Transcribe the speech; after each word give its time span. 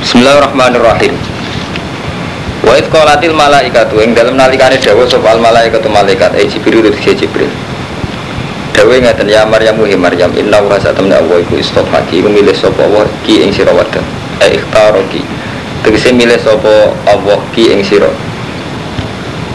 Bismillahirrahmanirrahim. 0.00 1.12
Wa 2.64 2.72
id 2.80 2.88
qalatil 2.88 3.36
malaikatu 3.36 4.00
ing 4.00 4.16
dalem 4.16 4.32
nalikane 4.32 4.80
dawuh 4.80 5.04
sapa 5.04 5.36
al 5.36 5.44
malaikatu 5.44 5.92
malaikat 5.92 6.40
e 6.40 6.48
Jibril 6.48 6.88
te 6.88 7.12
Jibril. 7.12 7.52
Dawuh 8.72 8.96
ngaten 8.96 9.28
ya 9.28 9.44
Maryam 9.44 9.76
hi 9.84 9.92
Maryam 10.00 10.32
inna 10.32 10.56
wa 10.64 10.80
satamna 10.80 11.20
Allah 11.20 11.44
iku 11.44 11.60
istofaki 11.60 12.24
milih 12.24 12.56
sapa 12.56 12.80
Allah 12.88 13.04
ki 13.28 13.44
ing 13.44 13.52
sira 13.52 13.76
wadon. 13.76 14.00
E 14.40 14.56
ikhtaraki. 14.56 15.20
Tegese 15.84 16.16
milih 16.16 16.40
sapa 16.40 16.96
Allah 17.04 17.36
ki 17.52 17.68
ing 17.68 17.84
sira. 17.84 18.08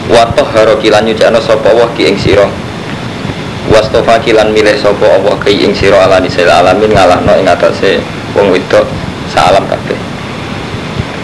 Wa 0.06 0.30
tahhara 0.30 0.78
ki 0.78 0.94
lan 0.94 1.10
nyucikno 1.10 1.42
sapa 1.42 1.74
Allah 1.74 1.90
ki 1.98 2.06
ing 2.06 2.14
sira. 2.22 2.46
Wastofa 3.66 4.22
kilan 4.22 4.54
milih 4.54 4.78
sapa 4.78 5.10
Allah 5.10 5.34
ki 5.42 5.66
ing 5.66 5.74
sira 5.74 6.06
ala 6.06 6.22
nisal 6.22 6.46
alamin 6.46 6.94
ngalahno 6.94 7.34
ing 7.34 7.50
atase 7.50 7.98
wong 8.38 8.54
wedok 8.54 8.86
salam 9.34 9.66
kabeh 9.66 10.15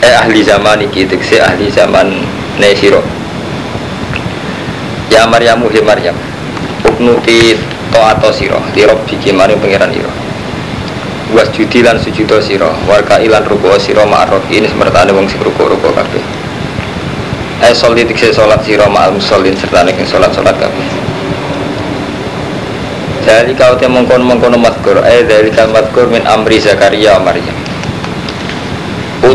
eh 0.03 0.15
ahli 0.19 0.43
zaman 0.43 0.83
iki 0.83 1.07
tekse 1.07 1.39
ahli 1.39 1.71
zaman 1.71 2.11
ne 2.59 2.75
sira 2.75 2.99
ya 5.09 5.23
maryamu 5.31 5.71
he 5.71 5.79
maryam 5.79 6.19
uknuti 6.83 7.55
ato 7.95 8.35
sira 8.35 8.59
li 8.75 8.83
rabbiki 8.83 9.31
mari 9.31 9.55
pangeran 9.55 9.95
ira 9.95 10.11
was 11.33 11.49
judi 11.55 11.87
lan 11.87 12.03
sujudo 12.03 12.43
sira 12.43 12.69
warga 12.85 13.23
ilan 13.23 13.47
ruku 13.47 13.71
sira 13.79 14.03
ma'ruf 14.05 14.43
ini 14.51 14.69
semertane 14.69 15.15
wong 15.17 15.25
sing 15.31 15.41
ruku-ruku 15.41 15.89
kabeh. 15.97 16.25
Eh 17.63 17.73
sholat 17.73 18.05
tekse 18.11 18.35
salat 18.35 18.61
sira 18.67 18.91
ma'al 18.91 19.15
musallin 19.17 19.55
serta 19.55 19.87
nek 19.87 19.97
salat-salat 20.03 20.57
kabeh 20.59 20.87
dari 23.23 23.55
kau 23.55 23.79
te 23.79 23.87
mengkono 23.87 24.27
mengkono 24.27 24.59
matkur, 24.59 24.99
eh 25.07 25.23
dari 25.23 25.55
kau 25.55 25.71
matkur 25.71 26.11
min 26.11 26.27
amri 26.27 26.59
Zakaria 26.59 27.23
Maryam. 27.23 27.62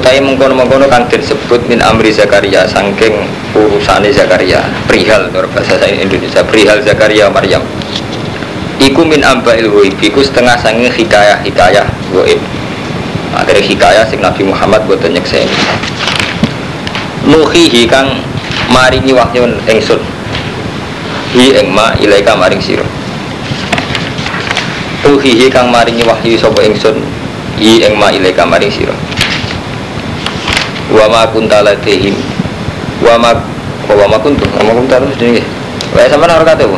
Utai 0.07 0.23
mengkono 0.23 0.55
mengkono 0.55 0.87
kang 0.87 1.03
disebut 1.11 1.67
min 1.67 1.83
amri 1.83 2.15
Zakaria 2.15 2.63
sangking 2.63 3.27
urusane 3.51 4.07
Zakaria 4.07 4.63
perihal 4.87 5.27
nur 5.35 5.43
bahasa 5.51 5.75
saya 5.75 5.99
Indonesia 5.99 6.39
perihal 6.47 6.79
Zakaria 6.79 7.27
Maryam. 7.27 7.59
Iku 8.79 9.03
min 9.03 9.19
amba 9.27 9.59
ilhuib, 9.59 9.99
iku 9.99 10.23
setengah 10.23 10.55
sanging 10.63 10.87
hikayah 10.87 11.43
hikayah 11.43 11.83
goib. 12.15 12.39
Akhirnya 13.35 13.59
hikayah 13.59 14.07
sing 14.07 14.23
Nabi 14.23 14.47
Muhammad 14.47 14.87
buat 14.87 15.03
nyeksen. 15.03 15.43
Nuhihi 17.27 17.83
kang 17.91 18.23
maringi 18.71 19.11
wahyu 19.11 19.43
engsun. 19.67 19.99
Hi 21.35 21.59
engma 21.59 21.91
ilaika 21.99 22.31
maring 22.31 22.63
siro 22.63 22.87
Uhihi 25.03 25.51
kang 25.51 25.67
maringi 25.67 26.07
wahyu 26.07 26.39
sapa 26.39 26.63
ingsun 26.63 26.95
i 27.59 27.83
ing 27.83 27.99
ma 27.99 28.07
ilaika 28.07 28.47
maring 28.47 28.71
sira 28.71 28.95
wa 30.91 31.05
ma 31.11 31.21
kunta 31.27 31.63
ladehim 31.63 32.15
wa 33.03 33.19
ma 33.19 33.31
wa 33.87 34.05
ma 34.07 34.17
kuntu 34.19 34.47
wa 34.55 34.61
ma 34.63 34.71
kunta 34.71 34.95
terus 35.03 35.17
dene 35.19 35.41
wae 35.95 36.07
sampean 36.07 36.35
ora 36.35 36.45
kate 36.47 36.63
bu? 36.67 36.77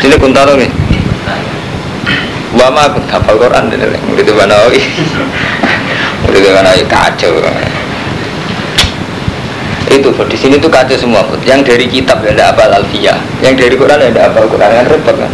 Sini 0.00 0.16
kunta 0.16 0.44
to 0.44 0.56
nggih 0.56 0.72
wa 2.56 2.66
ma 2.68 2.92
kunta 2.92 3.20
hafal 3.20 3.40
Quran 3.40 3.72
dene 3.72 3.96
murid 4.08 4.28
banawi 4.36 4.80
murid 6.28 6.44
banawi 6.52 6.82
kacau 6.84 7.40
itu 9.90 10.06
di 10.14 10.36
sini 10.38 10.54
tuh 10.62 10.70
kacau 10.70 10.94
semua 10.94 11.26
yang 11.42 11.66
dari 11.66 11.90
kitab 11.90 12.22
ya 12.22 12.30
ada 12.30 12.54
apa 12.54 12.78
alfiyah. 12.78 13.18
Yang 13.42 13.66
dari 13.66 13.74
Quran 13.74 13.98
ya 13.98 14.08
ada 14.14 14.22
apa 14.30 14.46
Quran. 14.46 14.70
Kan 14.70 14.86
repot 14.86 15.16
kan? 15.18 15.30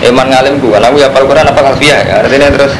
Eman 0.00 0.32
ngalim 0.32 0.56
gua, 0.64 0.80
aku 0.80 0.96
ya 0.96 1.12
Quran 1.12 1.44
apa 1.44 1.60
alfiyah 1.60 1.98
ya. 2.08 2.14
Artinya 2.24 2.48
terus 2.48 2.72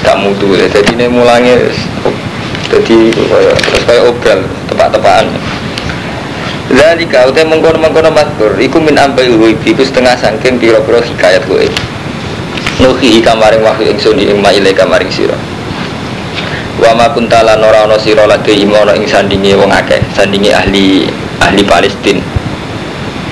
kamu 0.00 0.34
tuh 0.40 0.56
ya 0.58 0.66
jadi 0.70 0.90
ini 0.96 1.06
mulanya 1.12 1.54
jadi 2.72 2.98
terus 3.14 3.82
kayak 3.86 4.02
obral 4.08 4.40
tepak-tepakan. 4.66 5.26
Jadi 6.74 7.04
kau 7.06 7.28
teh 7.30 7.44
mengkono 7.44 7.76
mengkono 7.76 8.10
matur, 8.10 8.56
iku 8.56 8.80
min 8.80 8.96
ambil 8.96 9.30
gue 9.36 9.52
iku 9.62 9.84
setengah 9.84 10.16
sangking 10.16 10.56
piro-piro 10.58 10.98
hikayat 10.98 11.44
gue 11.46 11.68
nuhi 12.82 13.22
kamaring 13.22 13.62
wahyu 13.62 13.94
ingsun 13.94 14.18
ing 14.18 14.42
maile 14.42 14.74
kamaring 14.74 15.12
sira. 15.12 15.36
Wa 16.80 16.90
ma 16.96 17.06
kuntala 17.14 17.54
nora 17.54 17.86
ana 17.86 17.94
sira 18.00 18.26
lade 18.26 18.50
imono 18.50 18.90
ing 18.96 19.06
sandinge 19.06 19.54
wong 19.54 19.70
akeh 19.70 20.02
sandinge 20.10 20.50
ahli 20.50 21.06
ahli 21.38 21.62
Palestin. 21.62 22.18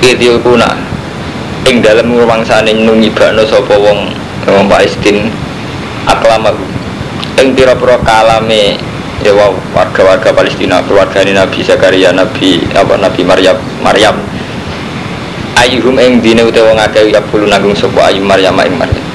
Idil 0.07 0.39
kuna 0.39 0.79
ing 1.67 1.83
dalem 1.83 2.15
ngrumangsane 2.15 2.71
nungibakno 2.75 3.43
sapa 3.49 3.75
wong 3.75 4.15
wong 4.47 4.67
Palestin 4.71 5.33
aklama 6.07 6.55
ing 7.39 7.55
pira-pira 7.55 7.99
kalame 8.03 8.79
ya 9.23 9.33
warga-warga 9.75 10.35
Palestina 10.35 10.83
keluarga 10.83 11.23
Nabi 11.23 11.63
Zakaria 11.63 12.11
Nabi 12.11 12.63
apa 12.75 12.99
Nabi 12.99 13.23
Maryam 13.23 13.59
Maryam. 13.83 14.17
Ayuhum 15.53 16.01
ing 16.01 16.19
dine 16.25 16.43
utawa 16.43 16.75
wong 16.75 16.81
akeh 16.81 17.13
ya 17.13 17.21
bulu 17.23 17.47
nanggung 17.47 17.77
sapa 17.77 18.11
ayu 18.11 18.25
Maryam 18.25 18.57
ing 18.67 18.75
Maryam. 18.75 19.07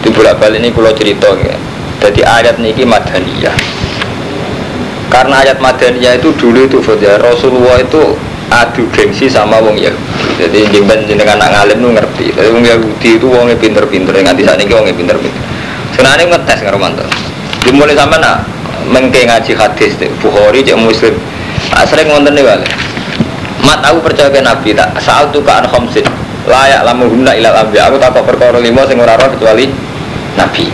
Di 0.00 0.08
bolak-balik 0.08 0.62
ini 0.62 0.70
kalau 0.70 0.94
cerita 0.94 1.28
ya. 1.34 1.58
Jadi 1.98 2.22
ayat 2.22 2.62
niki 2.62 2.86
madaniyah. 2.86 3.58
Karena 5.10 5.42
ayat 5.42 5.58
madaniyah 5.58 6.22
itu 6.22 6.30
dulu 6.38 6.62
itu 6.70 6.78
ya, 7.02 7.18
Rasulullah 7.18 7.82
itu 7.82 8.14
adu 8.48 8.88
gengsi 8.92 9.28
sama 9.28 9.60
wong 9.60 9.76
Yahudi. 9.76 10.40
Jadi 10.40 10.58
jemben 10.72 11.04
jenengan 11.04 11.36
anak 11.38 11.50
ngalim 11.54 11.78
nu 11.82 11.88
ngerti. 11.92 12.32
Tapi 12.32 12.48
wong 12.52 12.64
Yahudi 12.64 13.08
itu 13.20 13.26
wongnya 13.28 13.56
pinter-pinter. 13.60 14.12
Nganti 14.12 14.42
saat 14.44 14.58
ini 14.60 14.72
wongnya 14.72 14.94
pinter-pinter. 14.96 15.42
Sebenarnya 15.92 16.26
ngetes 16.30 16.58
ngarumanto 16.62 17.04
dimulai 17.66 17.98
sama 17.98 18.16
nak 18.22 18.46
mengke 18.88 19.26
ngaji 19.26 19.52
hadis 19.52 19.98
Bukhari 20.22 20.64
cek 20.64 20.78
Muslim. 20.78 21.14
Nah, 21.74 21.84
sering 21.84 22.08
ngonten 22.08 22.32
nih 22.32 22.44
balik 22.46 22.70
mat 23.66 23.82
aku 23.84 23.98
percaya 24.00 24.30
ke 24.32 24.40
Nabi 24.40 24.72
tak. 24.72 24.96
Saat 25.02 25.34
tuh 25.34 25.42
kan 25.44 25.66
khamsin. 25.66 26.06
Layak 26.48 26.80
lamu 26.88 27.12
guna 27.12 27.36
ilal 27.36 27.66
ambi. 27.66 27.76
Aku 27.76 28.00
tak 28.00 28.16
perkara 28.24 28.56
lima 28.56 28.88
sing 28.88 28.96
ora 28.96 29.18
kecuali 29.18 29.68
Nabi. 30.38 30.64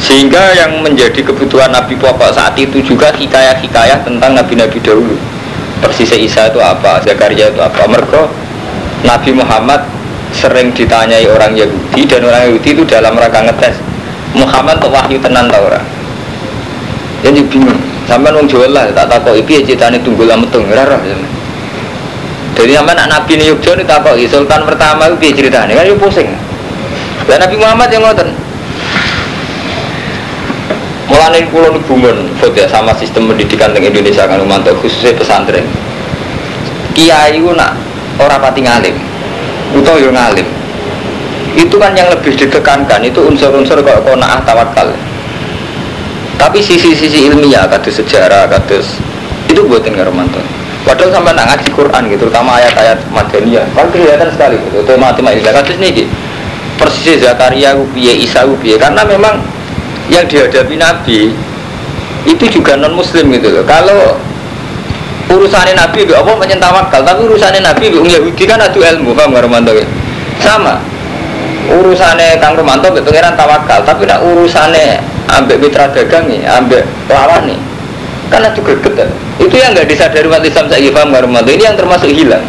Sehingga 0.00 0.56
yang 0.56 0.80
menjadi 0.80 1.20
kebutuhan 1.22 1.70
Nabi 1.70 1.94
pokok 1.96 2.32
saat 2.32 2.56
itu 2.56 2.80
juga 2.80 3.12
hikayah-hikayah 3.12 4.00
tentang 4.00 4.32
Nabi-Nabi 4.32 4.80
dahulu 4.80 5.16
persisnya 5.80 6.20
Isa 6.20 6.42
itu 6.52 6.60
apa, 6.60 7.00
Zakaria 7.02 7.50
itu 7.50 7.60
apa? 7.60 7.88
Mereka 7.88 8.22
Nabi 9.04 9.30
Muhammad 9.32 9.80
sering 10.30 10.70
ditanyai 10.70 11.26
orang 11.26 11.56
Yahudi 11.58 12.06
dan 12.06 12.22
orang 12.22 12.52
Yahudi 12.52 12.70
itu 12.76 12.82
dalam 12.86 13.18
rangka 13.18 13.50
ngetes 13.50 13.82
Muhammad 14.36 14.78
tuh 14.78 14.92
wahyu 14.92 15.18
tenan 15.18 15.50
tau 15.50 15.66
orang 15.66 15.82
jadi 17.20 17.40
bingung. 17.50 17.76
Sampai 18.08 18.32
nung 18.32 18.48
jual 18.48 18.72
lah 18.74 18.90
tak 18.90 19.22
tahu 19.22 19.38
ipi 19.38 19.60
ya 19.60 19.62
ceritanya 19.62 20.00
tunggu 20.02 20.26
lama 20.26 20.42
tung 20.50 20.66
rara 20.66 20.98
jadi 22.60 22.76
sampai 22.76 22.92
anak 22.92 23.08
Nabi 23.08 23.32
ini 23.38 23.44
Yogyo 23.54 23.72
ini 23.78 23.84
tak 23.86 24.02
tahu 24.02 24.20
Sultan 24.26 24.66
pertama 24.66 25.06
itu 25.08 25.32
ceritanya 25.32 25.72
kan 25.72 25.84
itu 25.86 25.96
pusing. 25.96 26.28
Dan 27.24 27.38
Nabi 27.40 27.56
Muhammad 27.56 27.88
yang 27.94 28.02
ngoten 28.04 28.28
Mulane 31.20 31.44
kulo 31.52 31.76
bungun 31.84 32.32
ya 32.56 32.64
sama 32.64 32.96
sistem 32.96 33.28
pendidikan 33.28 33.76
di 33.76 33.84
Indonesia 33.84 34.24
kan 34.24 34.40
mantau 34.48 34.72
khususnya 34.80 35.12
pesantren. 35.12 35.68
Kiai 36.96 37.36
ku 37.44 37.52
nak 37.52 37.76
ora 38.16 38.40
pati 38.40 38.64
ngalim. 38.64 38.96
Utawa 39.76 40.00
yo 40.00 40.16
ngalim. 40.16 40.48
Itu 41.60 41.76
kan 41.76 41.92
yang 41.92 42.08
lebih 42.08 42.40
ditekankan 42.40 43.04
itu 43.04 43.20
unsur-unsur 43.20 43.84
kok 43.84 44.00
qanaah 44.00 44.40
tawakal. 44.48 44.96
Tapi 46.40 46.56
sisi-sisi 46.64 47.28
ilmiah 47.28 47.68
kados 47.68 48.00
sejarah 48.00 48.48
kados 48.48 48.96
itu 49.44 49.60
buatin 49.68 50.00
Romanto. 50.00 50.40
Padahal 50.88 51.20
sampai 51.20 51.36
nak 51.36 51.52
ngaji 51.52 51.68
Quran 51.68 52.02
gitu, 52.16 52.32
terutama 52.32 52.56
ayat-ayat 52.56 52.96
Madaniyah, 53.12 53.68
kan 53.76 53.92
kelihatan 53.92 54.32
sekali 54.32 54.56
gitu. 54.56 54.88
Itu 54.88 54.96
matematika 54.96 55.52
kados 55.52 55.76
nih 55.76 56.08
persis 56.80 57.20
Zakaria 57.20 57.76
piye 57.92 58.24
Isa 58.24 58.48
piye 58.64 58.80
karena 58.80 59.04
memang 59.04 59.59
yang 60.10 60.26
dihadapi 60.26 60.74
Nabi 60.74 61.30
itu 62.26 62.44
juga 62.50 62.76
non 62.76 62.98
Muslim 62.98 63.30
gitu 63.32 63.48
loh. 63.48 63.64
Kalau 63.64 64.18
urusannya 65.30 65.78
Nabi 65.78 66.04
itu 66.04 66.12
apa 66.12 66.34
menyentawakal, 66.36 67.00
tapi 67.06 67.24
urusannya 67.24 67.62
Nabi 67.62 67.94
itu 67.94 68.02
Yahudi 68.02 68.44
kan 68.44 68.58
adu 68.60 68.82
ilmu, 68.82 69.14
paham 69.14 69.32
nggak 69.32 69.46
Romanto? 69.46 69.72
Sama. 70.42 70.82
Urusannya 71.70 72.42
Kang 72.42 72.58
Romanto 72.58 72.90
itu 72.90 73.06
pengiran 73.06 73.38
tawakal, 73.38 73.86
tapi 73.86 74.04
nak 74.04 74.26
urusannya 74.26 74.98
ambek 75.30 75.62
mitra 75.62 75.86
dagang 75.94 76.26
nih, 76.26 76.42
ambek 76.44 76.82
lawan 77.06 77.46
nih, 77.46 77.58
kan 78.26 78.42
adu 78.42 78.60
greget. 78.66 79.06
Itu 79.38 79.54
yang 79.54 79.72
nggak 79.72 79.86
disadari 79.86 80.26
umat 80.26 80.42
Islam 80.42 80.66
saya 80.66 80.90
paham 80.90 81.14
nggak 81.14 81.22
Romanto? 81.24 81.48
Ini 81.54 81.70
yang 81.70 81.76
termasuk 81.78 82.10
hilang. 82.10 82.42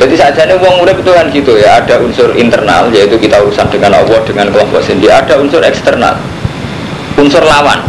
Jadi 0.00 0.14
saja 0.16 0.48
nih 0.48 0.56
uang 0.56 0.82
urip 0.82 0.98
itu 1.04 1.10
kan 1.12 1.26
gitu 1.28 1.52
ya, 1.60 1.78
ada 1.84 2.00
unsur 2.00 2.32
internal 2.32 2.88
yaitu 2.90 3.20
kita 3.20 3.38
urusan 3.44 3.68
dengan 3.68 3.92
Allah 4.00 4.18
dengan 4.24 4.48
kelompok 4.48 4.80
sendiri, 4.80 5.12
ada 5.12 5.36
unsur 5.36 5.60
eksternal, 5.60 6.16
unsur 7.20 7.44
lawan. 7.44 7.80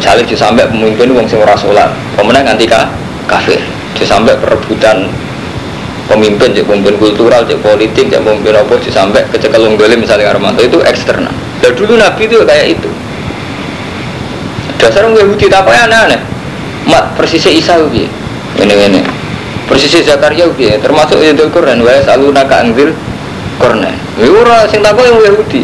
Misalnya 0.00 0.24
sampai 0.32 0.64
pemimpin 0.64 1.12
uang 1.12 1.28
sing 1.28 1.38
ora 1.38 1.52
salat, 1.54 1.92
pemenang 2.16 2.56
anti 2.56 2.64
kafir. 3.28 3.60
sampai 4.00 4.32
perebutan 4.40 5.12
pemimpin, 6.08 6.56
cek 6.56 6.64
pemimpin 6.64 6.96
kultural, 6.96 7.44
cek 7.44 7.60
politik, 7.60 8.08
cek 8.08 8.24
pemimpin 8.24 8.56
apa, 8.56 8.80
sampai 8.88 9.22
kecekelung 9.28 9.76
dolim 9.76 10.00
misalnya 10.00 10.32
Armanto 10.32 10.64
itu 10.64 10.80
eksternal. 10.82 11.30
Lah 11.60 11.72
dulu 11.76 12.00
Nabi 12.00 12.26
itu 12.26 12.40
kayak 12.42 12.66
itu. 12.80 12.90
Dasar 14.80 15.04
orang 15.04 15.20
Yahudi 15.20 15.52
apa 15.52 15.70
ya 15.70 15.84
aneh-aneh. 15.84 16.20
Mat 16.88 17.12
persisnya 17.12 17.52
Isa 17.52 17.76
piye? 17.92 18.08
Ini 18.56 18.74
ini. 18.88 19.19
Persisnya 19.70 20.02
Zakaria 20.02 20.50
piye? 20.50 20.82
Termasuk 20.82 21.22
itu 21.22 21.46
Quran 21.54 21.86
wa 21.86 21.94
saluna 22.02 22.42
ka 22.42 22.66
angzil 22.66 22.90
Quran. 23.62 23.86
Ya 24.18 24.66
sing 24.66 24.82
takok 24.82 25.06
yang 25.06 25.22
Yahudi. 25.30 25.62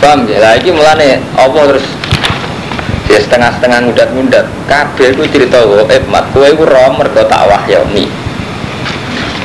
Paham 0.00 0.24
ya? 0.24 0.40
Lagi 0.40 0.72
mulane 0.72 1.20
apa 1.36 1.60
terus 1.68 1.84
ya 3.12 3.20
setengah-setengah 3.20 3.78
ngudat-ngudat 3.92 4.48
kabeh 4.64 5.12
iku 5.12 5.28
cerita 5.28 5.60
eh 5.92 6.00
mat 6.08 6.24
kowe 6.32 6.48
iku 6.48 6.64
ro 6.64 6.96
mergo 6.96 7.28
tak 7.28 7.44
wahyoni. 7.44 8.08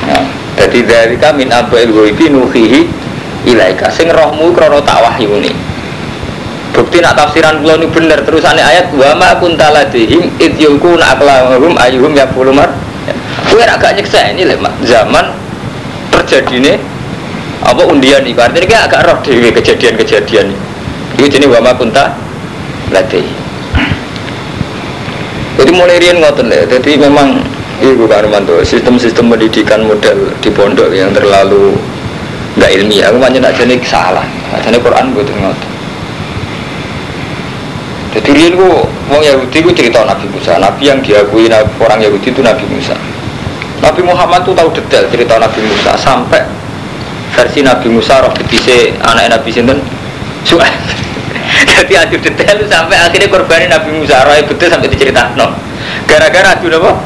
Ya, 0.08 0.18
jadi 0.64 0.80
dari 0.88 1.16
kami 1.20 1.52
abail 1.52 1.92
ghaibi 1.92 2.32
nuhihi 2.32 2.88
ilaika 3.44 3.92
sing 3.92 4.08
rohmu 4.08 4.56
krana 4.56 4.80
tak 4.80 5.04
wahyuni 5.04 5.69
bukti 6.70 7.02
nak 7.02 7.18
tafsiran 7.18 7.60
kula 7.62 7.78
ini 7.78 7.86
bener 7.90 8.18
terusane 8.22 8.62
ayat 8.62 8.94
wa 8.94 9.14
ma 9.18 9.30
kunta 9.38 9.70
ladihim 9.74 10.30
id 10.38 10.54
yulkuna 10.58 11.16
aqlamahum 11.16 11.74
ayyuhum 11.78 12.12
yaqulu 12.14 12.54
mar. 12.54 12.70
Kowe 13.50 13.62
ra 13.66 13.74
gak 13.74 13.98
nyeksa 13.98 14.30
ini 14.30 14.46
lho 14.46 14.56
zaman 14.86 15.34
terjadine 16.14 16.78
apa 17.60 17.82
undian 17.84 18.22
iki 18.24 18.38
artinya 18.38 18.66
kayak 18.66 18.82
agak 18.88 19.00
roh 19.04 19.18
dhewe 19.20 19.50
kejadian-kejadian 19.52 20.54
iki 21.18 21.28
jenenge 21.28 21.52
wa 21.52 21.60
ma 21.60 21.72
jadi 25.60 25.76
mulai 25.76 26.00
rian 26.00 26.24
ngoten 26.24 26.48
ya 26.48 26.64
jadi 26.64 26.96
memang 26.96 27.44
Ibu 27.80 28.04
Karmanto, 28.04 28.60
sistem-sistem 28.60 29.32
pendidikan 29.32 29.80
model 29.88 30.36
di 30.44 30.52
pondok 30.52 30.92
yang 30.92 31.16
terlalu 31.16 31.72
nggak 32.60 32.70
ilmiah, 32.76 33.08
aku 33.08 33.16
banyak 33.16 33.40
jadi 33.40 33.76
salah. 33.88 34.26
Jadi 34.60 34.76
Quran 34.84 35.16
gue 35.16 35.24
tuh 35.24 35.32
ngotot. 35.40 35.69
Jadi 38.10 38.30
rian 38.34 38.58
gua 38.58 38.82
mau 39.06 39.22
Yahudi 39.22 39.62
gue 39.62 39.74
cerita 39.74 40.02
Nabi 40.02 40.26
Musa, 40.34 40.58
Nabi 40.58 40.90
yang 40.90 40.98
diakui 40.98 41.46
orang 41.78 42.02
Yahudi 42.02 42.34
itu 42.34 42.42
Nabi 42.42 42.66
Musa. 42.66 42.98
Nabi 43.78 44.02
Muhammad 44.02 44.42
tuh 44.42 44.52
tahu 44.52 44.68
detail 44.74 45.06
cerita 45.08 45.38
Nabi 45.38 45.62
Musa 45.62 45.94
sampai 45.94 46.42
versi 47.38 47.62
Nabi 47.62 47.86
Musa 47.86 48.18
roh 48.18 48.34
betise 48.34 48.90
anak 48.98 49.30
Nabi 49.30 49.54
Sinten 49.54 49.78
Su'aib. 50.42 50.74
Jadi 51.70 51.94
adu 51.94 52.18
detail 52.18 52.66
sampai 52.66 52.98
akhirnya 52.98 53.30
korbanin 53.30 53.70
Nabi 53.70 53.94
Musa 53.94 54.26
roh 54.26 54.34
betul 54.42 54.66
sampai 54.66 54.90
diceritakan. 54.90 55.38
No. 55.38 55.54
Gara-gara 56.10 56.58
adu 56.58 56.66
apa? 56.66 56.98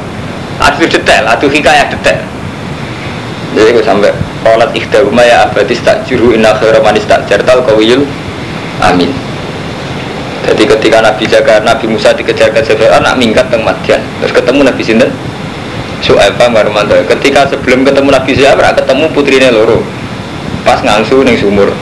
Adu 0.73 0.89
detail, 0.89 1.29
adu 1.29 1.53
hikayah 1.53 1.93
detail. 1.93 2.25
Jadi 3.55 3.71
gue 3.77 3.85
sampai 3.85 4.11
Qalat 4.45 4.77
ikhdahuma 4.77 5.25
ya 5.25 5.49
abadis 5.49 5.81
tak 5.81 6.05
juru 6.05 6.37
inna 6.37 6.53
khaira 6.61 6.77
manis 6.85 7.09
tak 7.09 7.25
jartal 7.25 7.65
kawiyul 7.65 8.05
Amin 8.85 9.09
jadi 10.45 10.63
ketika 10.77 10.99
Nabi 11.01 11.25
Zakar, 11.25 11.65
Nabi 11.65 11.89
Musa 11.89 12.13
dikejar-kejar 12.13 12.77
Fir'aun, 12.77 13.01
nak 13.01 13.17
minggat 13.17 13.49
ke 13.49 13.57
Madian. 13.57 14.01
Terus 14.21 14.33
ketemu 14.37 14.61
Nabi 14.69 14.83
Sinten, 14.85 15.11
Su'aibah 16.05 16.53
Marmanto. 16.53 16.93
Ketika 17.09 17.49
sebelum 17.49 17.89
ketemu 17.89 18.13
Nabi 18.13 18.33
Zakar, 18.37 18.77
ketemu 18.77 19.05
putrinya 19.17 19.49
loro. 19.49 19.81
Pas 20.61 20.85
ngangsu 20.85 21.25
ning 21.25 21.41
sumur. 21.41 21.73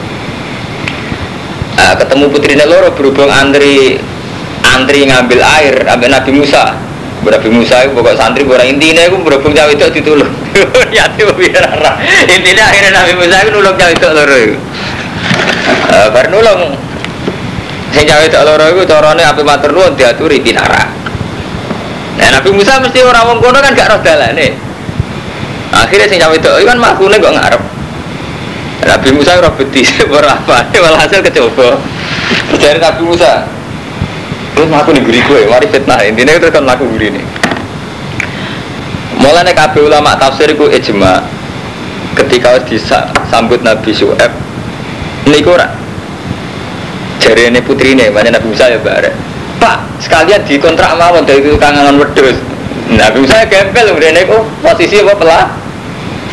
Nah, 1.75 1.99
ketemu 1.99 2.31
putrinya 2.31 2.67
loro 2.71 2.95
berhubung 2.95 3.27
antri 3.27 3.99
antri 4.63 5.11
ngambil 5.11 5.43
air 5.43 5.83
ambil 5.91 6.09
Nabi 6.15 6.31
Musa. 6.31 6.79
Nabi 7.23 7.51
Musa 7.55 7.87
itu 7.87 7.95
pokok 7.95 8.19
santri 8.19 8.43
orang 8.43 8.67
intinya 8.67 9.03
itu 9.07 9.19
berhubung 9.19 9.55
cawe 9.55 9.71
itu 9.71 9.87
ditulung. 9.99 10.31
ya 10.97 11.07
tuh 11.15 11.31
biar 11.35 11.67
Intinya 12.27 12.65
akhirnya 12.71 12.91
Nabi 12.95 13.13
Musa 13.19 13.37
itu 13.43 13.51
nulung 13.55 13.75
cawe 13.75 13.91
itu 13.91 14.07
loro. 14.07 14.39
Uh, 15.91 16.09
baru 16.15 16.29
nulung 16.35 16.61
Sing 17.93 18.09
cawe 18.09 18.25
tak 18.33 18.43
loro 18.49 18.65
iku 18.73 18.83
carane 18.89 19.21
ape 19.21 19.45
matur 19.45 19.77
nuwun 19.77 19.93
diaturi 19.93 20.41
pinara. 20.41 20.89
Nah 22.17 22.29
Nabi 22.29 22.51
Musa 22.57 22.81
mesti 22.81 23.05
ora 23.05 23.25
wong 23.29 23.39
kono 23.41 23.61
kan 23.61 23.77
gak 23.77 23.89
roh 23.93 24.01
dalane. 24.01 24.57
Akhirnya 25.73 26.09
sing 26.09 26.19
cawe 26.21 26.37
tak 26.41 26.57
kan 26.65 26.79
makune 26.81 27.21
kok 27.21 27.33
ngarep. 27.37 27.63
Nabi 28.83 29.09
Musa 29.13 29.37
ora 29.39 29.53
beti 29.53 29.85
ora 30.17 30.35
apa, 30.41 30.73
walhasil 30.73 31.21
kecoba. 31.21 31.77
Dari 32.57 32.81
Nabi 32.81 33.03
Musa, 33.05 33.45
terus 34.57 34.69
ngaku 34.71 34.91
nih 34.97 35.03
guri 35.05 35.21
gue, 35.21 35.41
mari 35.51 35.67
fitnah 35.69 36.01
intinya 36.07 36.33
itu 36.39 36.49
kan 36.49 36.65
laku 36.65 36.89
guri 36.89 37.13
nih. 37.13 37.25
Mulanya 39.21 39.53
kabeh 39.55 39.87
ulama 39.87 40.17
tafsir 40.19 40.51
itu 40.51 40.67
ijma 40.67 41.23
ketika 42.17 42.61
disambut 42.65 43.61
Nabi 43.65 43.91
Su'eb 43.95 44.33
niku 45.29 45.55
ora 45.55 45.82
jari 47.23 47.55
ini 47.55 47.63
putri 47.63 47.95
ini 47.95 48.11
banyak 48.11 48.35
Nabi 48.35 48.47
Musa 48.51 48.67
ya 48.67 48.83
bare 48.83 49.15
Pak 49.63 50.03
sekalian 50.03 50.43
dikontrak 50.43 50.99
mawon 50.99 51.23
dari 51.23 51.47
kangen 51.55 52.03
wedus 52.03 52.35
Nabi 52.91 53.23
Musa 53.23 53.47
gempel 53.47 53.95
ini 53.95 54.27
kok 54.27 54.43
posisi 54.59 54.99
apa 54.99 55.15
pelah 55.15 55.47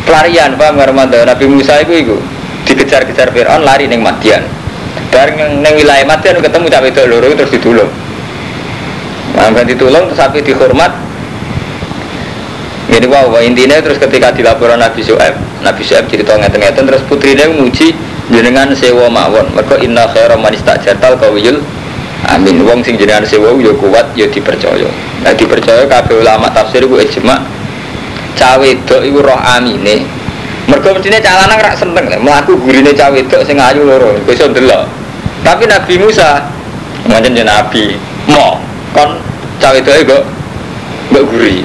pelarian 0.04 0.58
Pak 0.58 0.70
Marmanda 0.74 1.22
Nabi 1.22 1.46
Musa 1.46 1.78
itu 1.78 1.94
itu 1.94 2.16
dikejar-kejar 2.66 3.30
Fir'aun 3.30 3.62
lari 3.62 3.86
neng 3.86 4.02
Madian. 4.02 4.42
Bareng 5.10 5.62
neng 5.62 5.74
wilayah 5.78 6.06
Madian 6.06 6.42
ketemu 6.42 6.66
cawe 6.70 6.86
itu 6.86 7.00
terus 7.38 7.52
ditulung. 7.54 7.90
Nah 9.34 9.62
ditulung 9.64 10.10
terus 10.10 10.18
sampai 10.18 10.42
dihormat 10.42 10.92
ini 12.90 13.06
wow, 13.06 13.38
intinya 13.38 13.78
terus 13.78 14.02
ketika 14.02 14.34
dilaporan 14.34 14.82
Nabi 14.82 14.98
Su'eb 15.04 15.34
Nabi 15.62 15.82
Su'eb 15.86 16.10
cerita 16.10 16.34
ngeten-ngeten 16.34 16.84
terus 16.90 17.02
putrinya 17.06 17.46
muji 17.46 17.94
jenengan 18.34 18.74
sewa 18.74 19.06
mawon. 19.06 19.46
Mereka 19.54 19.78
inna 19.78 20.10
khaira 20.10 20.34
man 20.34 20.50
istajartal 20.50 21.14
kawiyul 21.20 21.62
amin. 22.26 22.66
Wong 22.66 22.82
sing 22.82 22.98
jenengan 22.98 23.22
sewa 23.22 23.54
yo 23.62 23.78
kuat 23.78 24.10
yo 24.18 24.26
dipercaya. 24.26 24.90
Nah 25.22 25.32
dipercaya 25.36 25.86
kabeh 25.86 26.18
ulama 26.18 26.50
tafsir 26.50 26.82
iku 26.82 26.98
ijma. 26.98 27.38
Cawe 28.34 28.58
wedok 28.58 29.06
iku 29.06 29.18
roh 29.22 29.38
amine. 29.38 30.02
Mergo 30.66 30.90
mestine 30.94 31.22
cah 31.22 31.46
lanang 31.46 31.60
rak 31.62 31.74
seneng 31.78 32.06
mlaku 32.22 32.58
gurine 32.58 32.90
cawe 32.90 33.14
wedok 33.14 33.46
sing 33.46 33.58
ayu 33.58 33.86
loro 33.86 34.18
iso 34.26 34.50
ndelok. 34.50 34.88
Tapi 35.46 35.64
Nabi 35.70 35.94
Musa 35.94 36.42
ngajen 37.06 37.38
Nabi 37.46 37.94
mo 38.26 38.58
kon 38.92 39.22
cawe 39.62 39.78
wedoke 39.78 40.02
kok 40.10 40.22
mbok 41.10 41.24
guri 41.30 41.62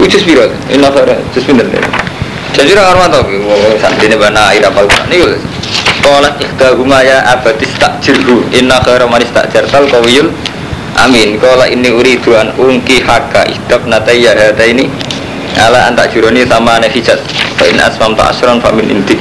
iku 0.00 0.08
jus 0.08 0.24
piro 0.24 0.48
inna 0.72 0.88
khaira 0.88 1.12
jus 1.36 1.44
pinten 1.44 1.68
jadi 2.56 2.74
orang 2.74 2.98
orang 2.98 3.10
tahu, 3.14 3.24
saat 3.78 4.00
ini 4.02 4.16
bana 4.18 4.50
air 4.50 4.64
apa 4.64 4.82
ini 5.12 5.38
Qalat 6.00 6.40
ihdahuma 6.40 7.04
ya 7.04 7.22
abadis 7.28 7.70
takjirhu. 7.78 8.42
Inna 8.56 8.80
khaira 8.82 9.06
man 9.06 9.22
istakjartal 9.22 9.86
kawiyul 9.86 10.32
Amin. 10.98 11.38
Qala 11.38 11.70
ini 11.70 11.94
uridu 11.94 12.34
an 12.34 12.50
ungki 12.58 13.04
haka 13.06 13.46
ihdab 13.46 13.86
natayya 13.86 14.34
hata 14.34 14.66
ini 14.66 14.90
Ala 15.60 15.86
antak 15.86 16.10
juroni 16.10 16.42
sama 16.48 16.82
nefijat 16.82 17.20
Fa 17.54 17.64
in 17.70 17.78
asmam 17.78 18.18
ta 18.18 18.34
asran 18.34 18.58
fa 18.58 18.74
min 18.74 18.90
intik 18.90 19.20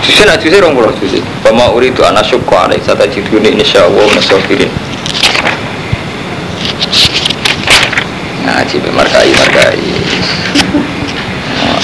Susi 0.00 0.24
nak 0.24 0.40
susi 0.40 0.56
rong 0.62 0.72
pulau 0.72 0.94
susi 0.96 1.20
Fama 1.44 1.68
uridu 1.74 2.00
an 2.06 2.16
asyukku 2.16 2.54
alaih 2.56 2.80
Sata 2.80 3.04
jiduni 3.04 3.52
insyaallah 3.60 4.08
nasofirin 4.16 4.70
Ngaji 8.42 8.76
markai 8.90 9.30
markai 9.30 9.78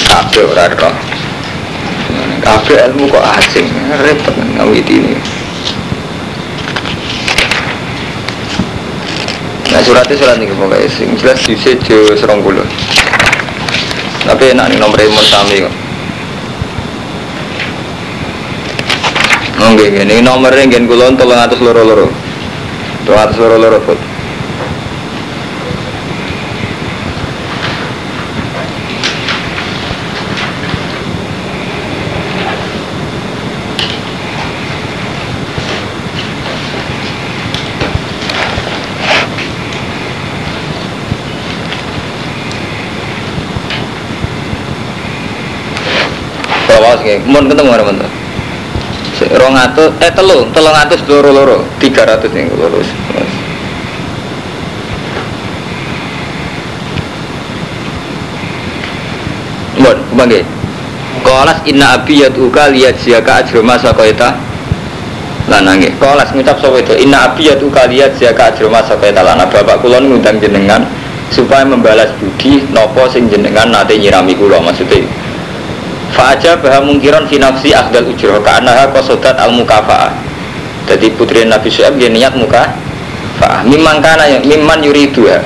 Kabeh 0.09 0.43
ora 0.43 0.67
roh 0.75 0.95
Kabeh 2.43 2.77
ilmu 2.91 3.07
kok 3.13 3.25
asing, 3.39 3.67
repot 4.01 4.33
ngawit 4.57 4.87
ini. 4.89 5.15
Nah 9.69 9.85
suratnya 9.85 10.17
surat 10.17 10.41
ini 10.41 10.49
pokoknya 10.57 10.89
sing 10.89 11.13
jelas 11.21 11.45
di 11.45 11.53
sejo 11.61 12.17
serong 12.17 12.41
puluh. 12.41 12.65
Tapi 14.25 14.57
enak 14.57 14.73
nih 14.73 14.81
nomor 14.81 14.97
imun 14.97 15.27
sami 15.29 15.61
kok. 15.61 15.75
Oke, 19.69 19.93
ini 19.93 20.25
nomornya 20.25 20.65
gen 20.73 20.89
kulon 20.89 21.21
tolong 21.21 21.37
atas 21.37 21.61
loro 21.61 21.85
loro, 21.85 22.09
tolong 23.05 24.09
foto. 46.89 46.97
awas 46.97 47.01
kayak 47.05 47.21
mau 47.29 47.45
ketemu 47.45 47.69
mana 47.69 47.85
mana 47.85 48.09
rong 49.19 49.55
eh 49.99 50.13
telu. 50.15 50.47
Telung 50.55 50.77
atus 50.79 51.03
loro 51.11 51.31
loro. 51.35 51.59
tiga 51.83 52.07
ratus 52.07 52.31
yang 52.33 52.49
loro 52.55 52.81
Bon, 59.79 59.95
kembali. 60.11 60.43
Kolas 61.23 61.63
inna 61.71 61.99
abi 61.99 62.23
yatuka 62.27 62.67
liat 62.71 62.99
siaka 62.99 63.43
ajro 63.47 63.63
masa 63.63 63.95
koita. 63.95 64.35
Lanange 65.47 65.95
kolas 66.03 66.35
ngucap 66.35 66.59
sapa 66.59 66.83
itu? 66.83 66.95
Inna 66.99 67.31
abiyatu 67.31 67.71
kaliyat 67.73 68.21
zaka 68.21 68.53
ajroma 68.53 68.85
sapa 68.85 69.09
talana 69.15 69.49
bapak 69.49 69.81
kula 69.81 70.03
ngundang 70.03 70.37
jenengan 70.43 70.85
supaya 71.33 71.65
membalas 71.65 72.13
budi 72.21 72.69
nopo 72.69 73.09
sing 73.09 73.31
jenengan 73.33 73.71
nate 73.71 73.97
nyirami 73.97 74.37
kula. 74.37 74.61
Maksudnya 74.61 75.28
Fa'aja 76.13 76.57
baha 76.57 76.81
mungkiran 76.81 77.29
finafsi 77.29 77.77
akhdal 77.77 78.09
ujroh 78.09 78.41
Ka'anaha 78.41 78.89
kosodat 78.93 79.37
al 79.37 79.53
mukafaah 79.53 80.13
Jadi 80.89 81.13
putri 81.17 81.45
Nabi 81.45 81.69
Su'ab 81.69 82.01
dia 82.01 82.09
niat 82.09 82.33
muka 82.33 82.73
Fa'ah. 83.37 83.61
Mimman 83.69 84.01
kana 84.01 84.25
mimman 84.41 84.81
yuri 84.81 85.13
dua 85.13 85.45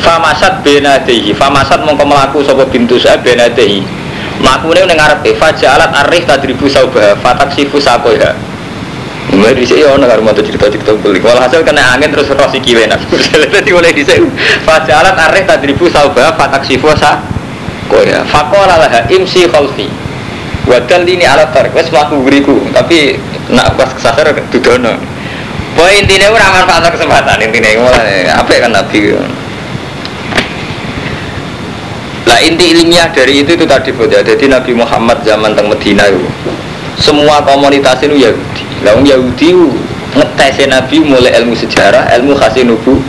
Famasat 0.00 0.64
benadehi 0.64 1.30
Famasat 1.36 1.84
mongko 1.84 2.04
melaku 2.08 2.40
sopo 2.40 2.64
bintu 2.66 2.96
Su'ab 2.96 3.20
benadehi 3.20 3.84
Makmune 4.40 4.88
ning 4.88 4.96
ngarepe 4.96 5.36
alat 5.36 5.92
arif 6.08 6.24
tadribu 6.24 6.64
saubah 6.64 7.12
fataksifu 7.20 7.76
sakoha 7.76 8.32
Mulai 9.30 9.54
di 9.54 9.62
sini 9.62 9.86
orang 9.86 10.10
harus 10.10 10.26
mau 10.26 10.34
cerita-cerita 10.34 10.90
beli. 10.98 11.22
hasil 11.22 11.62
kena 11.62 11.94
angin 11.94 12.10
terus 12.10 12.34
rosi 12.34 12.58
kiwe 12.58 12.90
nak. 12.90 12.98
Jadi 13.54 13.70
mulai 13.70 13.94
di 13.94 14.02
sini 14.02 14.26
fajalat 14.66 15.14
arif 15.14 15.46
tadribu 15.46 15.86
saubah 15.86 16.34
fataksifu 16.34 16.90
sa 16.98 17.22
koya. 17.90 18.22
Fakola 18.30 18.78
lah 18.78 19.04
imsi 19.10 19.50
khalfi. 19.50 19.90
Wadal 20.70 21.02
ini 21.02 21.26
alat 21.26 21.50
tarik. 21.50 21.74
Wes 21.74 21.90
melaku 21.90 22.22
beriku. 22.22 22.56
Tapi 22.70 23.18
nak 23.50 23.74
pas 23.74 23.90
kesasar 23.90 24.30
dudono. 24.54 24.94
Poin 25.74 25.94
intinya 25.94 26.30
orang 26.30 26.62
manfaat 26.62 26.90
kesempatan 26.94 27.42
intinya 27.42 27.70
mulai 27.82 28.26
apa 28.30 28.50
ya 28.54 28.58
kan 28.66 28.72
nabi. 28.74 29.14
Lah 32.26 32.38
inti 32.46 32.64
ilmiah 32.70 33.10
dari 33.10 33.42
itu 33.42 33.58
itu 33.58 33.66
tadi 33.66 33.90
ya. 33.90 34.22
Jadi 34.22 34.46
Nabi 34.46 34.70
Muhammad 34.70 35.26
zaman 35.26 35.50
teng 35.58 35.66
Medina 35.66 36.06
itu 36.06 36.22
semua 37.00 37.42
komunitas 37.42 37.98
itu 38.06 38.14
Yahudi. 38.14 38.62
Lah 38.86 38.94
Yahudi 38.98 39.50
ngetes 40.14 40.66
Nabi 40.68 40.96
mulai 41.02 41.34
ilmu 41.42 41.54
sejarah, 41.58 42.10
ilmu 42.18 42.34
khasi 42.38 42.62
nubu 42.62 43.02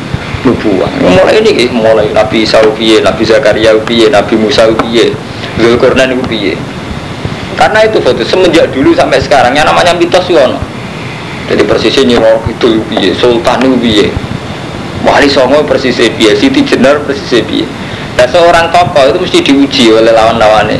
nubuah. 0.45 0.89
Mulai 1.01 1.41
ini 1.41 1.69
mulai 1.69 2.09
Nabi 2.13 2.43
Isa 2.45 2.61
Nabi 3.01 3.23
Zakaria 3.25 3.77
piye, 3.85 4.09
Nabi 4.09 4.33
Musa 4.37 4.67
piye, 4.73 5.13
Zulkarnain 5.57 6.17
piye. 6.25 6.57
Karena 7.57 7.85
itu 7.85 8.01
foto 8.01 8.25
semenjak 8.25 8.73
dulu 8.73 8.95
sampai 8.97 9.21
sekarang 9.21 9.53
yang 9.53 9.69
namanya 9.69 9.93
mitos 9.93 10.25
yono. 10.31 10.57
Jadi 11.51 11.67
persisnya 11.67 12.07
Nyiro 12.07 12.41
itu 12.47 12.79
piye, 12.89 13.13
Sultan 13.13 13.61
itu 13.61 13.77
piye. 13.77 14.07
Wali 15.05 15.29
Songo 15.29 15.61
persisnya 15.65 16.09
piye, 16.15 16.33
Siti 16.33 16.65
Jenar 16.65 17.03
persisnya 17.05 17.45
piye. 17.45 17.65
Nah 18.17 18.25
seorang 18.25 18.73
tokoh 18.73 19.13
itu 19.13 19.17
mesti 19.21 19.39
diuji 19.45 19.85
oleh 19.93 20.09
lawan-lawannya. 20.09 20.79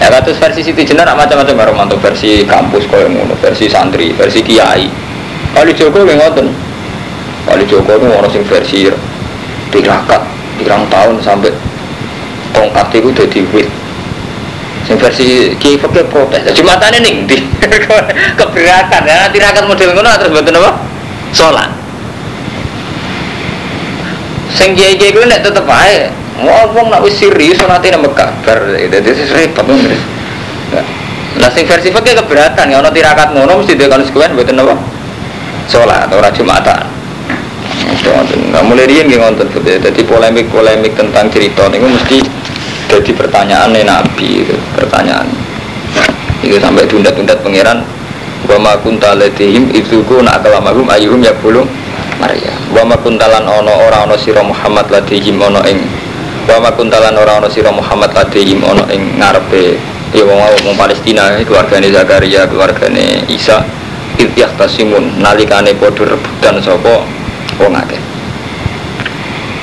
Ya 0.00 0.10
kata 0.10 0.32
versi 0.34 0.64
Siti 0.64 0.82
Jenar 0.86 1.06
macam-macam 1.12 1.54
baru 1.54 1.72
mantu 1.76 1.96
versi 2.00 2.42
kampus 2.46 2.88
kau 2.88 2.98
yang 2.98 3.14
versi 3.38 3.68
santri, 3.68 4.16
versi 4.16 4.40
kiai. 4.40 4.88
Kalau 5.54 5.70
Joko 5.70 6.02
yang 6.02 6.18
ngoten. 6.18 6.73
Kalau 7.44 7.64
Joko 7.68 7.92
itu 7.92 8.06
orang 8.08 8.32
sing 8.32 8.44
versi 8.48 8.88
tirakat, 9.68 10.22
tirang 10.56 10.88
tahun 10.88 11.20
sampai 11.20 11.52
tongkat 12.56 12.86
itu 12.96 13.08
jadi 13.12 13.40
wit. 13.52 13.68
Sing 14.88 14.96
versi 14.96 15.52
kiai 15.60 15.76
fakir 15.76 16.08
protes. 16.08 16.44
Jumatannya 16.56 17.04
nih 17.04 17.14
di 17.28 17.36
keberatan 18.40 19.02
ya 19.04 19.28
tirakat 19.28 19.64
model 19.68 19.92
ngono 19.92 20.08
terus 20.20 20.32
buat 20.32 20.48
apa? 20.48 20.72
Sholat. 21.36 21.70
Sing 24.56 24.72
kiai 24.72 24.96
kiai 24.96 25.12
gue 25.12 25.24
nek 25.28 25.44
tetep 25.44 25.64
aja 25.68 26.24
ngomong 26.34 26.90
nak 26.90 27.00
wis 27.06 27.14
serius 27.14 27.62
nanti 27.62 27.94
nama 27.94 28.10
kabar 28.10 28.74
itu 28.74 28.90
itu 28.90 29.22
repot 29.30 29.62
bener 29.62 29.94
nah 31.38 31.50
sing 31.50 31.66
versi 31.66 31.94
fakir 31.94 32.18
keberatan 32.18 32.74
ya 32.74 32.82
ono 32.82 32.90
tirakat 32.90 33.34
ngono 33.34 33.62
mesti 33.62 33.78
dia 33.78 33.86
kalau 33.86 34.02
sekuen 34.06 34.34
buat 34.34 34.50
apa 34.50 34.74
sholat 35.70 36.10
atau 36.10 36.18
rajum 36.18 36.46
jumatan 38.04 38.40
Nah, 38.52 38.62
mulai 38.62 38.86
dia 38.86 39.02
nggak 39.02 39.18
ngonten 39.18 39.48
jadi 39.64 40.02
polemik 40.04 40.46
polemik 40.52 40.92
tentang 40.94 41.26
cerita 41.32 41.66
ini 41.72 41.82
mesti 41.82 42.18
jadi 42.86 43.10
pertanyaan 43.16 43.74
nih 43.74 43.82
nabi 43.82 44.46
pertanyaan. 44.76 45.26
Itu 46.44 46.60
sampai 46.60 46.84
tunda-tunda 46.86 47.34
pangeran 47.40 47.82
wa 48.44 48.56
ma 48.60 48.72
kunta 48.78 49.16
ladihim 49.16 49.72
itu 49.72 50.04
ku 50.04 50.20
nak 50.20 50.44
kalamahum 50.44 50.84
ayuhum 50.92 51.24
ya 51.24 51.32
belum 51.40 51.64
Maria. 52.20 52.52
Wa 52.70 52.84
ma 52.84 52.94
kuntalan 53.00 53.42
ono 53.42 53.72
ora 53.88 54.04
ono 54.06 54.14
sira 54.20 54.44
Muhammad 54.44 54.86
ladihim 54.92 55.40
ono 55.40 55.64
ing 55.64 55.80
wa 56.46 56.60
ma 56.60 56.70
kuntalan 56.76 57.16
ora 57.16 57.40
ono 57.40 57.48
sira 57.48 57.72
Muhammad 57.72 58.12
ladihim 58.12 58.60
ono 58.60 58.84
ing 58.92 59.18
ngarepe 59.18 59.80
ya 60.14 60.22
wong 60.22 60.38
wong 60.62 60.76
Palestina 60.78 61.34
keluargane 61.42 61.90
Zakaria 61.90 62.46
keluargane 62.46 63.26
Isa 63.26 63.66
ityah 64.14 64.54
tasimun 64.54 65.18
nalikane 65.18 65.74
padha 65.74 66.14
rebutan 66.14 66.62
sapa 66.62 67.23
wong 67.60 67.74
akeh. 67.74 68.00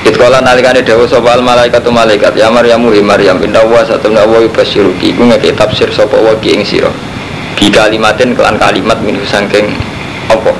Itkola 0.02 0.42
nalikane 0.42 0.82
dawa 0.82 1.06
sapa 1.06 1.38
al 1.38 1.46
malaikat 1.46 1.86
malaikat 1.86 2.34
ya 2.34 2.50
Maryam 2.50 2.82
hi 2.90 2.98
Maryam 2.98 3.38
inna 3.38 3.62
wa 3.62 3.86
satuna 3.86 4.26
wa 4.26 4.42
yubasyiruki. 4.42 5.14
Iku 5.14 5.30
ngeke 5.30 5.54
tafsir 5.54 5.94
sapa 5.94 6.18
wa 6.18 6.34
ki 6.42 6.58
ing 6.58 6.62
sira? 6.66 6.90
Bi 7.54 7.70
kalimatin 7.70 8.34
kelan 8.34 8.58
kalimat 8.58 8.98
min 9.06 9.22
saking 9.22 9.70
apa? 10.26 10.50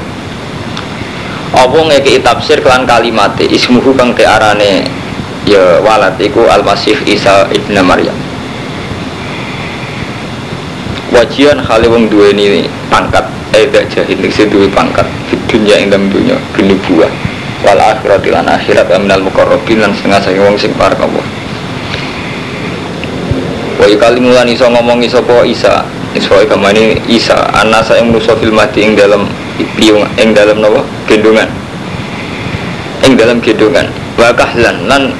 Apa 1.58 1.78
ngeke 1.90 2.22
tafsir 2.22 2.62
kelan 2.62 2.86
kalimate 2.86 3.42
ismuhu 3.50 3.98
kang 3.98 4.14
te 4.14 4.22
arane 4.22 4.86
ya 5.42 5.82
walad 5.82 6.14
iku 6.22 6.46
al 6.46 6.62
Isa 6.86 7.50
ibnu 7.50 7.82
Maryam. 7.82 8.14
Wajian 11.10 11.60
khali 11.60 11.90
wong 11.90 12.08
duweni 12.08 12.70
pangkat 12.88 13.26
eh 13.52 13.68
jahil 13.68 14.16
nek 14.16 14.32
duwe 14.48 14.64
pangkat 14.72 15.04
dunia 15.52 15.76
ing 15.76 15.92
dalam 15.92 16.08
dunia 16.08 16.40
buah. 16.88 17.12
Wal 17.62 17.78
akhirat 17.78 18.26
lan 18.26 18.48
akhirat 18.50 18.90
aminal 18.90 19.22
mukarrabin 19.22 19.78
lan 19.78 19.94
setengah 19.94 20.18
saya 20.18 20.42
wong 20.42 20.58
sing 20.58 20.74
parek 20.74 20.98
Allah 20.98 21.22
wa 23.82 23.90
kali 23.98 24.22
mulan 24.22 24.46
iso 24.46 24.70
ngomong 24.70 25.02
iso 25.02 25.18
po 25.26 25.42
Isa 25.42 25.82
iso 26.14 26.38
kamane 26.46 27.02
Isa 27.10 27.34
anak 27.50 27.82
saya 27.82 28.06
menuso 28.06 28.30
fil 28.38 28.54
mati 28.54 28.86
ing 28.86 28.94
dalam 28.94 29.26
piung 29.74 30.06
ing 30.18 30.34
dalam 30.34 30.62
nawa 30.62 30.86
gendongan. 31.10 31.50
Ing 33.02 33.18
dalam 33.18 33.42
gendongan. 33.42 33.90
Wa 34.14 34.30
kahlan 34.30 34.86
lan 34.86 35.10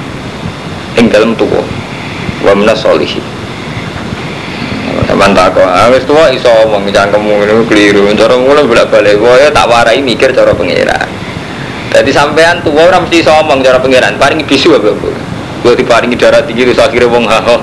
ing 0.95 1.11
dalam 1.11 1.35
tuwa. 1.35 1.59
Wa 2.43 2.55
minas 2.55 2.79
solihin 2.79 3.32
Sampai 5.23 5.39
tak 5.39 5.55
kok, 5.55 5.71
wis 5.95 6.03
tua 6.03 6.27
iso 6.35 6.51
omong 6.67 6.83
cangkemmu 6.91 7.47
ini 7.47 7.63
keliru. 7.71 8.11
Cara 8.11 8.35
mulai 8.35 8.67
bolak 8.67 8.91
balik, 8.91 9.23
gue 9.23 9.55
tak 9.55 9.71
warai 9.71 10.03
mikir 10.03 10.35
cara 10.35 10.51
pengiran. 10.51 11.07
Jadi 11.95 12.11
sampean 12.11 12.59
tua 12.59 12.91
orang 12.91 13.07
mesti 13.07 13.23
iso 13.23 13.31
omong 13.31 13.63
cara 13.63 13.79
pengiran. 13.79 14.19
Paling 14.19 14.43
bisu 14.43 14.75
apa 14.75 14.91
bu? 14.91 15.15
Gue 15.63 15.79
diparingi 15.79 16.19
darah 16.19 16.43
tinggi 16.43 16.67
terus 16.67 16.75
akhirnya 16.75 17.07
wong 17.07 17.23
haho. 17.23 17.55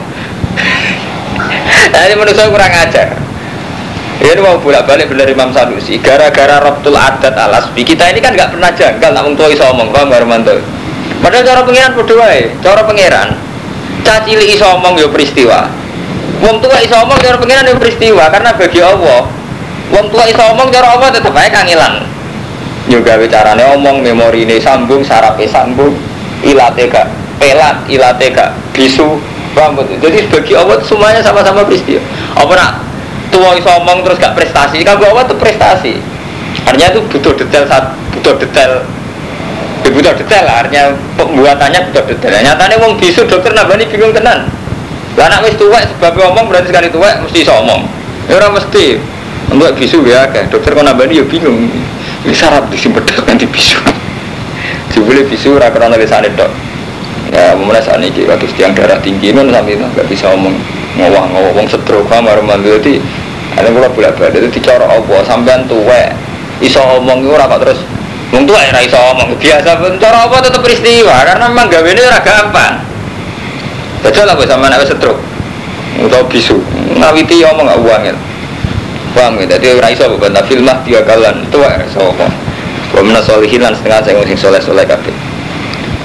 Jadi 1.92 2.14
menurut 2.16 2.32
saya 2.32 2.48
kurang 2.48 2.72
ajar. 2.72 3.08
Ini 4.24 4.40
mau 4.40 4.56
bolak 4.56 4.88
balik 4.88 5.12
benar 5.12 5.28
Imam 5.28 5.52
Sanusi. 5.52 6.00
Gara-gara 6.00 6.64
Rabtul 6.64 6.96
Adat 6.96 7.36
alas. 7.36 7.68
Kita 7.76 8.08
ini 8.08 8.24
kan 8.24 8.32
nggak 8.32 8.56
pernah 8.56 8.72
janggal, 8.72 9.12
namun 9.12 9.36
tua 9.36 9.52
iso 9.52 9.68
omong, 9.68 9.92
paham 9.92 10.08
Armanto? 10.08 10.56
Padahal 11.20 11.44
cara 11.44 11.60
pengiran 11.68 11.92
berdua, 11.92 12.32
cara 12.64 12.88
pengiran. 12.88 13.36
Cacili 14.00 14.56
iso 14.56 14.64
omong 14.64 14.96
yo 14.96 15.12
peristiwa. 15.12 15.79
Wong 16.40 16.56
tua 16.64 16.80
iso 16.80 16.96
omong 16.96 17.20
cara 17.20 17.36
pengiran 17.36 17.68
itu 17.68 17.76
peristiwa 17.76 18.24
karena 18.32 18.50
bagi 18.56 18.80
Allah. 18.80 19.28
Wong 19.92 20.06
tua 20.08 20.24
iso 20.24 20.40
omong 20.40 20.72
cara 20.72 20.96
Allah 20.96 21.08
tetap 21.12 21.32
baik 21.36 21.52
kangilan. 21.52 22.04
Juga 22.88 23.20
bicarane 23.20 23.60
omong 23.76 24.00
memori 24.00 24.48
ini 24.48 24.56
sambung, 24.56 25.04
sarape 25.04 25.44
sambung, 25.44 25.92
ilate 26.40 26.88
pelat, 27.36 27.84
ilate 27.92 28.32
gak 28.32 28.56
bisu, 28.72 29.20
rambut. 29.52 29.84
Jadi 30.00 30.32
bagi 30.32 30.52
Allah 30.56 30.80
semuanya 30.80 31.20
sama-sama 31.20 31.60
peristiwa. 31.62 32.00
Apa 32.34 32.52
nak 32.56 32.72
tua 33.28 33.52
iso 33.60 33.68
omong 33.76 34.00
terus 34.00 34.16
gak 34.16 34.32
prestasi? 34.32 34.80
Kalau 34.80 35.12
Allah 35.12 35.28
itu 35.28 35.36
prestasi. 35.36 35.94
Artinya 36.64 36.88
itu 36.96 37.00
butuh 37.12 37.32
detail 37.36 37.64
saat 37.68 37.94
butuh 38.16 38.34
detail 38.40 38.82
butuh 39.90 40.14
detail 40.14 40.44
artinya 40.46 40.94
pembuatannya 41.18 41.80
butuh 41.90 42.04
detail. 42.08 42.32
Nyatanya 42.40 42.76
wong 42.78 42.96
bisu 42.96 43.26
dokter 43.26 43.52
nabani 43.52 43.84
bingung 43.88 44.14
tenan. 44.14 44.46
Lah 45.18 45.26
anak 45.26 45.50
wis 45.50 45.54
tuwek 45.58 45.82
sebab 45.96 46.14
ngomong 46.14 46.46
berarti 46.46 46.70
sekali 46.70 46.88
tuwek 46.90 47.22
mesti 47.26 47.38
iso 47.42 47.54
omong. 47.58 47.82
Ya 48.30 48.38
ora 48.38 48.48
mesti. 48.54 48.98
Untuk 49.50 49.74
bisu 49.74 50.06
ya 50.06 50.30
kan. 50.30 50.46
Dokter 50.46 50.74
kok 50.76 50.86
nambani 50.86 51.18
ya 51.18 51.24
bingung. 51.26 51.66
Ini 52.22 52.34
syarat 52.34 52.70
di 52.70 52.76
bedok 52.78 53.26
nanti 53.26 53.46
bisu. 53.48 53.80
Jebule 54.94 55.26
bisu 55.26 55.58
ora 55.58 55.72
krana 55.74 55.98
lisane 55.98 56.30
tok. 56.38 56.50
Ya 57.30 57.54
mulai 57.54 57.82
saat 57.82 58.02
ini 58.02 58.26
waktu 58.26 58.46
tiang 58.58 58.74
darah 58.74 58.98
tinggi 58.98 59.30
non 59.30 59.50
sampai 59.54 59.78
itu 59.78 59.86
nggak 59.86 60.06
bisa 60.10 60.34
omong 60.34 60.54
ngowah 60.98 61.24
ngowah 61.30 61.52
wong 61.54 61.66
stroke 61.70 62.10
kamar 62.10 62.42
mandu 62.42 62.74
jadi 62.82 62.98
ada 63.54 63.70
pula 63.70 63.86
bolak 63.90 64.18
balik 64.18 64.42
itu 64.42 64.58
dicara 64.58 64.86
apa 64.86 65.16
sampean 65.22 65.62
tuwek 65.70 66.10
iso 66.58 66.82
omong 66.82 67.22
itu 67.22 67.30
kok 67.30 67.60
terus 67.62 67.80
wong 68.34 68.42
tuwek 68.50 68.64
ora 68.74 68.80
iso 68.82 68.98
omong 69.14 69.38
biasa 69.38 69.78
cara 70.02 70.18
apa 70.26 70.36
tetap 70.42 70.60
peristiwa 70.62 71.14
karena 71.22 71.46
memang 71.46 71.66
gawe 71.70 71.86
ini 71.86 72.02
ora 72.02 72.20
gampang 72.22 72.74
Betul 74.00 74.24
lah 74.24 74.36
sama 74.48 74.72
anak 74.72 74.88
stroke 74.88 75.20
atau 76.00 76.24
bisu. 76.24 76.56
Ngawiti 76.96 77.44
omong 77.44 77.68
nggak 77.68 77.80
uangnya. 77.84 78.14
Paham 79.12 79.36
ya? 79.42 79.58
Jadi 79.58 79.76
ora 79.76 79.88
iso 79.92 80.08
bantah 80.16 80.40
filmah 80.46 80.80
tiga 80.86 81.04
kalan 81.04 81.44
itu 81.44 81.58
wae 81.60 81.84
sapa. 81.92 82.26
Wa 82.96 83.00
min 83.04 83.14
solihin 83.20 83.60
lan 83.60 83.76
setengah 83.76 84.00
sing 84.06 84.16
sing 84.24 84.38
soleh-soleh 84.38 84.86
kabeh. 84.88 85.12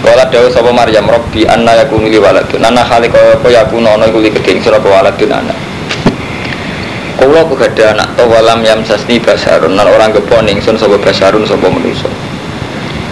Wala 0.03 0.27
dawu 0.27 0.51
sapa 0.51 0.69
Maryam 0.75 1.07
Rabbi 1.07 1.47
anna 1.47 1.79
yakunu 1.79 2.11
li 2.11 2.19
waladun 2.19 2.61
anna 2.61 2.83
khaliqa 2.83 3.39
apa 3.39 3.47
yakunu 3.49 3.87
ana 3.87 4.05
iku 4.09 4.19
li 4.19 4.29
keding 4.33 4.59
sira 4.59 4.81
waladun 4.81 5.31
anak. 5.31 5.57
Kula 7.15 7.47
kegada 7.47 7.95
anak 7.95 8.09
to 8.19 8.27
walam 8.27 8.59
yam 8.65 8.83
sasni 8.83 9.23
basarun 9.23 9.79
lan 9.79 9.87
orang 9.87 10.11
gepon 10.11 10.51
ingsun 10.51 10.75
sapa 10.75 10.99
basarun 10.99 11.47
sapa 11.47 11.71
manusa. 11.71 12.11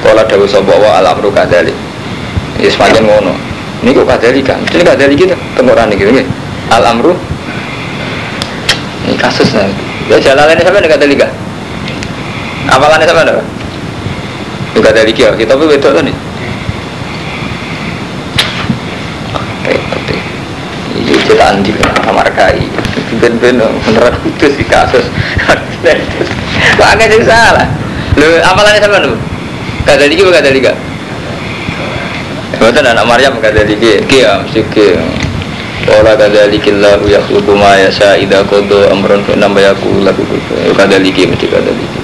Kala 0.03 0.27
dawu 0.27 0.43
sapa 0.43 0.73
wa 0.75 0.99
alamru 0.99 1.31
kadzalik. 1.31 1.73
Ya 2.59 2.69
sepanjang 2.69 3.07
ngono. 3.07 3.52
Ini 3.83 3.91
kok 3.91 4.07
kadzalika? 4.07 4.55
Ini 4.71 4.83
kadzalika 4.87 5.19
kita 5.27 5.35
tenggorane 5.59 5.93
gitu 5.99 6.09
nggih. 6.15 6.27
Al 6.71 6.83
amru 6.87 7.13
ini 9.03 9.15
kasus 9.19 9.51
nah. 9.51 9.67
Ya 10.07 10.19
jalannya 10.19 10.63
sampai 10.63 10.83
dekat 10.83 11.03
liga. 11.07 11.27
Apalannya 12.71 13.07
sampai 13.07 13.23
ada? 13.27 13.43
Dekat 14.75 14.95
liga. 15.03 15.27
Kita 15.35 15.59
pun 15.59 15.67
betul 15.67 15.95
nih. 15.99 16.15
Repot 19.63 19.99
deh. 20.07 20.21
Iya 21.03 21.15
cetakan 21.27 21.63
di 21.63 21.71
kamar 21.75 22.27
kai. 22.35 22.63
Ben-ben 23.19 23.59
beneran 23.59 24.15
itu 24.27 24.47
sih 24.55 24.65
kasus. 24.67 25.05
Pakai 26.79 27.07
sih 27.11 27.23
salah. 27.27 27.67
Lu 28.15 28.27
apalannya 28.39 28.79
sampai 28.79 29.03
lu? 29.03 29.15
Kata 29.83 30.07
liga 30.07 30.31
kata 30.31 30.51
liga. 30.51 30.71
Betul 32.57 32.85
anak 32.85 33.05
Maryam 33.05 33.37
kata 33.41 33.65
liga. 33.65 34.01
Kia 34.05 34.41
mesti 34.43 34.61
kia. 34.73 34.97
Wala 35.83 36.15
kadzalikillahu 36.15 37.11
yakhluqu 37.11 37.51
ma 37.59 37.75
yasha 37.75 38.15
idza 38.15 38.39
qada 38.47 38.87
amran 38.93 39.19
fa 39.27 39.35
inna 39.35 39.51
yakul 39.51 39.99
lahu 39.99 40.23
kun 40.23 40.39
kadzaliki 40.79 41.27
mesti 41.27 41.45
kadzaliki. 41.51 41.99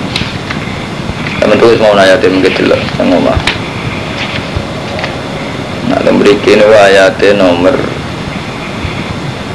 Teman 1.40 1.56
terus 1.56 1.80
mau 1.80 1.96
nanya 1.96 2.20
tim 2.20 2.44
kecil 2.44 2.76
lah, 2.76 2.82
yang 3.00 3.08
ngomong. 3.16 3.40
Nah, 5.90 6.04
berikin 6.20 6.60
ayatnya 6.62 7.40
nomor 7.40 7.74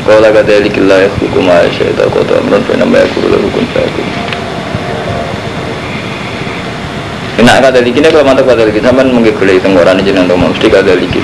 Kala 0.04 0.28
kadzalikillahu 0.32 1.00
yakhluqu 1.04 1.40
ma 1.40 1.64
yasha 1.64 1.84
idza 1.88 2.04
qada 2.08 2.40
amran 2.40 2.60
fa 2.64 2.72
inna 2.76 2.96
yakul 3.04 3.24
lahu 3.28 3.48
kun 3.52 3.64
Nah, 7.34 7.58
kadzaliki 7.58 7.98
ini 7.98 8.08
kalau 8.14 8.24
mantap 8.24 8.46
kadzaliki 8.46 8.78
sampean 8.78 9.10
menggigulai 9.10 9.58
tenggorane 9.58 10.00
jenengan 10.06 10.38
mesti 10.38 10.70
kadzaliki 10.70 11.22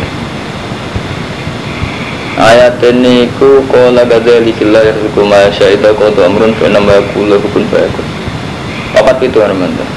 ayat 2.40 2.81
ini 2.81 3.29
ku 3.37 3.61
kola 3.69 4.02
gada 4.09 4.40
likillah 4.40 4.81
ya 4.81 4.93
suku 4.97 5.21
ma 5.29 5.52
syaida 5.52 5.93
kodo 5.93 6.25
amrun 6.25 6.57
fa 6.57 6.73
nama 6.73 6.97
kula 7.12 7.37
hukun 7.37 7.69
fa 7.69 7.85
yakun. 7.85 8.07
Papat 8.97 9.29
itu 9.29 9.38
teman 9.38 9.71
teman 9.71 9.88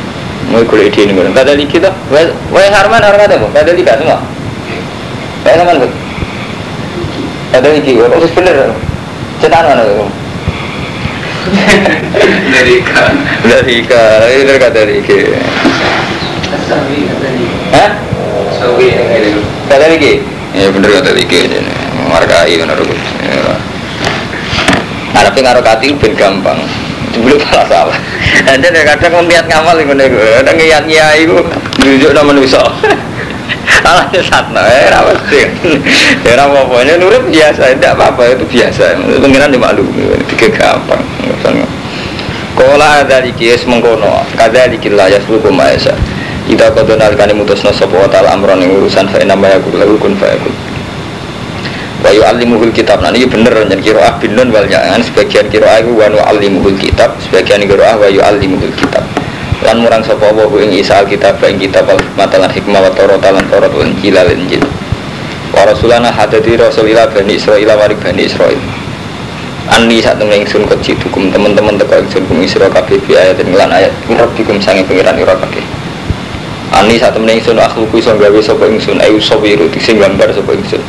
mau 0.52 0.60
kuliah 0.68 0.92
di 0.92 1.08
ini 1.08 1.32
gada 1.32 1.56
liki 1.56 1.80
tuh 1.80 1.94
wah 2.12 2.62
harman 2.68 3.00
harman 3.00 3.26
ada 3.32 3.40
gada 3.40 3.72
liki 3.72 3.88
semua 3.88 4.20
wah 5.48 5.56
teman 5.56 5.76
tuh 5.80 5.92
gada 7.56 7.70
liki 7.72 7.96
wah 7.96 8.12
khusus 8.12 8.32
bener. 8.36 8.76
Cetan 9.40 9.64
mana 9.64 9.84
tuh 9.88 10.12
dari 12.52 12.80
kan 12.84 13.16
dari 13.44 13.84
ka 13.88 14.04
ini 14.32 14.44
dari 14.48 14.60
kata 14.60 14.80
kata 14.84 14.92
ni 14.92 15.00
hah? 17.74 17.92
Ada 18.64 19.30
kata 19.70 19.86
liki 19.92 20.14
ya 20.54 20.70
bener 20.70 20.90
kata 21.02 21.10
ini 21.18 21.60
markai 22.08 22.56
bener 22.58 22.80
Nah, 25.14 25.22
tapi 25.30 25.46
ngaruh 25.46 25.62
hati 25.62 25.94
ben 25.94 26.18
gampang. 26.18 26.58
Dulu 27.14 27.38
malah 27.46 27.66
salah. 27.70 27.98
Ada 28.50 28.98
kadang 28.98 29.30
ngeliat 29.30 29.46
ngamal 29.46 29.78
iku 29.78 29.94
nek 29.94 30.10
kadang 30.10 30.58
ngiyat 30.58 30.86
nyai 30.90 31.30
iku 31.30 31.38
nunjuk 31.86 32.12
nama 32.18 32.34
manusa. 32.34 32.66
Salah 33.84 34.10
sesat 34.10 34.50
eh 34.50 34.90
ra 34.90 35.06
mesti. 35.06 35.40
Ya 36.26 36.34
ra 36.40 36.50
apa-apa, 36.50 36.82
ini 36.84 36.98
nurut 36.98 37.30
biasa, 37.30 37.78
tidak 37.78 37.94
apa-apa. 37.96 38.34
Itu 38.34 38.46
biasa. 38.50 38.98
Pengiran 39.22 39.54
dimaklumi, 39.54 40.18
itu 40.18 40.34
gampang. 40.50 41.04
Kola 42.54 43.02
ada 43.02 43.18
dikis 43.22 43.66
mengkono, 43.66 44.26
kada 44.38 44.70
dikila 44.70 45.10
ya 45.10 45.22
seluruh 45.26 45.54
maesa. 45.54 45.94
Ida 46.44 46.68
kodo 46.76 47.00
nalikani 47.00 47.32
mutusna 47.32 47.72
sopo 47.72 47.96
wa 47.96 48.10
ta'ala 48.12 48.36
amron 48.36 48.60
yang 48.60 48.76
urusan 48.76 49.08
fa 49.08 49.18
inama 49.24 49.48
ya 49.48 49.58
guru 49.64 49.96
kun 49.96 50.12
fa 50.20 50.28
yakun 50.28 50.52
wa 52.04 52.12
yu'allimuhul 52.12 52.76
kitab. 52.76 53.00
Nah 53.00 53.16
ini 53.16 53.24
bener 53.24 53.56
dan 53.64 53.80
kiroah 53.80 54.20
binun 54.20 54.52
wal 54.52 54.68
jangan 54.68 55.00
sebagian 55.00 55.48
kiroah 55.48 55.80
itu 55.80 55.96
wa 55.96 56.12
nu'allimuhul 56.12 56.76
kitab. 56.76 57.16
Sebagian 57.24 57.64
kiroah 57.64 57.96
wa 57.96 58.12
yu'allimuhul 58.12 58.76
kitab. 58.76 59.08
Lan 59.64 59.80
murang 59.80 60.04
sapa 60.04 60.36
apa 60.36 60.44
ing 60.60 60.76
isa 60.76 61.00
alkitab 61.00 61.40
ing 61.48 61.56
kitab 61.56 61.88
al 61.88 62.00
matalan 62.20 62.52
hikmah 62.52 62.84
wa 62.84 62.92
torot 62.92 63.24
lan 63.24 63.48
torot 63.48 63.72
wal 63.72 63.88
injil 63.88 64.20
al 64.20 64.28
injil. 64.28 64.60
Wa 65.56 65.64
rasulana 65.64 66.12
hadati 66.12 66.60
rasulillah 66.60 67.08
bani 67.08 67.40
israil 67.40 67.72
warik 67.72 68.04
bani 68.04 68.28
israil. 68.28 68.60
Ani 69.72 70.04
saat 70.04 70.20
temen 70.20 70.44
ingsun 70.44 70.68
kecil 70.68 71.00
hukum 71.08 71.32
teman-teman 71.32 71.80
teko 71.80 71.96
ingsun 72.04 72.28
kum 72.28 72.44
isra 72.44 72.68
kabeh 72.68 73.00
bi 73.08 73.16
ayat 73.16 73.40
lan 73.48 73.72
ayat. 73.72 73.96
Rabbikum 74.12 74.60
sange 74.60 74.84
pengiran 74.84 75.16
ira 75.16 75.40
Ani 76.74 76.98
saat 76.98 77.14
temen 77.14 77.38
ingsun 77.38 77.58
akhluku 77.62 78.02
iso 78.02 78.18
gawe 78.18 78.40
sapa 78.42 78.66
ingsun 78.66 78.98
ayu 78.98 79.22
sawiru 79.22 79.70
sing 79.78 80.02
gambar 80.02 80.34
sapa 80.34 80.58
ingsun 80.58 80.82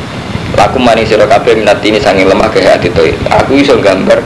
Laku 0.55 0.79
mani 0.79 1.03
sira 1.03 1.27
kabeh 1.27 1.51
minat 1.59 1.83
ini 1.83 1.99
sange 1.99 2.23
lemah 2.23 2.47
ke 2.47 2.63
hati 2.63 2.87
toy. 2.95 3.11
Aku 3.27 3.59
iso 3.59 3.75
gambar 3.75 4.23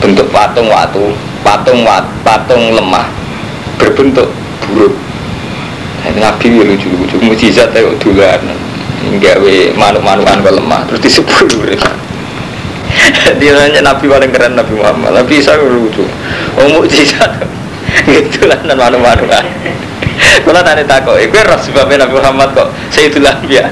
bentuk 0.00 0.32
patung 0.32 0.72
watu, 0.72 1.12
patung 1.44 1.84
wat, 1.84 2.08
patung 2.24 2.72
lemah 2.72 3.04
berbentuk 3.76 4.32
buruk. 4.64 4.96
Nabi 6.16 6.48
ya 6.48 6.64
lucu-lucu, 6.64 7.16
mujizat 7.20 7.76
ya 7.76 7.92
dulan. 8.00 8.40
Gawe 9.20 9.56
manuk-manukan 9.76 10.38
ke 10.40 10.50
lemah, 10.52 10.80
terus 10.88 11.00
disebut 11.04 11.48
Dia 13.40 13.52
nanya 13.56 13.80
Nabi 13.84 14.08
paling 14.08 14.32
keren 14.32 14.56
Nabi 14.56 14.76
Muhammad. 14.80 15.12
Nabi 15.12 15.40
Isa 15.40 15.60
lucu. 15.60 16.04
Oh 16.56 16.66
mujizat. 16.72 17.36
Gitu 18.08 18.48
lah 18.48 18.60
dan 18.64 18.80
manuk-manukan. 18.80 19.44
Kalau 20.38 20.62
tanya 20.62 20.84
takut, 20.86 21.18
itu 21.18 21.34
roh 21.34 21.58
sebabnya 21.58 22.06
Nabi 22.06 22.14
Muhammad 22.18 22.48
kok 22.54 22.68
Sayyidul 22.94 23.26
Anbiya 23.26 23.66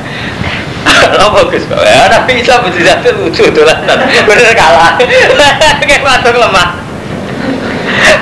apa 1.24 1.38
Gus? 1.50 1.64
Ya 1.68 2.08
tapi 2.08 2.40
bisa 2.40 2.60
mujizat 2.64 3.04
itu 3.04 3.10
lucu 3.18 3.44
dolanan. 3.52 3.98
Bener 4.08 4.54
kalah. 4.56 4.96
Kayak 5.88 6.02
patung 6.04 6.36
lemah. 6.38 6.68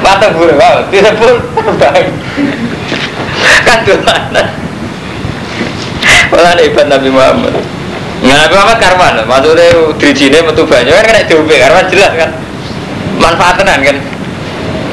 Patung 0.03 0.33
buruk 0.39 0.57
wow, 0.59 0.83
disebut 0.91 1.37
terbang. 1.55 2.07
Kan 3.67 3.79
dolanan. 3.87 4.47
Malah 6.31 6.53
hebat 6.59 6.87
Nabi 6.91 7.09
Muhammad. 7.11 7.55
Nah, 8.25 8.35
Nabi 8.49 8.55
Muhammad 8.57 8.79
karman, 8.81 9.15
maksudnya 9.29 9.67
dirijine 10.01 10.39
metu 10.43 10.65
banyu 10.65 10.91
kan 10.97 11.05
kena 11.05 11.23
diombe 11.29 11.55
karman 11.55 11.87
jelas 11.93 12.13
kan. 12.17 12.31
Manfaatan 13.21 13.67
kan. 13.85 13.97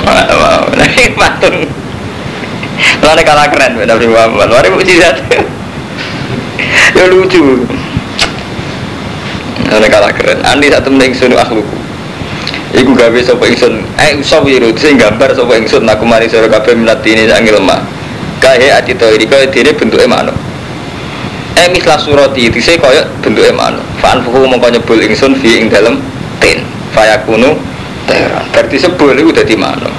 Wow, 0.04 0.68
nah 0.78 0.84
ini 0.84 1.16
Malah 3.04 3.24
kalah 3.24 3.48
keren 3.52 3.78
Nabi 3.84 4.06
Muhammad. 4.08 4.48
Mari 4.50 4.70
mujizat 4.72 5.20
ya 6.98 7.06
lucu 7.10 7.68
Ana 9.74 9.88
kalah 9.90 10.14
keren. 10.14 10.40
Andi 10.46 10.70
satu 10.70 10.94
meneng 10.94 11.12
sunu 11.18 11.36
akhluku. 11.36 11.84
Iku 12.74 12.98
gawe 12.98 13.20
sapa 13.22 13.46
ingsun, 13.46 13.86
eh 14.02 14.18
sawiru 14.26 14.74
sing 14.74 14.98
gambar 14.98 15.30
sapa 15.38 15.54
ingsun 15.62 15.86
aku 15.86 16.10
mari 16.10 16.26
sira 16.26 16.50
kabeh 16.50 16.74
minat 16.74 17.06
ini 17.06 17.30
sange 17.30 17.54
lemah. 17.54 17.86
Kae 18.42 18.74
ati 18.74 18.98
to 18.98 19.14
iki 19.14 19.30
kaya 19.30 19.46
dene 19.46 19.78
bentuke 19.78 20.10
manuk. 20.10 20.34
Eh 21.54 21.70
mislah 21.70 22.02
surati 22.02 22.50
dise 22.50 22.82
kaya 22.82 23.06
bentuke 23.22 23.54
manuk. 23.54 23.86
Fa'an 24.02 24.26
fuhu 24.26 24.50
mongko 24.50 24.74
nyebul 24.74 25.00
ingsun 25.06 25.38
fi 25.38 25.62
ing 25.62 25.70
dalem 25.70 26.02
tin. 26.42 26.66
Fayakunu 26.98 27.54
teran. 28.10 28.46
Berarti 28.50 28.78
sebul 28.82 29.14
iku 29.22 29.30
dadi 29.30 29.54
manuk. 29.54 29.94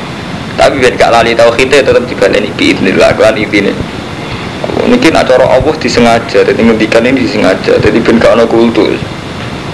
Tapi 0.54 0.78
ben 0.78 0.94
gak 0.94 1.10
lali 1.10 1.34
tauhid 1.34 1.66
tetep 1.66 2.04
dibaleni 2.06 2.48
bi 2.54 2.70
idznillah 2.70 3.10
kan 3.18 3.34
intine 3.34 3.74
mungkin 4.86 5.12
acara 5.16 5.44
Allah 5.48 5.74
disengaja 5.80 6.44
jadi 6.44 6.60
ngendikan 6.60 7.04
ini 7.04 7.24
disengaja 7.24 7.80
jadi 7.80 7.98
ben 8.00 8.20
gak 8.20 8.36
ono 8.36 8.44
kultus 8.46 9.00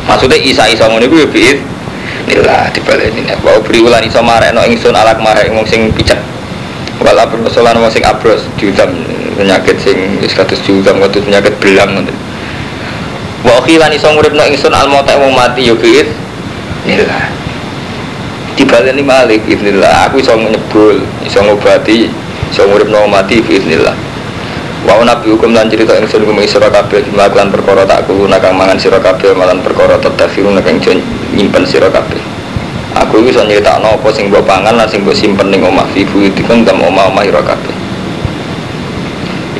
maksudnya 0.06 0.38
isa 0.38 0.66
isa 0.70 0.86
ngono 0.86 1.04
iku 1.06 1.26
ya 1.26 1.28
biid 1.28 1.58
nila 2.30 2.70
dibaleni 2.70 3.26
nek 3.26 3.42
wae 3.42 3.58
priwulan 3.62 4.02
iso 4.06 4.22
marekno 4.22 4.62
ingsun 4.66 4.94
alak 4.94 5.18
marek 5.18 5.50
wong 5.50 5.66
sing 5.66 5.90
picek 5.94 6.18
wal 7.02 7.16
abrosolan 7.16 7.76
wong 7.80 7.90
sing 7.90 8.04
abros 8.06 8.46
diutam 8.60 8.92
penyakit 9.34 9.76
sing 9.82 10.20
wis 10.20 10.34
diutam 10.62 11.00
kados 11.00 11.24
penyakit 11.24 11.54
belang 11.58 11.96
ngoten. 11.96 12.12
Wa 13.40 13.56
khilan 13.64 13.88
iso 13.96 14.12
nguripno 14.12 14.44
ingsun 14.44 14.74
al 14.76 14.84
mauta 14.92 15.16
wong 15.16 15.32
mati 15.32 15.64
ya 15.64 15.74
biid 15.74 16.08
nila 16.84 17.18
dibaleni 18.60 19.00
malik 19.00 19.40
bismillah 19.48 20.12
aku 20.12 20.20
iso 20.20 20.36
nyebul 20.70 21.02
iso 21.26 21.42
ngobati 21.42 22.06
iso 22.54 22.62
nguripno 22.62 23.10
mati 23.10 23.42
bismillah 23.42 23.98
Wa 24.86 24.96
nabi 25.04 25.28
hukum 25.28 25.52
lan 25.52 25.68
cerita 25.68 25.92
ingsun 25.98 26.24
kum 26.24 26.40
isra 26.40 26.70
kabeh 26.72 27.04
melakukan 27.12 27.52
perkara 27.52 27.84
tak 27.84 28.08
kulo 28.08 28.24
nakang 28.24 28.56
mangan 28.56 28.80
sira 28.80 28.96
kabeh 28.96 29.36
malan 29.36 29.60
perkara 29.60 30.00
tetakhirun 30.00 30.56
nakang 30.56 30.80
nyimpen 31.36 31.68
sira 31.68 31.92
kabeh. 31.92 32.16
Aku 32.96 33.20
iki 33.20 33.36
iso 33.36 33.44
nyritakno 33.44 34.00
apa 34.00 34.08
sing 34.08 34.32
mbok 34.32 34.40
pangan 34.48 34.80
lan 34.80 34.88
sing 34.88 35.04
mbok 35.04 35.12
simpen 35.12 35.52
ning 35.52 35.60
omah 35.60 35.84
fi 35.92 36.00
buyutikum 36.08 36.64
tam 36.64 36.80
omah-omah 36.80 37.28
ira 37.28 37.44
kabeh. 37.44 37.76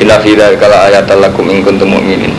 Inna 0.01 0.17
fi 0.25 0.33
dzalika 0.33 0.67
laayatan 0.73 1.21
lakum 1.21 1.45
in 1.53 1.61
kuntum 1.69 1.93
mu'minin. 1.93 2.33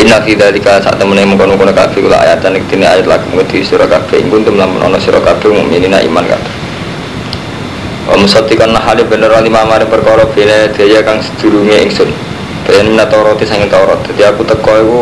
Inna 0.00 0.24
fi 0.24 0.32
dzalika 0.32 0.80
sak 0.80 0.96
temene 0.96 1.28
mengkono-kono 1.28 1.76
kabeh 1.76 2.08
kula 2.08 2.24
ayatan 2.24 2.56
iki 2.56 2.80
ayat 2.80 3.04
lakum 3.04 3.36
wedi 3.36 3.60
sira 3.60 3.84
kabeh 3.84 4.16
in 4.16 4.32
kuntum 4.32 4.56
lamun 4.56 4.80
ana 4.80 4.96
sira 4.96 5.20
kabeh 5.20 5.52
mukminina 5.52 6.00
iman 6.08 6.24
kabeh. 6.24 6.67
Wa 8.08 8.16
musaddiqan 8.16 8.72
hale 8.72 9.04
bener 9.04 9.28
lima 9.44 9.68
mare 9.68 9.84
perkara 9.84 10.24
bene 10.32 10.72
daya 10.72 11.04
kang 11.04 11.20
sedurunge 11.20 11.76
ingsun. 11.76 12.08
Bayan 12.64 12.96
Taurat 12.96 13.36
sanging 13.44 13.68
Taurat. 13.68 14.00
Jadi 14.08 14.24
aku 14.24 14.48
teko 14.48 14.72
iku 14.80 14.98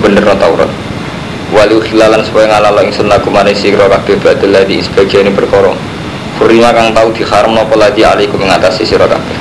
bener 0.00 0.24
Taurat. 0.40 0.72
Walu 1.52 1.84
khilalan 1.84 2.24
supaya 2.24 2.48
ngalalo 2.48 2.80
ingsun 2.80 3.12
laku 3.12 3.28
maring 3.28 3.52
sira 3.52 3.92
kabeh 3.92 4.16
badal 4.24 4.56
ladi 4.56 4.80
sebagian 4.80 5.36
perkara. 5.36 5.76
Kurima 6.40 6.72
kang 6.72 6.96
tau 6.96 7.12
diharam 7.12 7.52
napa 7.52 7.76
ladi 7.76 8.00
alaikum 8.08 8.40
mengatasi 8.40 8.88
sira 8.88 9.04
kabeh. 9.04 9.36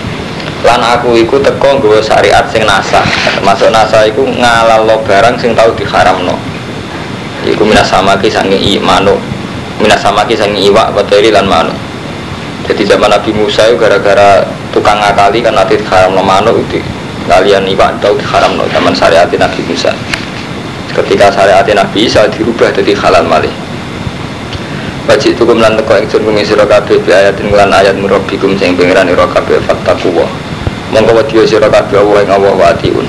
Lan 0.68 0.84
aku 0.84 1.16
iku 1.16 1.40
teko 1.40 1.80
nggawa 1.80 2.04
syariat 2.04 2.44
sing 2.52 2.68
nasa 2.68 3.00
termasuk 3.40 3.72
nasa 3.72 4.04
iku 4.04 4.28
ngalalo 4.28 5.00
barang 5.08 5.40
sing 5.40 5.56
tau 5.56 5.72
diharamno 5.72 6.36
iku 7.48 7.64
minas 7.64 7.88
samaki 7.88 8.28
sange 8.28 8.60
i 8.60 8.76
manuk. 8.76 9.20
Minas 9.80 10.04
samaki 10.04 10.36
sange 10.36 10.60
iwak 10.60 10.92
bateri 10.92 11.32
lan 11.32 11.48
manuk 11.48 11.93
jadi 12.64 12.96
zaman 12.96 13.12
Nabi 13.12 13.32
Musa 13.36 13.68
itu 13.68 13.76
gara-gara 13.76 14.48
tukang 14.72 15.00
ngakali 15.00 15.44
kan 15.44 15.54
nanti 15.56 15.76
diharamno 15.76 16.24
manuk 16.24 16.56
itu 16.68 16.80
kalian 17.28 17.68
iwak 17.68 18.00
tau 18.00 18.16
diharamno 18.16 18.64
zaman 18.72 18.96
syariat 18.96 19.28
Nabi 19.28 19.62
Musa 19.68 19.92
ketika 20.96 21.28
syariat 21.34 21.68
Nabi 21.68 22.08
Isa 22.08 22.28
dirubah 22.32 22.72
jadi 22.72 22.96
halal 22.96 23.28
malih 23.28 23.52
Wajib 25.04 25.36
itu 25.36 25.44
kemulan 25.44 25.76
teko 25.76 26.00
ingsun 26.00 26.24
kumi 26.24 26.48
sira 26.48 26.64
kabeh 26.64 26.96
bi 27.04 27.12
ayatin 27.12 27.52
lan 27.52 27.76
ayat 27.76 28.00
murabikum 28.00 28.56
sing 28.56 28.72
pengiran 28.80 29.04
ira 29.04 29.28
kabeh 29.28 29.60
fattaquwa. 29.68 30.24
Monggo 30.96 31.12
wedi 31.20 31.44
sira 31.44 31.68
kabeh 31.68 32.00
Allah 32.00 32.24
ing 32.24 32.32
Allah 32.32 32.56
wa 32.56 32.72
atiun. 32.72 33.04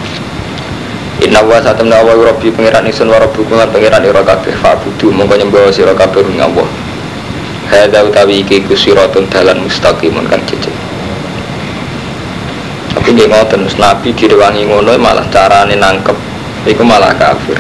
Inna 1.22 1.38
wa 1.46 1.62
satamna 1.62 2.02
wa 2.02 2.18
rabbi 2.18 2.50
pengiran 2.50 2.82
ingsun 2.90 3.06
wa 3.06 3.22
rabbukum 3.22 3.54
lan 3.54 3.70
pengiran 3.70 4.02
ira 4.02 4.26
kabeh 4.26 4.50
fa'budu 4.58 5.14
monggo 5.14 5.38
nyembah 5.38 5.70
sira 5.70 5.94
kabeh 5.94 6.26
ing 6.26 6.42
Allah. 6.42 6.66
Hadza 7.68 8.04
utawi 8.04 8.44
iki 8.44 8.60
kusiratun 8.64 9.28
dalan 9.32 9.64
mustaqimun 9.64 10.28
kan 10.28 10.40
jejeg. 10.44 10.72
Tapi 12.94 13.08
nggih 13.10 13.28
ngoten 13.28 13.66
Nabi 13.80 14.14
direwangi 14.14 14.64
ngono 14.68 14.94
malah 14.96 15.26
carane 15.28 15.74
nangkep 15.76 16.16
iku 16.68 16.82
malah 16.86 17.12
kafir. 17.16 17.58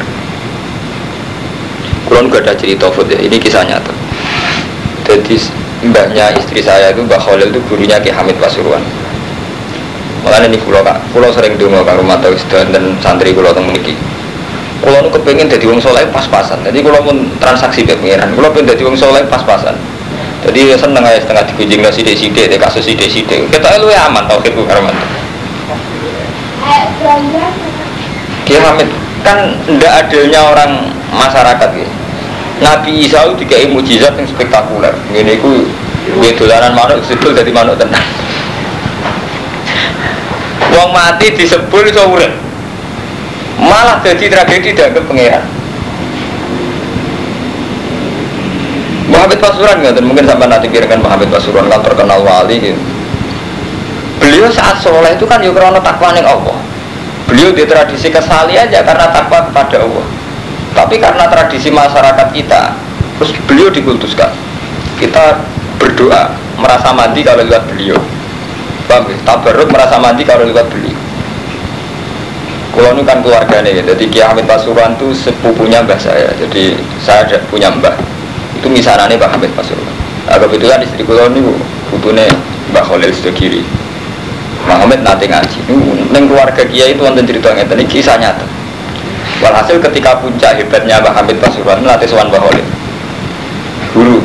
Kulon 2.04 2.28
gak 2.28 2.44
ada 2.44 2.52
cerita 2.52 2.92
food 2.92 3.08
ya, 3.08 3.18
ini 3.18 3.40
kisah 3.40 3.64
nyata. 3.64 3.92
Jadi 5.08 5.40
mbaknya 5.88 6.32
istri 6.36 6.60
saya 6.60 6.92
itu 6.92 7.00
Mbak 7.04 7.20
Khalil 7.20 7.48
itu 7.52 7.60
gurunya 7.68 7.96
Ki 8.00 8.12
Hamid 8.12 8.36
Pasuruan. 8.40 8.80
Makanya 10.24 10.48
ini 10.48 10.60
kulo 10.64 10.80
kak, 10.80 11.00
kulo 11.12 11.28
sering 11.32 11.60
dulu 11.60 11.84
kak 11.84 12.00
rumah 12.00 12.16
tahu 12.20 12.32
dan 12.52 12.96
santri 13.04 13.36
kulo 13.36 13.52
teng 13.52 13.68
meniki. 13.68 13.92
Kulo 14.80 15.04
nu 15.04 15.08
kepengen 15.12 15.48
jadi 15.48 15.64
wong 15.68 15.80
soleh 15.80 16.08
pas-pasan. 16.12 16.60
Jadi 16.64 16.80
kulo 16.80 17.00
pun 17.04 17.28
transaksi 17.40 17.84
ke 17.84 17.96
pengiran. 17.96 18.32
Kulo 18.32 18.48
pengen 18.52 18.72
jadi 18.72 18.82
wong 18.88 18.96
soleh 18.96 19.24
pas-pasan. 19.28 19.76
Jadi 20.44 20.58
ya 20.68 20.76
seneng 20.76 21.00
aja 21.00 21.24
setengah 21.24 21.44
dikunjung 21.48 21.80
ke 21.80 21.90
sidik-sidik, 21.90 22.52
di 22.52 22.56
kasus 22.60 22.84
sidik-sidik. 22.84 23.48
Kita 23.48 23.80
lu 23.80 23.88
ya 23.88 24.12
aman 24.12 24.28
tau 24.28 24.36
kita 24.44 24.60
karman. 24.68 24.92
Ki 28.44 28.60
Hamid 28.60 28.88
kan 29.24 29.56
ndak 29.64 29.92
adilnya 30.04 30.40
orang 30.44 30.92
masyarakat 31.16 31.70
ya. 31.72 31.88
Nabi 32.60 33.08
Isa 33.08 33.24
itu 33.24 33.40
dikai 33.40 33.72
mujizat 33.72 34.14
yang 34.20 34.28
spektakuler. 34.28 34.92
Ini 35.16 35.40
ku 35.40 35.64
dia 36.20 36.36
dolanan 36.36 36.76
manuk 36.76 37.00
sebel 37.08 37.32
dari 37.32 37.48
manuk 37.48 37.80
tenang. 37.80 38.04
Wong 40.76 40.92
mati 40.92 41.32
disebul 41.32 41.88
urip. 41.88 42.32
Malah 43.56 44.02
jadi 44.04 44.28
tragedi 44.28 44.76
dianggap 44.76 45.08
pangeran. 45.08 45.53
Muhammad 49.24 49.40
Pasuruan 49.40 49.80
nggak 49.80 50.04
mungkin 50.04 50.28
sampai 50.28 50.52
nanti 50.52 50.68
kirakan 50.68 51.00
Muhammad 51.00 51.32
Pasuruan 51.32 51.64
kan 51.72 51.80
terkenal 51.80 52.20
wali 52.20 52.60
gitu. 52.60 52.76
Beliau 54.20 54.52
saat 54.52 54.84
soleh 54.84 55.16
itu 55.16 55.24
kan 55.24 55.40
yuk 55.40 55.56
karena 55.56 55.80
takwa 55.80 56.12
Allah. 56.12 56.60
Beliau 57.24 57.48
di 57.56 57.64
tradisi 57.64 58.12
kesali 58.12 58.60
aja 58.60 58.84
karena 58.84 59.08
takwa 59.08 59.48
kepada 59.48 59.80
Allah. 59.80 60.04
Tapi 60.76 61.00
karena 61.00 61.24
tradisi 61.32 61.72
masyarakat 61.72 62.36
kita, 62.36 62.76
terus 63.16 63.32
beliau 63.48 63.72
dikultuskan. 63.72 64.28
Kita 65.00 65.40
berdoa 65.80 66.28
merasa 66.60 66.92
mati 66.92 67.24
kalau 67.24 67.48
lihat 67.48 67.64
beliau. 67.64 67.96
Paham 68.84 69.08
ya? 69.08 69.16
Tabaruk 69.24 69.72
merasa 69.72 69.96
mati 70.04 70.28
kalau 70.28 70.44
lihat 70.44 70.68
beliau. 70.68 71.00
Kalau 72.76 72.92
ini 72.92 73.08
kan 73.08 73.24
keluarganya 73.24 73.72
ya, 73.72 73.82
jadi 73.88 74.04
Kiai 74.04 74.28
Hamid 74.28 74.44
Pasuruan 74.44 75.00
itu 75.00 75.16
sepupunya 75.16 75.80
mbah 75.80 75.96
saya. 75.96 76.28
Jadi 76.36 76.76
saya 77.00 77.40
punya 77.48 77.72
mbah. 77.72 78.13
Itu 78.64 78.72
misalnya 78.72 79.12
Mbah 79.12 79.28
Hamid 79.28 79.52
Pasuruan. 79.52 79.92
Nah, 80.24 80.40
kebetulan 80.40 80.80
istri 80.80 81.04
kulo 81.04 81.28
ini 81.28 81.44
putune 81.92 82.24
Mbah 82.72 82.80
Khalil 82.80 83.12
Sedekiri. 83.12 83.60
Muhammad 84.64 85.04
nanti 85.04 85.28
ngaji. 85.28 85.68
Neng 86.08 86.32
keluarga 86.32 86.64
Kiai 86.64 86.96
itu 86.96 87.04
wonten 87.04 87.28
cerita 87.28 87.52
ngeten 87.52 87.84
iki 87.84 88.00
kisah 88.00 88.16
nyata. 88.16 88.48
Walhasil 89.44 89.84
ketika 89.84 90.16
puncak 90.16 90.56
hebatnya 90.56 90.96
Mbah 91.04 91.12
Hamid 91.12 91.44
Pasuruan 91.44 91.84
melatih 91.84 92.08
Sowan 92.08 92.32
Mbah 92.32 92.40
Khalil. 92.40 92.64
Guru. 93.92 94.24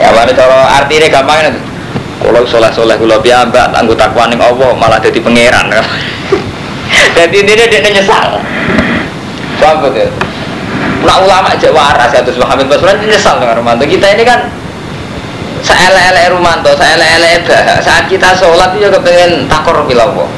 Ya 0.00 0.08
mana 0.08 0.32
cara 0.32 0.80
artinya 0.80 1.12
gampang 1.12 1.44
itu. 1.44 1.60
Kalau 2.24 2.42
soleh 2.48 2.72
soleh 2.72 2.96
kulo 2.96 3.20
piyambak, 3.20 3.68
tangguh 3.68 3.92
takwa 4.00 4.32
Allah 4.32 4.72
malah 4.80 4.96
jadi 4.96 5.20
pangeran. 5.20 5.76
Jadi 7.20 7.36
ini 7.44 7.52
dia 7.52 7.84
nyesal. 7.84 8.40
Paham 9.60 9.76
betul? 9.84 10.08
Nah 11.08 11.24
ulama 11.24 11.56
aja 11.56 11.72
waras 11.72 12.12
ya 12.12 12.20
terus 12.20 12.36
Muhammad 12.36 12.68
Pasuruan 12.68 13.00
nyesal 13.00 13.40
dengan 13.40 13.56
Romanto. 13.64 13.88
Kita 13.88 14.12
ini 14.12 14.28
kan 14.28 14.52
seelek-elek 15.64 16.36
Romanto, 16.36 16.68
seelek-elek. 16.76 17.48
Saat 17.80 18.12
kita 18.12 18.36
sholat 18.36 18.76
itu 18.76 18.92
juga 18.92 19.00
pengen 19.00 19.48
takor 19.48 19.88
bilawo. 19.88 20.28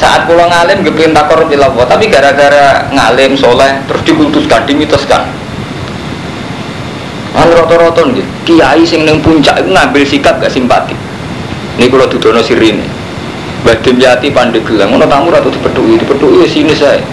Saat 0.00 0.24
pulang 0.24 0.48
ngalim 0.48 0.80
pengen 0.88 1.12
takor 1.12 1.44
bilawo. 1.44 1.84
Tapi 1.84 2.08
gara-gara 2.08 2.88
ngalim 2.88 3.36
soleh 3.36 3.76
terus 3.84 4.00
dikultuskan, 4.08 4.64
dimitoskan. 4.64 5.28
Kan 7.36 7.46
roto-roto 7.52 8.08
nih, 8.08 8.24
kiai 8.48 8.82
sing 8.82 9.04
neng 9.04 9.20
puncak 9.20 9.60
itu 9.60 9.68
ngambil 9.68 10.02
sikap 10.02 10.40
gak 10.40 10.50
simpati. 10.50 10.96
Ini 11.76 11.86
kalau 11.92 12.08
dudono 12.08 12.40
sirine. 12.40 12.82
Badim 13.60 14.00
Yati 14.00 14.32
Pandeglang, 14.32 14.88
ngono 14.88 15.04
tamu 15.04 15.28
ratu 15.28 15.52
dipedui, 15.52 16.00
dipedui 16.00 16.48
sini 16.48 16.72
saya. 16.72 17.04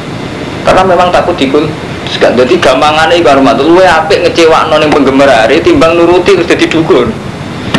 Karena 0.64 0.88
memang 0.88 1.12
takut 1.12 1.36
dikul 1.36 1.68
Sekarang 2.08 2.40
jadi 2.40 2.56
gampangannya 2.64 3.20
iku 3.20 3.30
rumah 3.36 3.54
tuh, 3.58 3.68
luwe 3.68 3.84
apik 3.84 4.24
ngecewa 4.24 4.72
noning 4.72 4.88
penggemar 4.92 5.28
hari, 5.28 5.60
timbang 5.60 6.00
nuruti 6.00 6.40
terus 6.40 6.48
jadi 6.48 6.66
dukun. 6.72 7.12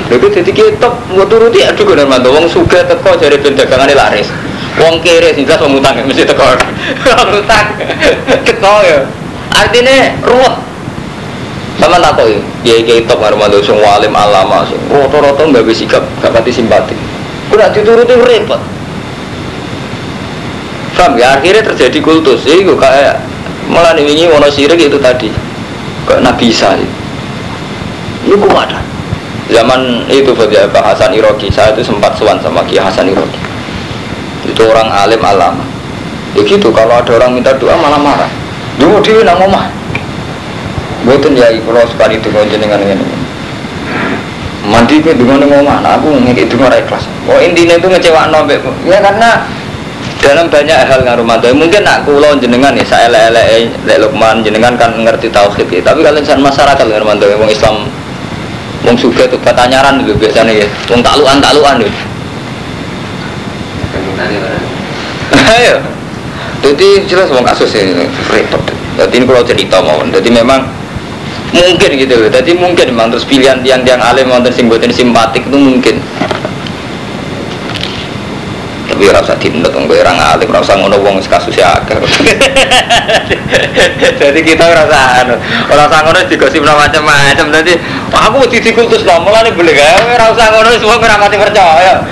Lalu 0.08 0.26
jadi 0.40 0.50
kitab 0.52 0.92
mau 1.12 1.24
turuti 1.24 1.64
ya 1.64 1.72
dukun 1.72 1.96
rumah 1.96 2.20
tuh, 2.20 2.32
wong 2.36 2.46
suga 2.48 2.84
teko 2.84 3.16
jadi 3.16 3.40
pendagangannya 3.40 3.96
laris. 3.96 4.28
Wong 4.78 5.00
kere 5.00 5.32
sih 5.34 5.42
jelas 5.48 5.58
wong 5.64 5.80
utang 5.80 5.96
mesti 6.04 6.22
teko. 6.28 6.44
Wong 7.08 7.28
utang 7.40 7.66
teko 8.46 8.74
ya. 8.84 9.00
Artinya 9.48 10.14
ruwet. 10.22 10.54
Sama 11.78 12.02
tak 12.02 12.18
tahu 12.18 12.34
ya, 12.66 12.74
kiai 12.82 13.06
top 13.06 13.22
rumah 13.22 13.46
tuh, 13.46 13.62
semua 13.62 14.02
alim 14.02 14.10
alama, 14.10 14.66
roto-roto 14.90 15.46
nggak 15.46 15.62
bisa 15.62 15.86
sikap, 15.86 16.02
gak 16.18 16.34
pati 16.34 16.50
simpati. 16.50 16.90
Kurang 17.54 17.70
dituruti 17.70 18.18
repot. 18.18 18.58
Paham 20.98 21.14
ya 21.14 21.38
akhirnya 21.38 21.62
terjadi 21.62 22.02
kultus. 22.02 22.42
Itu 22.42 22.74
kayak 22.74 23.22
malah 23.68 23.92
ini 23.94 24.24
wono 24.26 24.48
sirik 24.48 24.80
itu 24.80 24.96
tadi 24.98 25.28
kayak 26.08 26.24
Nabi 26.24 26.48
Isa 26.48 26.74
itu. 26.74 26.88
Itu 28.24 28.36
kuat. 28.40 28.72
Zaman 29.48 30.04
itu 30.12 30.36
Pak 30.36 30.84
Hasan 30.84 31.16
Iroki, 31.16 31.48
saya 31.48 31.72
itu 31.72 31.80
sempat 31.80 32.12
suan 32.20 32.36
sama 32.44 32.60
Kiai 32.68 32.84
Hasan 32.84 33.08
Iroki. 33.08 33.40
Itu 34.44 34.68
orang 34.68 34.92
alim 34.92 35.20
alama. 35.24 35.64
Ya 36.36 36.44
gitu, 36.44 36.68
kalau 36.68 37.00
ada 37.00 37.12
orang 37.16 37.40
minta 37.40 37.56
doa 37.56 37.72
malah 37.76 37.96
marah. 37.96 38.28
Dulu 38.76 39.00
dia 39.00 39.24
nang 39.24 39.40
omah. 39.40 39.72
Buatan 41.08 41.32
ya 41.32 41.48
kalau 41.64 41.88
sekali 41.88 42.20
itu 42.20 42.28
kau 42.28 42.44
jenengan 42.44 42.84
ini. 42.84 43.00
Mandi 44.68 45.00
ke 45.00 45.16
dengan 45.16 45.40
ngomong, 45.48 45.80
nah 45.80 45.96
aku 45.96 46.12
ngekik 46.12 46.52
dengan 46.52 46.68
ikhlas. 46.76 47.08
Oh 47.24 47.40
intinya 47.40 47.80
itu 47.80 47.88
ngecewa 47.88 48.28
nombek, 48.28 48.60
ya 48.84 49.00
karena 49.00 49.48
dalam 50.18 50.50
banyak 50.50 50.78
hal 50.88 51.00
ngaruh 51.06 51.22
mantu 51.22 51.50
mungkin 51.54 51.86
nak 51.86 52.02
kulo 52.02 52.34
jenengan 52.36 52.74
nih 52.74 52.82
saya 52.82 53.06
lele 53.06 53.70
lele 53.86 53.94
lukman 54.02 54.42
jenengan 54.42 54.74
kan 54.74 54.90
ngerti 54.92 55.30
tauhid 55.30 55.68
ya. 55.70 55.80
Tapi 55.82 56.02
kalau 56.02 56.18
insan 56.18 56.42
masyarakat 56.42 56.84
ngaruh 56.84 57.06
mantu 57.06 57.30
wong 57.38 57.50
Islam 57.50 57.86
wong 58.82 58.96
suga 58.98 59.30
tuh 59.30 59.38
pertanyaan 59.40 60.02
dulu 60.02 60.18
biasanya 60.18 60.52
ya. 60.52 60.66
Wong 60.90 61.00
takluan 61.00 61.38
takluan 61.38 61.78
dulu 61.78 61.92
ayo 65.38 65.78
jadi 66.66 66.88
jelas 67.06 67.30
wong 67.30 67.46
kasus 67.46 67.70
ini 67.78 68.10
repot. 68.28 68.60
Jadi 68.98 69.22
ini 69.22 69.24
kalau 69.30 69.46
cerita 69.46 69.78
mau. 69.78 70.02
Jadi 70.02 70.26
memang 70.26 70.66
mungkin 71.48 71.90
gitu 71.96 72.28
jadi 72.28 72.50
mungkin 72.52 72.92
memang 72.92 73.08
terus 73.08 73.24
pilihan 73.24 73.64
tiang-tiang 73.64 74.00
alim 74.04 74.28
wonten 74.28 74.52
sing 74.52 74.68
boten 74.68 74.92
simpatik 74.92 75.48
itu 75.48 75.56
mungkin 75.56 75.96
tapi 78.98 79.14
ora 79.14 79.22
usah 79.22 79.38
dinut 79.38 79.70
wong 79.70 79.86
kowe 79.86 79.94
ora 79.94 80.10
ngalim 80.10 80.50
ora 80.50 80.58
usah 80.58 80.74
ngono 80.74 80.98
wong 80.98 81.22
wis 81.22 81.30
kasus 81.30 81.54
akeh. 81.54 81.94
Jadi 84.18 84.40
kita 84.42 84.66
ora 84.66 84.90
usah 84.90 85.22
anu 85.22 85.38
ora 85.70 85.86
usah 85.86 86.02
ngono 86.02 86.18
digosipno 86.26 86.74
macam-macam 86.74 87.46
dadi 87.54 87.78
aku 88.10 88.42
mesti 88.42 88.58
dikultus 88.58 89.06
lho 89.06 89.22
mulane 89.22 89.54
boleh 89.54 89.70
gawe 89.70 90.02
ora 90.02 90.34
usah 90.34 90.50
ngono 90.50 90.74
semua 90.82 90.98
ora 90.98 91.14
mati 91.14 91.38
percaya. 91.38 92.02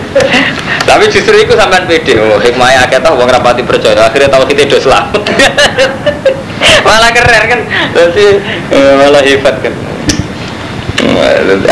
Tapi 0.88 1.04
justru 1.12 1.36
itu 1.36 1.52
sampean 1.52 1.84
pede 1.84 2.16
oh 2.16 2.40
hikmahnya 2.40 2.88
akeh 2.88 2.96
tau 3.04 3.20
wong 3.20 3.28
ora 3.28 3.36
mati 3.36 3.60
percaya 3.60 4.08
akhirnya 4.08 4.32
tahu 4.32 4.48
kita 4.48 4.72
do 4.72 4.80
selamat 4.80 5.20
malah 6.88 7.12
keren 7.12 7.44
kan? 7.44 7.60
Jadi 7.92 8.26
eh, 8.72 8.92
malah 9.04 9.20
hebat 9.20 9.60
kan? 9.60 9.74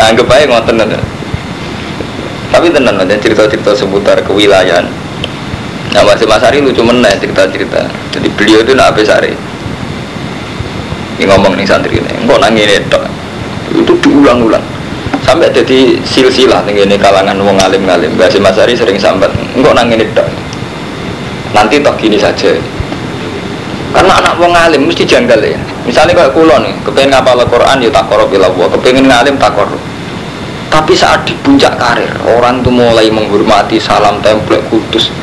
Anggap 0.05 0.29
aja 0.29 0.45
ngoten 0.53 0.77
ngoten 0.77 1.14
tapi 2.55 2.71
tenang 2.71 2.95
aja 3.03 3.19
cerita-cerita 3.19 3.75
seputar 3.75 4.23
kewilayahan. 4.23 4.87
Nah 5.91 6.03
masih 6.07 6.31
Mas 6.31 6.47
Ari 6.47 6.63
lucu 6.63 6.87
meneh 6.87 7.11
cerita-cerita. 7.19 7.83
Jadi 8.15 8.31
beliau 8.39 8.63
itu 8.63 8.79
nak 8.79 8.95
Ari. 8.95 9.35
Ini 11.19 11.31
ngomong 11.31 11.59
nih 11.59 11.67
santri 11.67 11.99
ini 11.99 12.11
kok 12.27 12.39
nangis 12.39 12.79
itu 12.79 13.01
itu 13.75 13.93
diulang-ulang. 14.07 14.63
Sampai 15.27 15.51
jadi 15.51 15.99
silsilah 16.07 16.63
nih 16.67 16.87
ini 16.87 16.95
kalangan 16.95 17.35
wong 17.43 17.59
alim-alim. 17.59 18.15
Mbak 18.15 18.39
Mas 18.39 18.55
Ari 18.55 18.79
sering 18.79 19.03
sambat 19.03 19.35
kok 19.35 19.75
nangis 19.75 20.07
itu 20.07 20.25
nanti 21.51 21.83
toh 21.83 21.95
gini 21.99 22.19
saja. 22.19 22.55
Karena 23.95 24.23
anak 24.23 24.39
wong 24.39 24.55
alim 24.55 24.87
mesti 24.87 25.03
janggal 25.03 25.43
ya. 25.43 25.59
Misalnya 25.87 26.15
kayak 26.23 26.35
kulo 26.39 26.55
nih 26.63 26.75
kepengen 26.87 27.19
ngapal 27.19 27.35
Al-Quran 27.39 27.83
ya 27.83 27.91
takorob 27.91 28.31
ilallah 28.31 28.67
kepengen 28.79 29.11
ngalim 29.11 29.35
takorob 29.39 29.94
tapi 30.75 30.91
saat 30.99 31.23
di 31.23 31.39
puncak 31.39 31.79
karir 31.79 32.11
orang 32.27 32.59
tuh 32.67 32.75
mulai 32.75 33.07
menghormati 33.07 33.79
salam 33.79 34.19
template 34.27 34.67
kudus. 34.75 35.15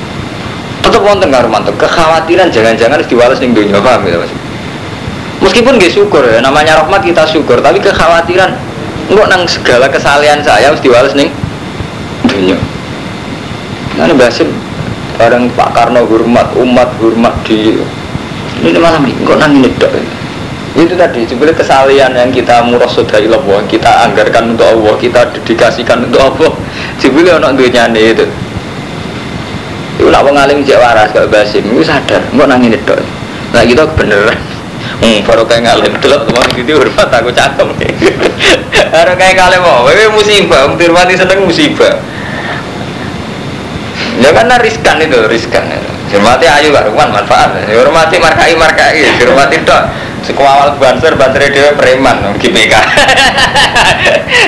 Tetap 0.80 1.04
wonten 1.04 1.28
ngarumanto 1.28 1.76
kekhawatiran 1.76 2.48
jangan-jangan 2.48 3.04
harus 3.04 3.12
diwales 3.12 3.44
ning 3.44 3.52
dunia 3.52 3.84
paham 3.84 4.08
ya 4.08 4.16
mas? 4.16 4.32
Meskipun 5.44 5.76
gak 5.76 5.92
syukur 5.92 6.24
ya 6.24 6.40
namanya 6.40 6.80
rahmat 6.80 7.04
kita 7.04 7.28
syukur 7.28 7.60
tapi 7.60 7.84
kekhawatiran 7.84 8.56
enggak 9.12 9.28
nang 9.28 9.44
segala 9.44 9.92
kesalahan 9.92 10.40
saya 10.40 10.72
harus 10.72 10.80
diwales 10.80 11.12
ning 11.20 11.28
dunia 12.32 12.56
nah 14.00 14.08
ini 14.08 14.16
bahasin 14.16 14.48
bareng 15.20 15.52
Pak 15.52 15.76
Karno 15.76 16.08
hormat 16.08 16.56
umat 16.56 16.96
hormat 17.04 17.36
di 17.44 17.76
ini 18.64 18.78
malam 18.80 19.04
ini 19.04 19.20
kok 19.28 19.36
nang 19.36 19.60
dok? 19.60 19.92
ya? 19.92 20.21
Itu 20.72 20.96
tadi 20.96 21.28
sebenarnya 21.28 21.60
kesalahan 21.60 22.12
yang 22.16 22.32
kita 22.32 22.64
murah 22.64 22.88
sudah 22.88 23.20
Allah 23.20 23.60
kita 23.68 23.92
anggarkan 24.08 24.56
untuk 24.56 24.72
Allah 24.72 24.96
kita 24.96 25.28
dedikasikan 25.36 26.08
untuk 26.08 26.24
Allah. 26.24 26.52
Sebenarnya 26.96 27.44
orang 27.44 27.60
dunia 27.60 27.92
itu. 27.92 28.24
Itu 30.00 30.08
nak 30.08 30.24
pengalim 30.24 30.64
cek 30.64 30.80
waras 30.80 31.12
kalau 31.12 31.28
basim. 31.28 31.68
Itu 31.68 31.84
sadar 31.84 32.24
nggak 32.32 32.48
nangin 32.48 32.80
itu 32.80 32.96
nah 33.52 33.68
kita 33.68 33.84
beneran 34.00 34.40
hmm 35.04 35.28
baru 35.28 35.44
kayak 35.44 35.68
ngalim. 35.68 35.92
Dulu 36.00 36.18
teman 36.24 36.48
itu 36.56 36.72
hormat 36.72 37.10
aku 37.12 37.30
cakep 37.36 37.68
baru 38.96 39.14
kayak 39.20 39.34
ngalim 39.36 39.60
mau 39.60 39.84
wewe 39.84 40.08
musibah 40.16 40.72
firmati 40.80 41.20
seneng 41.20 41.44
musibah. 41.44 42.00
Ya 44.24 44.32
karena 44.32 44.56
riskan 44.56 45.04
itu 45.04 45.20
riskan. 45.28 45.68
Hormati 46.16 46.48
ayu 46.48 46.72
karuan 46.72 47.12
manfaat. 47.12 47.60
Hormati 47.68 48.16
markai 48.24 48.56
markai 48.56 49.04
hormati 49.20 49.60
dok 49.68 50.11
sekuawal 50.22 50.78
banser 50.78 51.18
banser 51.18 51.50
dia 51.50 51.74
preman 51.74 52.38
GPK 52.38 52.74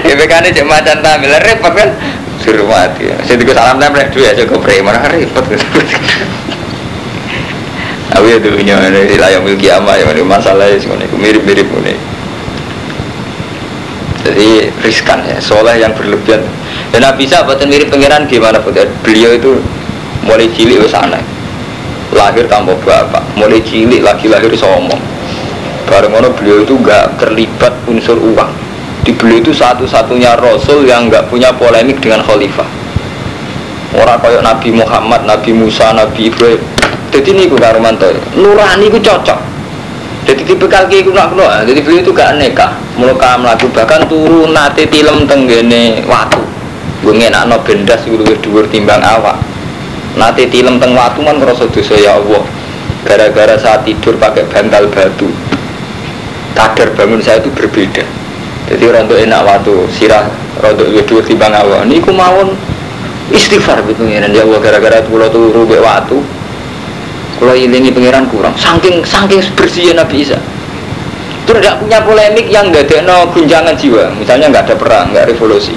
GPK 0.06 0.32
ini 0.46 0.50
cek 0.54 0.66
macan 0.66 1.02
tampil 1.02 1.34
repot 1.34 1.74
kan? 1.74 1.90
Suruh 2.42 2.68
mati 2.68 3.10
saya 3.26 3.38
tiga 3.40 3.54
salam 3.56 3.80
tempel 3.80 4.06
dua 4.14 4.36
ke 4.36 4.58
preman 4.62 4.96
repot. 5.10 5.46
Aku 8.14 8.30
ya 8.30 8.38
dulu 8.38 8.62
nya 8.62 8.78
ini 8.94 9.18
layang 9.18 9.42
milki 9.42 9.74
ama 9.74 9.98
ya 9.98 10.06
masalahnya 10.22 10.78
semuanya 10.78 11.10
mirip 11.18 11.42
mirip 11.50 11.66
ini 11.82 11.98
jadi 14.24 14.72
riskan 14.80 15.20
ya 15.28 15.36
soleh 15.44 15.76
yang 15.84 15.92
berlebihan. 15.92 16.40
Dan 16.96 17.04
Nabi 17.04 17.28
bisa 17.28 17.44
buatan 17.44 17.68
mirip 17.68 17.92
pangeran 17.92 18.24
gimana 18.30 18.62
pun 18.62 18.72
beliau 19.04 19.36
itu 19.36 19.60
mulai 20.24 20.48
cilik 20.48 20.80
ke 20.80 20.88
sana 20.88 21.20
lahir 22.14 22.46
tanpa 22.48 22.78
bapak 22.86 23.24
mulai 23.36 23.60
cilik 23.60 24.00
lagi 24.06 24.30
lahir 24.30 24.54
sombong 24.56 25.02
bareng 25.94 26.10
ono 26.10 26.34
beliau 26.34 26.66
itu 26.66 26.74
nggak 26.74 27.22
terlibat 27.22 27.70
unsur 27.86 28.18
uang. 28.18 28.50
Di 29.06 29.14
beliau 29.14 29.46
itu 29.46 29.54
satu-satunya 29.54 30.34
rasul 30.42 30.90
yang 30.90 31.06
nggak 31.06 31.30
punya 31.30 31.54
polemik 31.54 32.02
dengan 32.02 32.26
khalifah. 32.26 32.66
Orang 33.94 34.18
kayak 34.26 34.42
Nabi 34.42 34.74
Muhammad, 34.74 35.22
Nabi 35.30 35.54
Musa, 35.54 35.94
Nabi 35.94 36.34
Ibrahim. 36.34 36.58
Jadi 37.14 37.30
ini 37.30 37.46
gue 37.46 37.62
karumanto 37.62 38.10
nurani 38.34 38.90
gue 38.90 38.98
cocok. 38.98 39.38
Jadi 40.26 40.42
tipe 40.50 40.66
kaki 40.66 41.06
gue 41.06 41.14
nak 41.14 41.30
keluar 41.36 41.62
jadi 41.62 41.78
beliau 41.84 42.02
itu 42.02 42.16
gak 42.16 42.40
neka 42.40 42.74
muka 42.96 43.36
melaku 43.36 43.68
bahkan 43.76 44.08
turun 44.08 44.56
nate 44.56 44.88
tilem 44.88 45.28
tenggene 45.28 46.00
waktu 46.08 46.40
gue 47.04 47.12
ngenak 47.12 47.52
no 47.52 47.60
bendas 47.60 48.02
gue 48.08 48.18
dua 48.42 48.66
timbang 48.66 49.04
awak. 49.04 49.38
Nate 50.18 50.50
tilem 50.50 50.82
teng 50.82 50.98
waktu 50.98 51.22
man 51.22 51.38
ngerasa 51.38 51.70
dosa 51.70 51.94
ya 52.02 52.18
Allah. 52.18 52.42
Gara-gara 53.06 53.60
saat 53.62 53.86
tidur 53.86 54.18
pakai 54.18 54.48
bantal 54.50 54.90
batu 54.90 55.30
kadar 56.54 56.94
bangun 56.94 57.20
saya 57.20 57.42
itu 57.42 57.50
berbeda. 57.52 58.06
Jadi 58.72 58.84
rontok 58.88 59.20
enak 59.20 59.42
waktu 59.44 59.74
sirah 59.92 60.26
rontok 60.62 60.88
dua 61.04 61.22
timbang 61.26 61.52
awak 61.52 61.84
ini 61.84 62.00
mawon 62.00 62.56
istighfar 63.34 63.84
gitu 63.90 64.08
ya 64.08 64.24
ya 64.24 64.42
Allah 64.46 64.60
gara-gara 64.62 65.04
pulau 65.04 65.28
turu 65.28 65.68
be 65.68 65.82
waktu 65.82 66.18
kalau 67.42 67.54
ilingi 67.58 67.92
pangeran 67.92 68.30
kurang. 68.32 68.56
Saking 68.56 69.04
saking 69.04 69.44
bersihnya 69.58 70.06
Nabi 70.06 70.24
Isa. 70.24 70.40
Terus 71.44 71.60
tidak 71.60 71.84
punya 71.84 72.00
polemik 72.00 72.48
yang 72.48 72.72
nggak 72.72 72.88
ada 72.88 72.98
no 73.04 73.18
gunjangan 73.36 73.76
jiwa. 73.76 74.16
Misalnya 74.16 74.48
nggak 74.48 74.64
ada 74.72 74.76
perang 74.80 75.06
nggak 75.12 75.28
revolusi. 75.28 75.76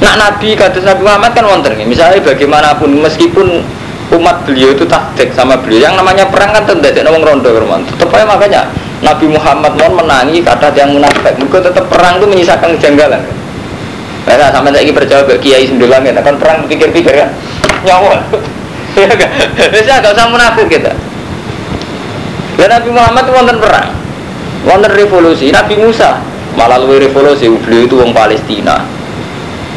Nah 0.00 0.16
Nabi 0.16 0.56
kata 0.56 0.80
Nabi 0.80 1.02
Muhammad 1.04 1.30
kan 1.36 1.44
wonten 1.44 1.76
misalnya 1.84 2.24
bagaimanapun 2.24 2.90
meskipun 3.04 3.62
umat 4.16 4.44
beliau 4.44 4.72
itu 4.74 4.84
taktik 4.84 5.32
sama 5.32 5.56
beliau 5.60 5.88
yang 5.88 5.94
namanya 5.96 6.28
perang 6.28 6.52
kan 6.52 6.68
tidak 6.68 7.00
ada 7.00 7.08
ngomong 7.08 7.40
rondo 7.40 7.48
tetap 7.88 8.12
aja 8.12 8.26
makanya 8.28 8.62
Nabi 9.02 9.26
Muhammad 9.34 9.74
mau 9.76 9.90
menangi 9.98 10.40
kata 10.40 10.70
yang 10.78 10.94
munafik 10.94 11.34
mereka 11.34 11.58
tetap 11.68 11.90
perang 11.90 12.22
itu 12.22 12.26
menyisakan 12.30 12.78
kejanggalan 12.78 13.22
Nah, 14.22 14.54
sampai 14.54 14.70
saya 14.70 14.92
percaya 14.94 15.22
ke 15.26 15.34
Kiai 15.42 15.66
Sembilan 15.66 16.06
ya, 16.06 16.22
kan 16.22 16.38
perang 16.38 16.62
pikir-pikir 16.70 17.10
kan, 17.10 17.30
nyawa. 17.82 18.22
ya 18.94 19.08
enggak, 19.10 19.30
saya 19.82 19.98
agak 19.98 20.14
usah 20.14 20.26
munafik 20.30 20.66
kita. 20.70 20.94
Dan 22.54 22.68
Nabi 22.70 22.90
Muhammad 22.94 23.26
itu 23.26 23.32
wonten 23.34 23.56
perang, 23.58 23.88
wonten 24.62 24.90
revolusi. 24.94 25.50
Nabi 25.50 25.74
Musa 25.74 26.22
malah 26.54 26.78
lebih 26.78 27.10
revolusi, 27.10 27.50
beliau 27.50 27.88
itu 27.88 27.94
orang 27.98 28.14
Palestina. 28.14 28.86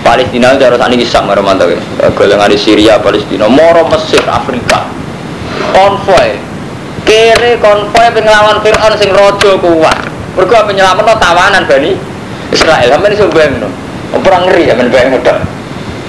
Palestina 0.06 0.54
itu 0.54 0.62
harus 0.62 0.78
ani 0.78 1.02
kisah 1.02 1.26
mantap 1.26 1.66
ya. 1.66 1.82
Golongan 2.14 2.54
di 2.54 2.62
Syria, 2.62 3.02
Palestina, 3.02 3.50
Moro 3.50 3.90
Mesir, 3.90 4.22
Afrika, 4.30 4.86
konvoy, 5.74 6.38
kere 7.06 7.62
konvoy 7.62 8.08
pengelawan 8.12 8.60
Fir'aun 8.60 8.94
sing 8.98 9.13
rojo 9.13 9.62
kuat. 9.62 9.98
Mereka 10.36 10.68
penyelamat 10.68 11.15
tawanan 11.15 11.63
bani 11.63 11.96
Israel, 12.52 13.00
ini 13.00 13.15
sebenarnya 13.15 13.63
no 13.63 13.70
perang 14.20 14.48
ngeri 14.48 14.68
ya 14.68 14.74
menbayang 14.76 15.15
muda 15.15 15.39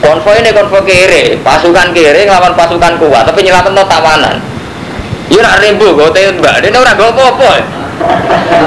konvoy 0.03 0.39
ini 0.39 0.51
konvoy 0.55 0.83
kiri 0.87 1.25
pasukan 1.43 1.91
kiri 1.91 2.27
ngelawan 2.27 2.55
pasukan 2.55 2.95
kuat 3.01 3.25
tapi 3.27 3.43
nyelamat 3.43 3.87
tawanan. 3.87 4.37
Iya 5.27 5.43
nak 5.43 5.59
ribu 5.59 5.99
gue 5.99 6.07
tanya 6.15 6.39
mbak 6.39 6.63
dia 6.63 6.71
orang 6.79 6.95
gue 6.95 7.09
apa-apa. 7.11 7.51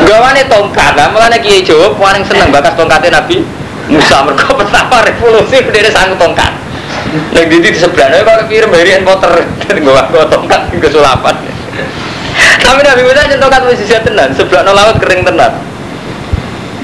Gawane 0.04 0.44
tongkat 0.52 0.92
lah 1.00 1.08
malah 1.14 1.32
kiai 1.40 1.64
jawa 1.64 1.96
paling 1.96 2.24
seneng 2.28 2.52
bakas 2.52 2.76
tongkatnya 2.76 3.22
nabi 3.22 3.48
Musa. 3.88 4.28
Mereka 4.28 4.52
pertama 4.60 5.00
revolusi 5.08 5.64
dia 5.72 5.88
sanggup 5.88 6.20
tongkat. 6.20 6.52
Nah 7.32 7.44
di 7.48 7.58
di 7.64 7.72
sebelahnya 7.72 8.28
kalau 8.28 8.44
kirim 8.52 8.76
harian 8.76 9.08
poter 9.08 9.48
tongkat 10.36 10.62
ke 10.76 10.90
sulapan 10.92 11.36
tapi 12.60 12.82
nabi 12.84 13.02
Musa 13.08 13.28
tongkat 13.40 13.62
masih 13.66 13.86
siap 13.88 14.04
tenan 14.04 14.30
sebelah 14.36 14.68
laut 14.68 14.98
kering 15.00 15.24
tenan 15.24 15.54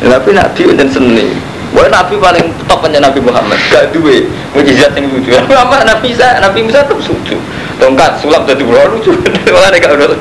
tapi 0.05 0.29
nabi 0.31 0.61
dan 0.75 0.88
seni 0.91 1.55
Wah 1.75 1.91
Nabi 1.91 2.15
paling 2.15 2.55
top 2.71 2.88
aja 2.88 3.03
Nabi 3.03 3.19
Muhammad. 3.19 3.59
Gak 3.67 3.91
duwe 3.91 4.23
mujizat 4.55 4.95
yang 4.95 5.11
lucu. 5.11 5.35
Apa 5.51 5.83
Nabi 5.83 6.15
Isa, 6.15 6.39
Nabi 6.39 6.63
Musa 6.63 6.88
tetap 6.88 7.03
lucu. 7.03 7.35
Tongkat 7.83 8.23
sulap 8.23 8.47
jadi 8.47 8.63
bro 8.63 8.95
lucu. 8.95 9.11
Malah 9.51 9.75
gak 9.75 9.91
udah. 9.91 10.15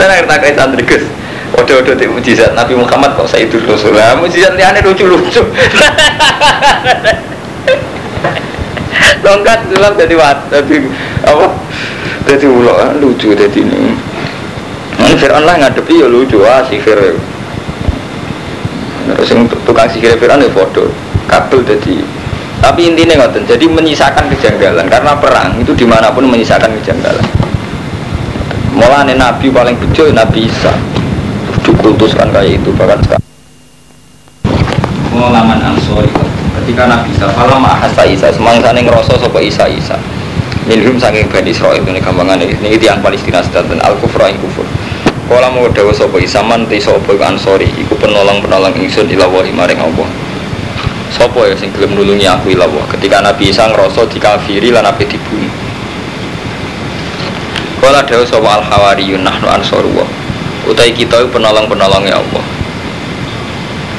Dan 0.00 0.08
akhirnya 0.08 0.40
kayak 0.40 0.56
santri 0.56 0.88
gus. 0.88 1.04
Waduh-waduh 1.52 1.96
di 2.00 2.08
mujizat 2.08 2.56
Nabi 2.56 2.80
Muhammad 2.80 3.12
kok 3.20 3.28
saya 3.28 3.44
itu 3.44 3.60
Rasul. 3.68 3.92
Lah 3.92 4.16
mujizat 4.16 4.56
liane 4.56 4.80
lucu-lucu. 4.80 5.44
Tongkat 9.24 9.68
sulap 9.68 10.00
jadi 10.00 10.14
wat, 10.16 10.48
jadi 10.48 10.80
apa? 11.28 11.46
Jadi 12.24 12.46
ulo 12.48 12.72
lucu 12.96 13.36
jadi 13.36 13.60
ini. 13.60 14.07
Ini 14.98 15.14
Fir'aun 15.14 15.46
lah 15.46 15.54
ngadepi 15.62 16.02
ya 16.02 16.10
lucu. 16.10 16.42
Ah 16.42 16.66
si 16.66 16.82
Fir'aun. 16.82 17.18
Terus 19.08 19.30
tukang 19.64 19.88
sihir 19.88 20.18
Fir'aun 20.18 20.42
ya 20.42 20.50
foto 20.50 20.90
kabel 21.30 21.62
jadi. 21.64 22.02
Tapi 22.58 22.90
intinya 22.90 23.24
ngoten 23.24 23.46
jadi 23.46 23.64
menyisakan 23.70 24.26
kejanggalan. 24.34 24.90
Karena 24.90 25.14
perang 25.14 25.54
itu 25.62 25.70
di 25.78 25.86
mana 25.86 26.10
pun 26.10 26.26
menyisakan 26.26 26.74
kejanggalan. 26.82 27.26
Mulanya 28.74 29.14
Nabi 29.14 29.48
paling 29.48 29.78
bejo 29.78 30.10
Nabi 30.10 30.50
Isa. 30.50 30.74
Dikultuskan 31.62 32.34
kayak 32.34 32.58
itu 32.58 32.70
bahkan 32.74 32.98
sekarang. 33.06 33.26
Pengalaman 35.14 35.58
Ansori. 35.62 36.10
Ketika 36.58 36.90
Nabi 36.90 37.14
Isa 37.14 37.30
falam 37.32 37.62
ahasa 37.62 38.02
Isa 38.02 38.34
semangsa 38.34 38.74
yang 38.74 38.90
ngerasa 38.90 39.14
sopa 39.16 39.38
Isa 39.38 39.70
Isa. 39.70 39.94
Minhum 40.68 41.00
saking 41.00 41.32
Bani 41.32 41.48
Israel 41.48 41.80
ini 41.80 41.96
gampangan 41.96 42.44
ini 42.44 42.52
ini 42.60 42.76
tiang 42.76 43.00
Palestina 43.00 43.40
dan 43.40 43.80
al 43.80 43.96
kufra 44.04 44.28
kufur 44.36 44.68
Kala 45.28 45.52
mau 45.52 45.68
dawa 45.68 45.92
sopa 45.92 46.16
Isa 46.16 46.40
man 46.40 46.64
ti 46.72 46.80
sopa 46.80 47.12
Ansori 47.20 47.68
iku 47.76 47.92
penolong-penolong 48.00 48.72
ingsun 48.80 49.12
ilawahi 49.12 49.52
maring 49.52 49.76
Allah. 49.76 50.08
Sopo 51.12 51.44
ya 51.44 51.52
sing 51.52 51.68
gelem 51.76 52.00
nulungi 52.00 52.24
aku 52.24 52.56
ilawah? 52.56 52.88
Ketika 52.88 53.20
Nabi 53.20 53.52
Isa 53.52 53.68
ngerasa 53.68 54.08
dikafiri 54.08 54.72
lan 54.72 54.88
ape 54.88 55.04
dibunuh 55.04 55.52
Kala 57.76 58.08
dawa 58.08 58.24
sopa 58.24 58.56
al 58.56 58.64
hawariyun 58.64 59.20
nahnu 59.20 59.52
ansorullah 59.52 60.08
utai 60.64 60.96
kita 60.96 61.20
itu 61.20 61.28
penolong-penolongnya 61.28 62.16
Allah. 62.16 62.44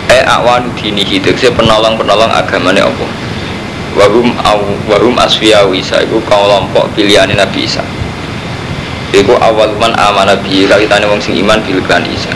Eh 0.10 0.26
awan 0.26 0.66
dini 0.82 1.06
hidup 1.06 1.38
saya 1.38 1.54
penolong-penolong 1.54 2.34
agamanya 2.34 2.90
Allah. 2.90 3.10
Wahum 3.94 4.34
aw, 4.42 4.58
wahum 4.90 5.14
asfiyawi 5.22 5.86
Isa 5.86 6.02
itu 6.02 6.18
kelompok 6.26 6.90
pilihan 6.98 7.30
Nabi 7.38 7.70
Isa 7.70 7.86
Iku 9.10 9.34
awal 9.42 9.74
man 9.82 9.94
amana 9.98 10.38
bi 10.38 10.70
kawitane 10.70 11.10
wong 11.10 11.18
sing 11.18 11.34
iman 11.42 11.58
bil 11.66 11.82
kan 11.86 12.06
Isa. 12.06 12.30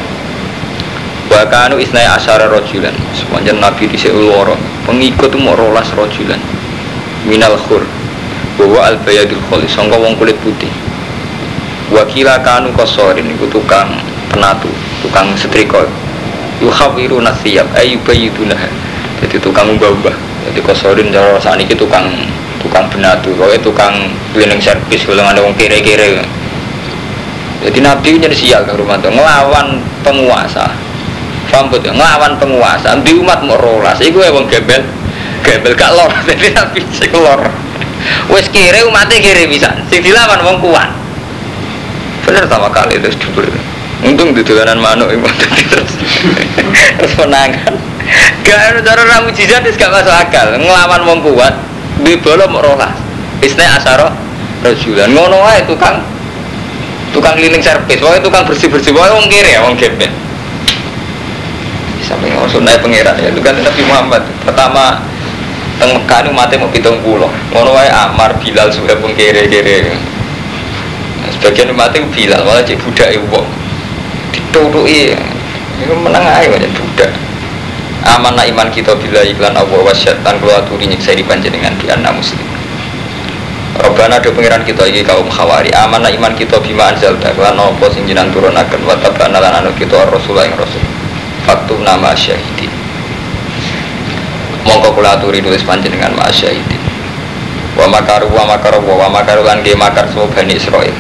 Wa 1.30 1.46
kanu 1.46 1.78
isnai 1.78 2.06
asyara 2.06 2.50
rojulan 2.50 2.94
sepanjang 3.14 3.62
Nabi 3.62 3.90
di 3.90 3.98
loro 4.10 4.58
pengikut 4.86 5.34
mau 5.38 5.54
rolas 5.54 5.90
rojulan 5.94 6.42
minal 7.30 7.56
khur 7.56 7.86
bahwa 8.58 8.86
al 8.86 8.98
bayadul 9.02 9.42
kholi 9.50 9.70
sangka 9.70 9.98
wong 9.98 10.18
kulit 10.18 10.38
putih. 10.42 10.70
Wakila 11.94 12.42
kanu 12.42 12.74
kosorin 12.74 13.30
itu 13.30 13.46
tukang 13.50 14.02
penatu 14.34 14.70
tukang 15.06 15.34
setrika. 15.38 15.86
Yuhawiru 16.62 17.20
nasiyab 17.20 17.68
ayu 17.76 18.00
bayidunah 18.08 18.56
jadi 19.20 19.36
tukang 19.44 19.68
ubah-ubah 19.76 20.16
jadi 20.48 20.60
kosorin 20.64 21.12
cara 21.12 21.36
saat 21.42 21.60
ini 21.60 21.76
tukang 21.76 22.08
tukang 22.64 22.88
penatu 22.88 23.36
pokoknya 23.36 23.60
tukang 23.60 23.96
cleaning 24.32 24.64
service 24.64 25.04
kalau 25.04 25.28
ada 25.28 25.44
wong 25.44 25.52
kere-kere 25.60 26.24
jadi 27.64 27.80
nabi 27.80 28.20
jadi 28.20 28.36
sial 28.36 28.68
rumah 28.76 29.00
itu 29.00 29.08
ngelawan 29.08 29.80
penguasa. 30.04 30.68
Paham 31.48 31.72
betul? 31.72 31.96
Ngelawan 31.96 32.36
penguasa. 32.36 32.98
Di 33.00 33.16
umat 33.16 33.40
mau 33.46 33.56
rolas. 33.56 34.02
Itu 34.04 34.20
ya 34.20 34.36
wong 34.36 34.52
gebel 34.52 34.84
gebel 35.48 35.72
gak 35.78 35.92
lor. 35.96 36.12
Jadi 36.28 36.50
nabi 36.56 36.82
sih 36.92 37.12
lor. 37.14 37.46
Wes 38.32 38.50
kere 38.50 38.84
umatnya 38.84 39.22
kere 39.22 39.46
bisa. 39.48 39.70
Sing 39.88 40.02
dilawan 40.02 40.40
wong 40.44 40.58
kuat. 40.60 40.90
Bener 42.26 42.48
sama 42.48 42.72
kali 42.72 42.98
terus 43.00 43.20
dubur 43.20 43.46
untung 44.04 44.36
di 44.36 44.44
dolanan 44.44 44.84
manuk 44.84 45.08
itu 45.16 45.24
terus. 45.72 45.94
Terus 47.00 47.14
menangan 47.20 47.76
gak 48.44 48.60
ada 48.60 48.80
cara 48.84 49.04
ramu 49.08 49.32
jizat 49.32 49.64
gak 49.64 49.92
masuk 49.92 50.12
akal. 50.12 50.60
Ngelawan 50.60 51.02
wong 51.08 51.20
kuat 51.24 51.56
di 52.04 52.20
bola 52.20 52.44
mau 52.52 52.60
rolas. 52.60 52.92
Istilahnya 53.40 53.80
asaro 53.80 54.10
rajulan. 54.64 55.08
Ngono 55.12 55.44
wae 55.44 55.64
tukang 55.68 56.13
tukang 57.14 57.38
cleaning 57.38 57.62
service 57.62 58.02
wae 58.02 58.18
tukang 58.20 58.44
bersih 58.44 58.68
bersih 58.68 58.92
wae 58.92 59.14
wong 59.14 59.30
kiri 59.30 59.54
ya 59.54 59.62
wong 59.62 59.78
gebel 59.78 60.10
sampai 62.04 62.34
ngosong 62.36 62.66
naik 62.66 62.84
pangeran 62.84 63.16
ya 63.16 63.32
itu 63.32 63.40
kan 63.40 63.56
Nabi 63.56 63.82
Muhammad. 63.88 64.22
Pertama 64.44 65.00
teng 65.80 65.96
Mekah 65.96 66.20
itu 66.28 66.32
mati 66.36 66.54
mau 66.60 66.68
pitung 66.68 67.00
pulau 67.00 67.32
ngono 67.54 67.72
wae 67.72 67.88
Amar 67.88 68.36
Bilal 68.42 68.68
sudah 68.74 68.98
pun 69.00 69.16
kere 69.16 69.48
kere 69.48 69.94
sebagian 71.40 71.72
mati 71.72 72.04
Bilal 72.12 72.44
malah 72.44 72.66
cek 72.66 72.82
budak 72.82 73.10
ibu 73.14 73.30
wong. 73.30 73.48
Ditutui 74.34 75.16
itu 75.80 75.94
menang 75.96 76.26
aja 76.26 76.50
banyak 76.50 76.74
budak. 76.76 77.12
Aman 78.04 78.36
iman 78.36 78.68
kita 78.68 79.00
bila 79.00 79.24
iklan 79.24 79.56
Allah 79.56 79.80
wasyatan 79.80 80.36
keluar 80.44 80.60
turi 80.68 80.92
nyiksa 80.92 81.16
di 81.16 81.24
panjenengan 81.24 81.72
di 81.80 81.88
anak 81.88 82.20
muslim 82.20 82.53
Robbana 83.74 84.22
do 84.22 84.30
pengiran 84.38 84.62
kita 84.62 84.86
iki 84.86 85.02
kaum 85.02 85.26
khawari. 85.34 85.74
Aman 85.74 86.06
iman 86.06 86.34
kita 86.38 86.62
bima 86.62 86.94
anzal 86.94 87.18
lan 87.18 87.58
apa 87.58 87.86
sing 87.90 88.06
jinan 88.06 88.30
turunaken 88.30 88.86
wa 88.86 88.94
tabana 89.02 89.42
lan 89.42 89.66
anu 89.66 89.74
kita 89.74 89.98
rasul 90.14 90.38
ing 90.46 90.54
rasul. 90.54 90.84
Faktum 91.50 91.82
nama 91.82 92.14
syahidin. 92.14 92.70
Mongko 94.70 94.94
kula 94.94 95.18
aturi 95.18 95.42
nulis 95.42 95.66
panjenengan 95.66 96.14
ma 96.14 96.30
syahidin. 96.30 96.82
Wa 97.74 97.90
makaru 97.90 98.30
wa 98.30 98.46
makaru 98.46 98.86
wa 98.86 99.10
makaru 99.10 99.42
lan 99.42 99.66
ge 99.66 99.74
makar 99.74 100.06
semua 100.14 100.30
bani 100.30 100.54
Israil. 100.54 100.94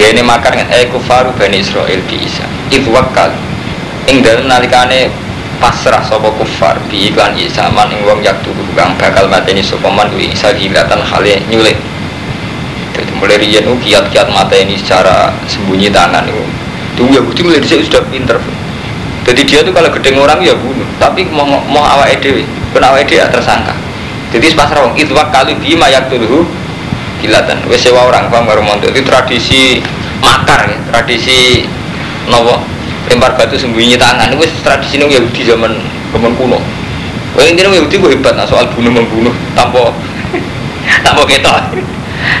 Gene 0.00 0.24
makar 0.24 0.56
eh 0.56 0.88
kufaru 0.88 1.36
bani 1.36 1.60
Israil 1.60 2.00
bi 2.08 2.16
Isa. 2.24 2.48
Itu 2.72 2.88
wakal 2.96 3.28
ing 4.08 4.24
dalem 4.24 4.48
nalikane 4.48 5.12
pasrah 5.58 6.02
sapa 6.04 6.28
kufar 6.36 6.76
bi 6.88 7.10
iklan 7.10 7.36
Isa 7.36 7.68
man 7.72 7.90
ing 7.92 8.04
wong 8.04 8.20
yak 8.24 8.40
tuku 8.44 8.60
kang 8.76 8.94
bakal 9.00 9.26
mateni 9.26 9.60
sapa 9.60 9.88
man 9.88 10.08
kuwi. 10.12 10.32
Isa 10.32 10.52
gilatan 10.56 11.00
hale 11.02 11.42
nyulik. 11.48 11.76
Jadi 12.96 13.12
mulai 13.16 13.36
riyen 13.36 13.68
kiat-kiat 13.80 14.32
mateni 14.32 14.76
secara 14.80 15.32
sembunyi 15.44 15.92
tangan 15.92 16.24
itu 16.28 16.44
tuh 16.96 17.12
Yahudi 17.12 17.40
mulai 17.44 17.60
dhisik 17.60 17.84
sudah 17.84 18.00
pinter 18.08 18.40
jadi 19.26 19.42
dia 19.42 19.60
tuh 19.66 19.74
kalau 19.74 19.90
gedeng 19.90 20.22
orang 20.22 20.38
ya 20.38 20.54
bunuh. 20.54 20.86
Tapi 21.02 21.26
mau 21.34 21.42
mau 21.66 21.82
awak 21.82 22.14
ede 22.14 22.46
pun 22.70 22.78
awak 22.78 23.10
ede 23.10 23.18
ya 23.18 23.26
tersangka. 23.26 23.74
Jadi 24.30 24.54
pasrah 24.54 24.86
wong 24.86 24.94
itu 24.94 25.10
kali 25.10 25.58
bima 25.58 25.90
yak 25.90 26.06
tuh 26.06 26.46
gilatan. 27.18 27.58
Wes 27.66 27.82
sewa 27.82 28.06
orang 28.06 28.30
paham 28.30 28.46
karo 28.46 28.62
itu 28.62 29.02
tradisi 29.02 29.82
makar 30.22 30.70
ya 30.70 30.78
tradisi 30.94 31.66
nopo 32.30 32.62
lempar 33.10 33.32
batu 33.38 33.56
sembunyi 33.58 33.98
tangan. 33.98 34.32
Itu 34.34 34.46
tradisi 34.62 34.98
nung 34.98 35.10
Yahudi 35.10 35.46
zaman 35.46 35.72
zaman 36.12 36.32
kuno. 36.34 36.58
Wah 37.36 37.44
intinya 37.44 37.74
Yahudi 37.76 38.00
gue 38.00 38.10
hebat 38.16 38.32
nah, 38.34 38.48
soal 38.48 38.64
bunuh 38.72 38.90
membunuh 38.90 39.34
tanpa 39.52 39.92
tanpa 41.04 41.22
ketok. 41.28 41.78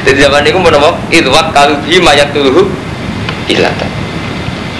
Jadi 0.08 0.18
zaman 0.24 0.46
itu 0.46 0.56
mau 0.56 0.72
nopo 0.72 0.96
itu 1.12 1.28
kalau 1.52 1.76
bima 1.84 2.16
yak 2.16 2.32
tuh 2.32 2.64
gilatan 3.46 3.90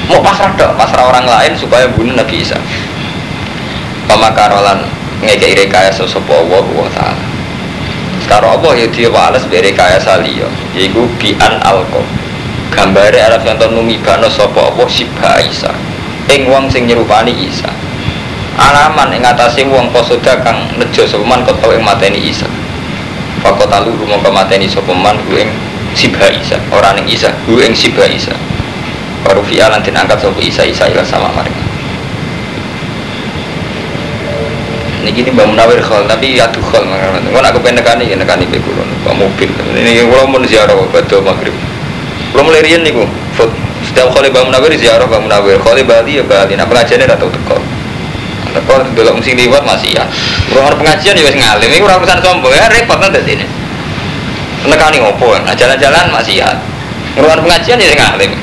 mau 0.07 0.23
pasrah 0.23 0.55
dok 0.55 0.73
pasrah 0.79 1.05
orang 1.11 1.27
lain 1.27 1.53
supaya 1.59 1.91
bunuh 1.91 2.15
Nabi 2.15 2.43
Isa. 2.43 2.59
Pemakarolan 4.07 4.87
ngekei 5.23 5.67
rekayasa 5.67 6.07
sopo 6.07 6.31
Allah 6.47 6.63
wa 6.63 6.91
ta'ala. 6.95 7.25
Sekarang 8.23 8.59
apa 8.59 8.69
ya 8.79 8.87
dia 8.91 9.11
wales 9.11 9.43
dari 9.51 9.71
rekayasa 9.71 10.23
liya? 10.23 10.47
Yaitu 10.79 11.03
bi'an 11.19 11.59
alko 11.63 12.03
gambare 12.77 13.17
Arab 13.25 13.41
yang 13.49 13.73
numi 13.73 13.97
bano 14.05 14.29
sopo 14.29 14.69
Allah 14.69 14.85
sibha 14.85 15.41
Isa. 15.41 15.73
Ing 16.29 16.45
wong 16.53 16.69
sing 16.69 16.85
nyerupani 16.85 17.33
Isa. 17.33 17.73
Alaman 18.61 19.17
ing 19.17 19.25
atase 19.25 19.65
wong 19.65 19.89
posoda 19.89 20.37
kang 20.45 20.69
nejo 20.77 21.09
sopeman 21.09 21.41
kotau 21.49 21.73
ing 21.73 21.81
mateni 21.81 22.21
Isa. 22.21 22.45
Fakotalu 23.41 23.97
rumah 23.97 24.21
kemateni 24.21 24.69
sopeman 24.69 25.17
hu 25.25 25.41
ing 25.41 25.49
sibha 25.97 26.29
Isa. 26.29 26.61
Orang 26.69 27.01
ing 27.01 27.09
Isa 27.09 27.33
hu 27.49 27.57
ing 27.57 27.73
sibha 27.73 28.05
Isa. 28.05 28.37
Baru 29.25 29.41
fi'al 29.41 29.73
nanti 29.73 29.89
angkat 29.91 30.21
sopo 30.21 30.39
Isa 30.45 30.69
Isa 30.69 30.85
ila 30.93 31.01
sama 31.01 31.33
mereka. 31.33 31.65
Ini 35.07 35.15
gini 35.15 35.31
mbak 35.31 35.47
Munawir 35.49 35.79
khol 35.87 36.03
tapi 36.11 36.35
ya 36.35 36.51
tuh 36.51 36.59
khol 36.67 36.83
makanya 36.83 37.23
gue 37.31 37.39
nak 37.39 37.53
kepengen 37.55 37.79
nekani 37.79 38.05
nekani 38.19 38.45
be 38.51 38.59
kulon 38.59 38.91
pak 39.07 39.15
mobil. 39.15 39.47
Ini 39.79 40.03
kalau 40.11 40.27
mau 40.27 40.43
ziarah 40.43 40.75
betul 40.91 41.23
maghrib 41.23 41.55
kalau 42.37 42.53
mulai 42.53 42.61
rian 42.61 42.85
nih 42.85 42.93
gue 42.93 43.09
setiap 43.97 44.13
kali 44.13 44.29
mbak 44.29 44.45
Munawir 44.45 44.77
ziarah 44.77 45.09
mbak 45.09 45.25
Munawir. 45.25 45.57
Kali 45.65 45.81
Bali 45.81 46.21
ya 46.21 46.25
Bali. 46.29 46.53
Nah 46.53 46.69
atau 46.69 47.33
teko. 47.33 47.57
Teko 48.53 48.75
dulu 48.93 49.17
mesti 49.17 49.33
liwat 49.33 49.65
masih 49.65 49.97
ya. 49.97 50.05
Orang 50.53 50.77
pengajian 50.77 51.17
juga 51.17 51.33
ngalim. 51.33 51.65
Ini 51.65 51.81
urusan 51.81 52.21
sombong. 52.21 52.53
Ya 52.53 52.69
repot 52.69 53.01
nanti 53.01 53.25
sini. 53.25 53.49
Nekani 54.69 55.01
ngopo? 55.01 55.33
Nah 55.49 55.57
jalan-jalan 55.57 56.13
masih 56.13 56.45
ya. 56.45 56.61
Orang 57.17 57.41
pengajian 57.41 57.81
ya 57.81 57.97
ngalim. 57.97 58.37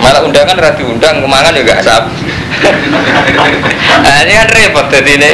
Malah 0.00 0.24
undangan 0.24 0.56
rati 0.56 0.80
undang 0.80 1.20
kemangan 1.20 1.52
juga 1.52 1.76
sab 1.84 2.08
nah, 4.00 4.16
ini 4.24 4.32
kan 4.32 4.48
repot 4.48 4.88
jadi 4.88 5.12
ini 5.12 5.28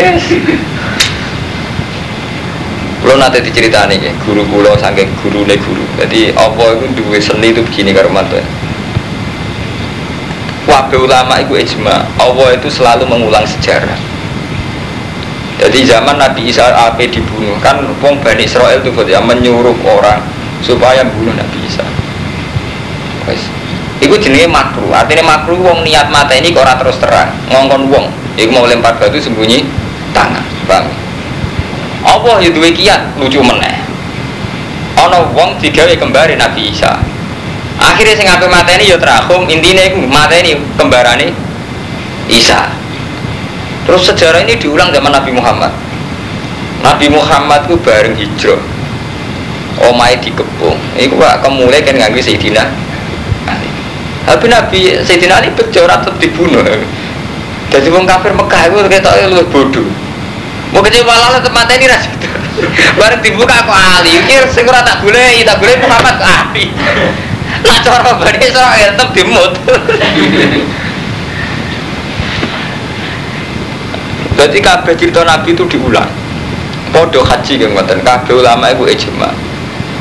Kulo 3.06 3.22
nanti 3.22 3.38
diceritani 3.38 4.02
ya, 4.02 4.10
guru 4.26 4.42
kulo 4.50 4.74
saking 4.82 5.06
guru 5.22 5.46
ne 5.46 5.54
guru. 5.54 5.86
Jadi 5.94 6.34
apa 6.34 6.74
itu 6.74 6.90
dua 6.98 7.22
seni 7.22 7.54
itu 7.54 7.62
begini 7.62 7.94
karo 7.94 8.10
mantu. 8.10 8.34
Wabe 10.66 10.98
ulama 10.98 11.38
itu 11.38 11.54
ijma, 11.54 12.02
Allah 12.18 12.58
itu 12.58 12.66
selalu 12.66 13.06
mengulang 13.06 13.46
sejarah. 13.46 13.94
Jadi 15.62 15.86
zaman 15.86 16.18
Nabi 16.18 16.50
Isa 16.50 16.66
AP 16.66 16.98
dibunuh 17.06 17.54
kan 17.62 17.78
wong 18.02 18.18
Bani 18.26 18.42
Israel 18.42 18.82
itu 18.82 18.90
ya 19.06 19.22
menyuruh 19.22 19.78
orang 19.86 20.26
supaya 20.66 21.06
bunuh 21.06 21.30
Nabi 21.30 21.62
Isa. 21.62 21.86
Wes 23.30 23.46
Iku 24.02 24.18
jenenge 24.18 24.50
makruh. 24.50 24.90
Artinya 24.90 25.22
makruh 25.22 25.62
wong 25.62 25.86
niat 25.86 26.10
mata 26.10 26.34
ini 26.34 26.50
kok 26.50 26.66
ora 26.66 26.74
terus 26.74 26.98
terang. 26.98 27.30
Ngongkon 27.54 27.86
wong. 27.86 28.10
Iku 28.34 28.50
mau 28.50 28.66
lempar 28.66 28.98
batu 28.98 29.22
sembunyi 29.22 29.62
tangan. 30.10 30.42
Bang. 30.66 31.05
Allah 32.06 32.38
ya 32.38 32.50
duwe 32.54 32.70
kiat 32.70 33.18
lucu 33.18 33.42
meneh. 33.42 33.74
Ana 34.94 35.26
wong 35.34 35.58
digawe 35.58 35.90
kembare 35.98 36.38
Nabi 36.38 36.70
Isa. 36.70 36.94
Akhirnya 37.76 38.14
sing 38.16 38.24
ape 38.30 38.48
mateni 38.48 38.88
ya 38.88 38.96
terakhum, 38.96 39.44
intine 39.50 39.92
iku 39.92 40.00
mateni 40.08 40.56
kembarane 40.80 41.34
Isa. 42.30 42.72
Terus 43.84 44.02
sejarah 44.06 44.42
ini 44.46 44.56
diulang 44.56 44.94
zaman 44.94 45.12
Nabi 45.12 45.30
Muhammad. 45.34 45.70
Nabi 46.80 47.06
Muhammad 47.10 47.66
ku 47.68 47.76
bareng 47.82 48.16
hijrah. 48.16 48.58
Omai 49.92 50.16
dikepung. 50.22 50.78
Iku 50.96 51.20
pak 51.20 51.44
kemulai 51.44 51.84
kan 51.84 52.00
nganggo 52.00 52.22
Sayyidina 52.22 52.64
Ali. 53.44 53.68
Tapi 54.24 54.46
Nabi 54.48 54.80
Sayyidina 55.04 55.44
Ali 55.44 55.52
berjorat 55.52 56.00
tetap 56.00 56.16
dibunuh. 56.16 56.64
Jadi 57.68 57.92
wong 57.92 58.08
kafir 58.08 58.32
Mekah 58.32 58.72
itu 58.72 58.78
ketoknya 58.88 59.36
lu 59.36 59.44
bodoh. 59.52 60.05
Mau 60.74 60.82
kecewa 60.82 61.14
lah 61.14 61.38
tetap 61.38 61.52
mata 61.54 61.72
ini 61.78 61.86
ras 61.86 62.04
gitu. 62.10 62.26
Bareng 62.96 63.20
dibuka 63.20 63.62
aku. 63.62 63.72
Kir 64.26 64.48
sing 64.50 64.64
ora 64.66 64.80
tak 64.82 65.04
boleh, 65.04 65.44
tak 65.44 65.60
boleh 65.60 65.76
Muhammad 65.78 66.16
Ali. 66.20 66.72
Lah 67.62 67.78
cara 67.80 68.16
bani 68.16 68.38
Israel 68.42 68.90
tetap 68.96 69.10
dimut. 69.14 69.52
Berarti 74.36 74.58
kabeh 74.60 74.94
cerita 74.98 75.24
Nabi 75.24 75.56
itu 75.56 75.64
diulang. 75.64 76.10
Podo 76.92 77.24
haji 77.24 77.56
yang 77.56 77.72
ngoten, 77.72 78.04
kabeh 78.04 78.36
ulama 78.36 78.68
itu 78.68 78.84
ijma. 78.84 79.32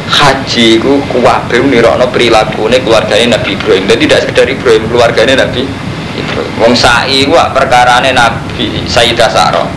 Haji 0.06 0.78
itu 0.78 1.02
kuwabe 1.10 1.64
nirokno 1.66 2.06
perilakune 2.12 2.78
keluarganya 2.84 3.40
Nabi 3.40 3.56
Ibrahim. 3.56 3.88
Dan 3.88 3.98
tidak 4.00 4.20
sekedar 4.28 4.46
Ibrahim, 4.46 4.86
keluarganya 4.92 5.48
Nabi 5.48 5.64
Ibrahim. 6.20 6.52
Wong 6.60 6.74
sa'i 6.76 7.24
ku 7.24 7.34
perkarane 7.34 8.12
Nabi 8.12 8.84
Sayyidah 8.86 9.32
Sarah. 9.32 9.68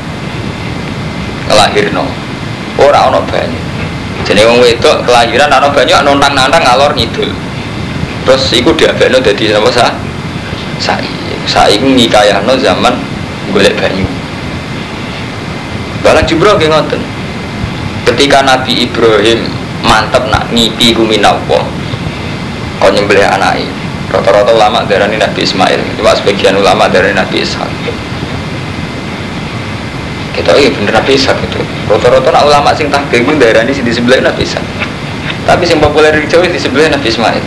Ngelahirno. 1.48 2.04
Ora 2.78 3.10
ana 3.10 3.20
banyu. 3.24 3.60
Jadi 4.28 4.44
wong 4.44 4.60
wedok 4.60 5.08
kelahiran 5.08 5.48
ana 5.48 5.72
banyu 5.72 5.96
nontang-nantang 6.04 6.62
ngalor 6.62 6.92
ngidul. 6.94 7.32
Terus 8.28 8.44
iku 8.52 8.76
diabekno 8.76 9.24
dadi 9.24 9.50
apa 9.50 9.70
sa? 9.72 9.88
Sa'i. 10.78 11.08
Sa'i 11.48 11.80
ku 11.80 11.88
ngikayahno 11.88 12.54
zaman 12.60 12.94
golek 13.56 13.72
banyu. 13.80 14.04
Balang 16.04 16.28
Jibril 16.28 16.60
nggih 16.60 16.68
ngoten. 16.68 17.02
Ketika 18.04 18.44
Nabi 18.44 18.84
Ibrahim 18.84 19.48
mantep 19.80 20.28
nak 20.28 20.52
ngipi 20.52 20.92
ku 20.92 21.02
minallah. 21.08 21.64
Kau 22.78 22.90
nyembelih 22.92 23.26
anaknya. 23.26 23.66
Rata-rata 24.08 24.56
ulama 24.56 24.88
darani 24.88 25.20
Nabi 25.20 25.44
Ismail, 25.44 25.84
cuma 26.00 26.16
sebagian 26.16 26.56
ulama 26.56 26.88
dari 26.88 27.12
Nabi 27.12 27.44
Ishak. 27.44 27.68
Kita 30.38 30.54
iya 30.54 30.70
bener 30.70 30.94
Nabi 30.94 31.18
Ishak 31.18 31.34
itu. 31.42 31.58
Rata-rata 31.90 32.30
nak 32.30 32.46
ulama 32.46 32.70
sing 32.70 32.86
tahqiq 32.86 33.26
pun 33.26 33.42
darani 33.42 33.74
sing 33.74 33.82
di 33.82 33.90
sebelah 33.90 34.22
Nabi 34.22 34.46
Ishak. 34.46 34.62
Tapi 35.50 35.66
yang 35.66 35.82
populer 35.82 36.14
di 36.14 36.30
Jawa 36.30 36.46
di 36.46 36.60
sebelah 36.60 36.94
Nabi 36.94 37.10
Ismail. 37.10 37.44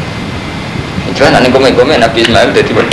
Cuman 1.16 1.32
nanti 1.40 1.48
komen-komen 1.52 2.04
Nabi 2.04 2.24
Ismail 2.24 2.52
udah 2.52 2.64
tiba 2.64 2.84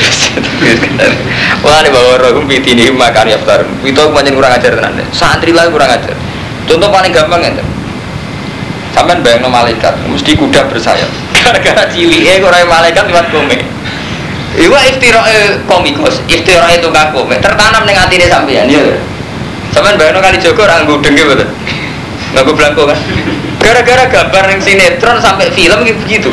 Wah 1.66 1.82
ini 1.82 1.88
bawa 1.90 2.18
roh 2.18 2.42
piti 2.46 2.74
ini 2.74 2.90
makan 2.90 3.30
ya 3.30 3.38
Itu 3.82 3.98
aku 3.98 4.10
banyak 4.14 4.34
kurang 4.34 4.54
ajar 4.54 4.78
tenan. 4.78 5.02
Santri 5.10 5.50
lah 5.50 5.66
kurang 5.66 5.90
ajar. 5.90 6.14
Contoh 6.70 6.88
paling 6.94 7.10
gampang 7.10 7.42
ya. 7.42 7.50
Sampai 8.94 9.18
bayang 9.22 9.46
no 9.46 9.50
malaikat, 9.50 9.94
mesti 10.06 10.34
kuda 10.34 10.66
bersayap. 10.70 11.10
Gara-gara 11.36 11.86
cili, 11.90 12.26
eh 12.26 12.38
orang 12.42 12.66
malaikat 12.70 13.06
lewat 13.06 13.30
kome. 13.30 13.58
Iwa 14.58 14.78
eh, 14.82 15.58
komikus, 15.70 16.18
istirahat 16.26 16.82
itu 16.82 16.88
gak. 16.90 17.14
Tertanam 17.14 17.82
ning 17.86 17.94
atine 17.94 18.26
sampean 18.26 18.66
ya. 18.66 18.82
Sampai 19.72 19.94
bayang 20.00 20.16
no 20.16 20.20
kali 20.24 20.38
Joko 20.40 20.64
orang 20.64 20.88
gudeng 20.88 21.14
gitu 21.14 21.28
betul. 21.32 21.48
Nggak 22.32 22.42
gue 22.44 22.54
belangko 22.54 22.82
kan. 22.88 22.98
Gara-gara 23.58 24.04
gambar 24.08 24.44
yang 24.52 24.60
sinetron 24.62 25.18
sampai 25.20 25.52
film 25.52 25.78
gitu 25.84 25.98
begitu. 26.04 26.30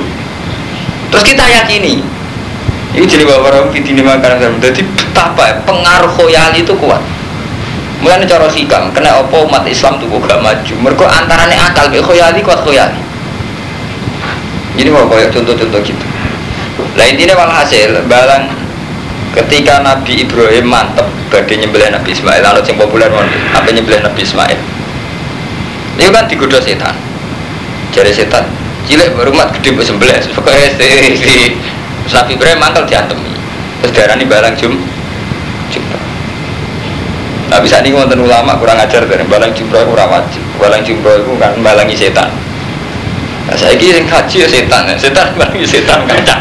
Terus 1.12 1.24
kita 1.24 1.44
yakini 1.48 2.04
ini 2.96 3.04
jadi 3.04 3.28
bapak 3.28 3.52
orang 3.52 3.68
fitini 3.76 4.00
makanan 4.00 4.56
Jadi 4.64 4.88
betapa 4.96 5.60
pengaruh 5.68 6.08
khoyali 6.16 6.64
itu 6.64 6.72
kuat. 6.80 7.04
Mulai 8.00 8.24
cara 8.24 8.48
hikam, 8.48 8.92
kena 8.96 9.24
opo 9.24 9.48
umat 9.50 9.68
Islam 9.68 10.00
tuh 10.00 10.08
gak 10.08 10.40
maju. 10.40 10.74
Mereka 10.80 11.04
antaranya 11.10 11.72
akal 11.72 11.92
be 11.92 12.00
khoyali 12.00 12.40
kuat 12.40 12.64
khoyali. 12.64 13.00
Jadi 14.76 14.90
mau 14.92 15.08
koyok 15.08 15.32
contoh-contoh 15.32 15.80
gitu. 15.84 16.06
Lah 16.96 17.08
intinya 17.08 17.36
walhasil 17.40 18.00
balang 18.08 18.52
ketika 19.36 19.84
Nabi 19.84 20.24
Ibrahim 20.24 20.66
mantep 20.72 21.06
badai 21.28 21.60
nyembelih 21.60 21.92
Nabi 21.92 22.16
Ismail. 22.16 22.42
Lalu 22.42 22.60
yang 22.64 22.78
populer 22.80 23.08
mau 23.12 23.22
apa 23.52 23.70
nyembelih 23.70 24.00
Nabi 24.02 24.22
Ismail. 24.24 24.60
Itu 26.00 26.12
kan 26.12 26.26
digoda 26.32 26.60
setan. 26.64 26.96
Jadi 27.92 28.12
setan 28.12 28.44
cilik 28.88 29.16
rumah 29.16 29.52
gede 29.52 29.76
buat 29.76 29.86
sembelih. 29.86 30.16
Pokoknya 30.32 30.72
si, 30.80 30.88
si 31.20 31.36
Nabi 32.16 32.40
Ibrahim 32.40 32.60
mangkal 32.64 32.88
diantemi. 32.88 33.32
Terus 33.84 33.92
darah 33.92 34.16
ini 34.18 34.26
barang 34.26 34.56
jum 34.58 34.74
jumlah 35.70 36.02
Nah 37.46 37.62
bisa 37.62 37.78
nih 37.80 37.94
wonten 37.94 38.18
ulama 38.18 38.58
kurang 38.58 38.82
ajar 38.82 39.06
dari 39.06 39.22
balang 39.30 39.54
jumroh 39.54 39.86
kurang 39.86 40.10
wajib. 40.10 40.42
Balang 40.58 40.82
jumroh 40.82 41.22
itu 41.22 41.34
kan 41.38 41.54
balangi 41.62 41.94
setan. 41.94 42.30
Nah 43.46 43.54
saya 43.54 43.78
kira 43.78 44.02
kaji 44.02 44.42
ya 44.42 44.48
setan, 44.50 44.90
setan 44.98 45.38
balangi 45.38 45.68
setan 45.68 46.02
kaca. 46.10 46.36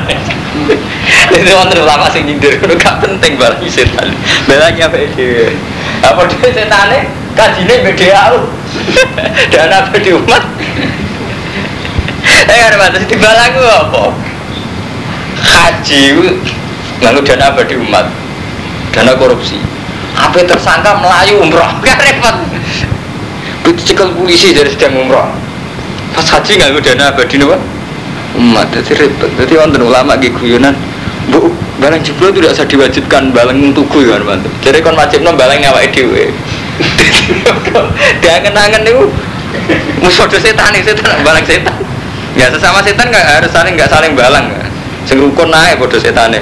Jadi 1.35 1.51
wonten 1.55 1.79
ulama 1.83 2.07
sing 2.11 2.29
nyindir 2.29 2.59
itu 2.59 2.67
gak 2.83 3.03
penting 3.03 3.35
balangi 3.37 3.69
setan. 3.69 4.11
Balangi 4.47 4.81
apa 4.83 4.97
itu? 4.99 5.51
Apa 6.01 6.27
dia 6.31 6.49
setannya? 6.53 7.01
Kajinya 7.35 7.77
beda 7.83 8.09
aku. 8.31 8.41
Dan 9.53 9.71
apa 9.75 9.95
di 9.99 10.11
umat? 10.15 10.43
Eh 12.45 12.61
ada 12.61 12.77
batas 12.79 13.05
di 13.07 13.17
balangu 13.19 13.65
apa? 13.65 14.03
Haji 15.45 16.03
lalu 17.03 17.21
dana 17.21 17.53
apa 17.53 17.63
di 17.67 17.75
umat? 17.77 18.07
Dana 18.95 19.13
korupsi 19.19 19.75
apa 20.15 20.39
tersangka 20.47 21.03
melayu 21.03 21.43
umroh 21.43 21.71
gak 21.83 21.99
repot 21.99 22.37
cekel 23.85 24.15
polisi 24.15 24.55
dari 24.55 24.71
sedang 24.71 24.95
umroh 25.03 25.27
pas 26.15 26.27
haji 26.31 26.57
nggak 26.57 26.79
dana 26.79 27.11
abadi 27.11 27.43
nih 27.43 27.59
umat 28.39 28.69
jadi 28.71 29.07
repot 29.07 29.31
jadi 29.39 29.53
wonten 29.63 29.83
ulama 29.83 30.19
gitu 30.19 30.35
guyonan 30.43 30.75
bu 31.31 31.49
balang 31.81 32.03
jebol 32.05 32.31
itu 32.31 32.45
tidak 32.45 32.53
usah 32.53 32.67
diwajibkan 32.69 33.23
balang 33.33 33.73
tuku 33.73 34.05
ya 34.05 34.21
mantu 34.21 34.49
jadi 34.61 34.85
kon 34.85 34.99
wajib 34.99 35.25
no 35.25 35.33
balang 35.33 35.59
nyawa 35.63 35.83
dewe 35.89 36.31
dia 38.23 38.43
kenangan 38.43 38.83
itu 38.83 39.07
musuh 40.03 40.27
setan 40.29 40.75
setan 40.83 41.23
balang 41.23 41.45
setan. 41.47 41.75
Ya 42.35 42.51
sesama 42.51 42.83
setan 42.83 43.15
nggak 43.15 43.25
harus 43.25 43.51
saling 43.55 43.79
nggak 43.79 43.91
saling 43.91 44.13
balang 44.19 44.51
sing 45.07 45.23
rukun 45.23 45.49
naik 45.55 45.79
bodoh 45.79 46.01
setan 46.01 46.35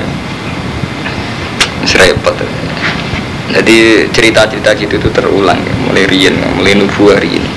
repot. 1.93 2.37
Jadi 3.53 4.09
cerita-cerita 4.09 4.73
gitu 4.81 4.97
itu 4.97 5.09
terulang 5.13 5.61
mulai 5.85 6.09
rian, 6.09 6.33
mulai 6.57 6.73
nubu 6.73 7.13
hari 7.13 7.37
ini. 7.37 7.51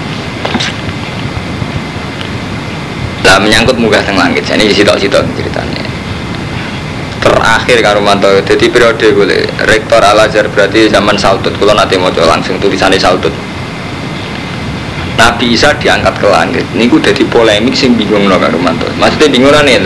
Lah 3.35 3.43
menyangkut 3.43 3.75
muka 3.75 3.99
teng 3.99 4.15
langit, 4.15 4.47
ini 4.47 4.71
sitok-sitok 4.71 5.19
ceritanya. 5.35 5.83
Terakhir 7.19 7.83
karo 7.83 7.99
mantau, 7.99 8.31
jadi 8.39 8.71
periode 8.71 9.11
boleh 9.11 9.43
rektor 9.67 9.99
Al 9.99 10.23
Azhar 10.23 10.47
berarti 10.47 10.87
zaman 10.87 11.19
Saudut, 11.19 11.51
kalau 11.59 11.75
nanti 11.75 11.99
mau 11.99 12.07
langsung 12.15 12.55
tulisannya 12.63 12.95
Saudut. 12.95 13.35
Nabi 15.19 15.51
Isa 15.51 15.75
diangkat 15.75 16.15
ke 16.15 16.31
langit, 16.31 16.63
ini 16.79 16.87
udah 16.87 17.11
di 17.11 17.27
polemik 17.27 17.75
sing 17.75 17.99
bingung 17.99 18.31
loh 18.31 18.39
karo 18.39 18.55
mantau. 18.55 18.87
Maksudnya 18.95 19.27
bingung 19.27 19.51
nih, 19.51 19.83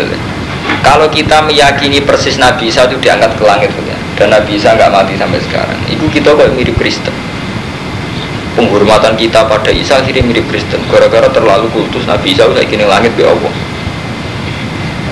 kalau 0.85 1.09
kita 1.09 1.41
meyakini 1.41 2.05
persis 2.05 2.37
Nabi 2.37 2.69
Isa 2.69 2.85
itu 2.85 3.01
diangkat 3.01 3.33
ke 3.33 3.49
langit, 3.49 3.73
dan 4.13 4.29
Nabi 4.29 4.61
Isa 4.61 4.77
nggak 4.77 4.93
mati 4.93 5.17
sampai 5.17 5.41
sekarang 5.41 5.79
itu 5.89 6.05
kita 6.13 6.37
kok 6.37 6.53
mirip 6.53 6.77
Kristen 6.77 7.17
penghormatan 8.57 9.13
kita 9.19 9.45
pada 9.45 9.69
Isa 9.69 10.01
akhirnya 10.01 10.25
mirip 10.25 10.45
Kristen. 10.49 10.81
Gara-gara 10.89 11.29
terlalu 11.29 11.69
kultus 11.73 12.05
Nabi 12.09 12.33
Isa 12.33 12.49
udah 12.49 12.63
kini 12.65 12.85
langit 12.85 13.13
be 13.13 13.25
Allah. 13.25 13.53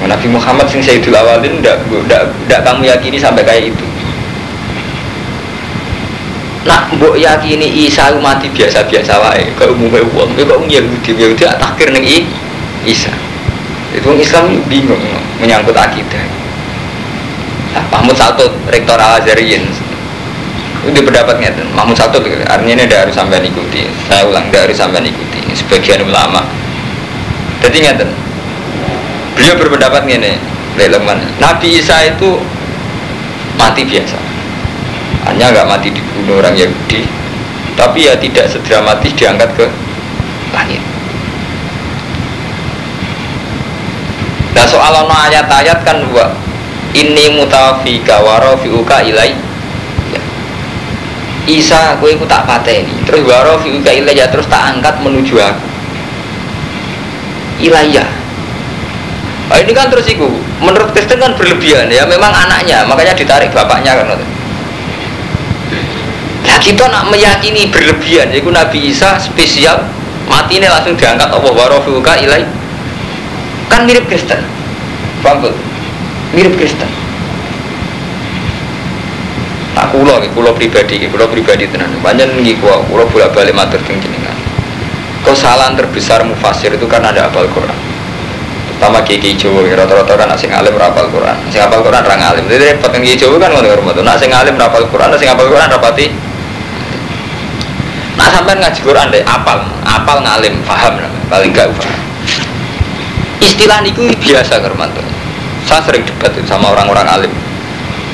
Nabi 0.08 0.28
Muhammad 0.32 0.72
sing 0.72 0.80
Sayyidul 0.80 1.18
Awalin 1.18 1.60
tidak 1.60 2.62
kamu 2.64 2.88
yakini 2.88 3.20
sampai 3.20 3.44
kayak 3.44 3.76
itu. 3.76 3.86
Nah, 6.64 6.88
mbok 6.96 7.16
yakini 7.20 7.88
Isa 7.88 8.16
mati 8.20 8.48
biasa-biasa 8.52 9.20
wae, 9.24 9.52
umumnya 9.68 10.04
uang, 10.16 10.36
kau 10.36 10.48
kok 10.48 10.60
Yahudi 10.68 11.12
Yahudi 11.16 11.44
takhir 11.44 11.92
nih 11.92 12.24
Isa. 12.88 13.12
Itu 13.96 14.12
Islam 14.16 14.60
bingung 14.68 15.00
menyangkut 15.40 15.76
akidah. 15.76 16.24
Nah, 17.76 17.84
Mahmud 17.92 18.16
Saltut, 18.16 18.52
rektor 18.68 19.00
Al 19.00 19.24
Azhariyin 19.24 19.64
itu 20.88 21.00
pendapatnya 21.04 21.52
Mahmud 21.76 21.96
Saltut 22.00 22.24
artinya 22.24 22.74
ini 22.80 22.84
tidak 22.88 23.08
harus 23.08 23.16
sampai 23.16 23.44
ikuti 23.44 23.84
saya 24.08 24.24
ulang 24.24 24.48
tidak 24.48 24.72
harus 24.72 24.78
sampai 24.80 25.04
ikuti 25.04 25.40
sebagian 25.52 26.08
ulama 26.08 26.42
jadi 27.60 27.78
ngerti 27.92 28.06
beliau 29.36 29.56
berpendapat 29.60 30.04
ini 30.08 30.58
Leman. 30.86 31.18
Nabi 31.42 31.82
Isa 31.82 32.06
itu 32.06 32.38
mati 33.58 33.82
biasa. 33.82 34.18
Hanya 35.26 35.50
nggak 35.50 35.66
mati 35.66 35.90
dibunuh 35.90 36.38
orang 36.38 36.54
Yahudi, 36.54 37.10
tapi 37.74 38.06
ya 38.06 38.14
tidak 38.22 38.46
sedramatis 38.46 39.12
diangkat 39.18 39.50
ke 39.58 39.66
langit. 40.54 40.80
Nah 44.54 44.66
soal 44.70 44.94
ayat-ayat 45.02 45.82
kan 45.82 46.06
wa 46.14 46.30
ini 46.94 47.34
mutawafika 47.34 48.22
warofiuka 48.22 49.02
ilai 49.02 49.34
ya. 49.34 49.47
Isa 51.48 51.96
gue 52.04 52.20
tak 52.28 52.44
pateni 52.44 52.92
terus 53.08 53.24
warofiuka 53.24 53.88
ilai 53.88 54.20
ya 54.20 54.28
terus 54.28 54.46
tak 54.52 54.76
angkat 54.76 55.00
menuju 55.00 55.40
aku. 55.40 55.66
Ilayah 57.64 58.28
Nah, 59.48 59.64
ini 59.64 59.72
kan 59.72 59.88
terus 59.88 60.04
itu 60.12 60.28
menurut 60.60 60.92
Kristen 60.92 61.24
kan 61.24 61.32
berlebihan 61.40 61.88
ya 61.88 62.04
memang 62.04 62.36
anaknya 62.36 62.84
makanya 62.84 63.16
ditarik 63.16 63.48
bapaknya 63.56 63.96
kan 63.96 64.20
Nah 66.44 66.58
kita 66.60 66.84
nak 66.92 67.08
meyakini 67.08 67.72
berlebihan 67.72 68.28
Yaitu 68.36 68.52
Nabi 68.52 68.92
Isa 68.92 69.16
spesial 69.16 69.88
mati 70.28 70.60
ini 70.60 70.68
langsung 70.68 71.00
diangkat 71.00 71.32
Allah 71.32 71.54
warofuka 71.56 72.20
ilai 72.20 72.44
kan 73.72 73.88
mirip 73.88 74.04
Kristen. 74.12 74.44
Paham 75.24 75.48
mirip 76.36 76.60
Kristen 76.60 76.92
tak 79.78 79.87
kulo 79.98 80.22
nih 80.22 80.30
kulo 80.38 80.54
pribadi 80.54 81.10
kulo 81.10 81.26
pribadi 81.26 81.66
tenan. 81.66 81.90
Banyak 82.06 82.38
nih 82.38 82.62
kulo 82.62 82.86
kulo 82.86 83.10
bolak 83.10 83.34
balik 83.34 83.58
matur 83.58 83.82
jenengan. 83.82 84.38
Kesalahan 85.26 85.74
terbesar 85.74 86.22
mufasir 86.22 86.78
itu 86.78 86.86
kan 86.86 87.02
ada 87.02 87.26
apal 87.26 87.50
Quran. 87.50 87.74
Pertama 88.78 89.02
kiai 89.02 89.34
Jawa 89.34 89.66
rata-rata 89.66 90.14
kan 90.14 90.30
asing 90.38 90.54
alim 90.54 90.78
rapal 90.78 91.10
Quran. 91.10 91.34
Asing 91.50 91.66
apal 91.66 91.82
Quran 91.82 92.06
orang 92.06 92.22
alim 92.22 92.46
jadi 92.46 92.78
repot 92.78 92.94
yang 92.94 93.02
kiai 93.02 93.18
Jawa 93.18 93.42
kan 93.42 93.50
ngono 93.50 93.68
hormat 93.74 93.98
nah 94.06 94.14
asing 94.14 94.30
alim 94.30 94.54
rapal 94.54 94.86
Quran 94.86 95.10
asing 95.18 95.30
apal 95.34 95.50
Quran 95.50 95.66
rapati 95.66 96.08
nah 98.18 98.30
sampai 98.34 98.58
ngaji 98.58 98.80
Quran 98.82 99.14
deh 99.14 99.22
apal 99.26 99.62
apal 99.86 100.18
ngalim 100.26 100.58
paham 100.66 100.98
paling 101.30 101.54
gak 101.54 101.70
paham 101.78 101.98
istilah 103.42 103.82
niku 103.86 104.10
biasa 104.18 104.58
Kermanto 104.58 105.06
saya 105.70 105.86
sering 105.86 106.02
debat 106.02 106.34
sama 106.50 106.74
orang-orang 106.74 107.06
alim 107.06 107.34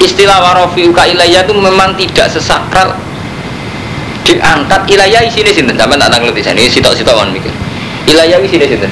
istilah 0.04 0.44
warofiuka 0.44 1.08
ilayah 1.08 1.48
itu 1.48 1.54
memang 1.56 1.96
tidak 1.96 2.28
sesakral. 2.28 2.92
Diangkat 4.24 4.88
ilayah 4.88 5.24
sini 5.28 5.52
sinten? 5.52 5.76
Sampai 5.76 6.00
tak 6.00 6.20
ngerti 6.20 6.44
ini 6.56 6.68
sitok-sitok 6.68 7.16
kan 7.16 7.28
mikir. 7.32 7.52
Ilayah 8.08 8.40
sini 8.44 8.66
sinten? 8.68 8.92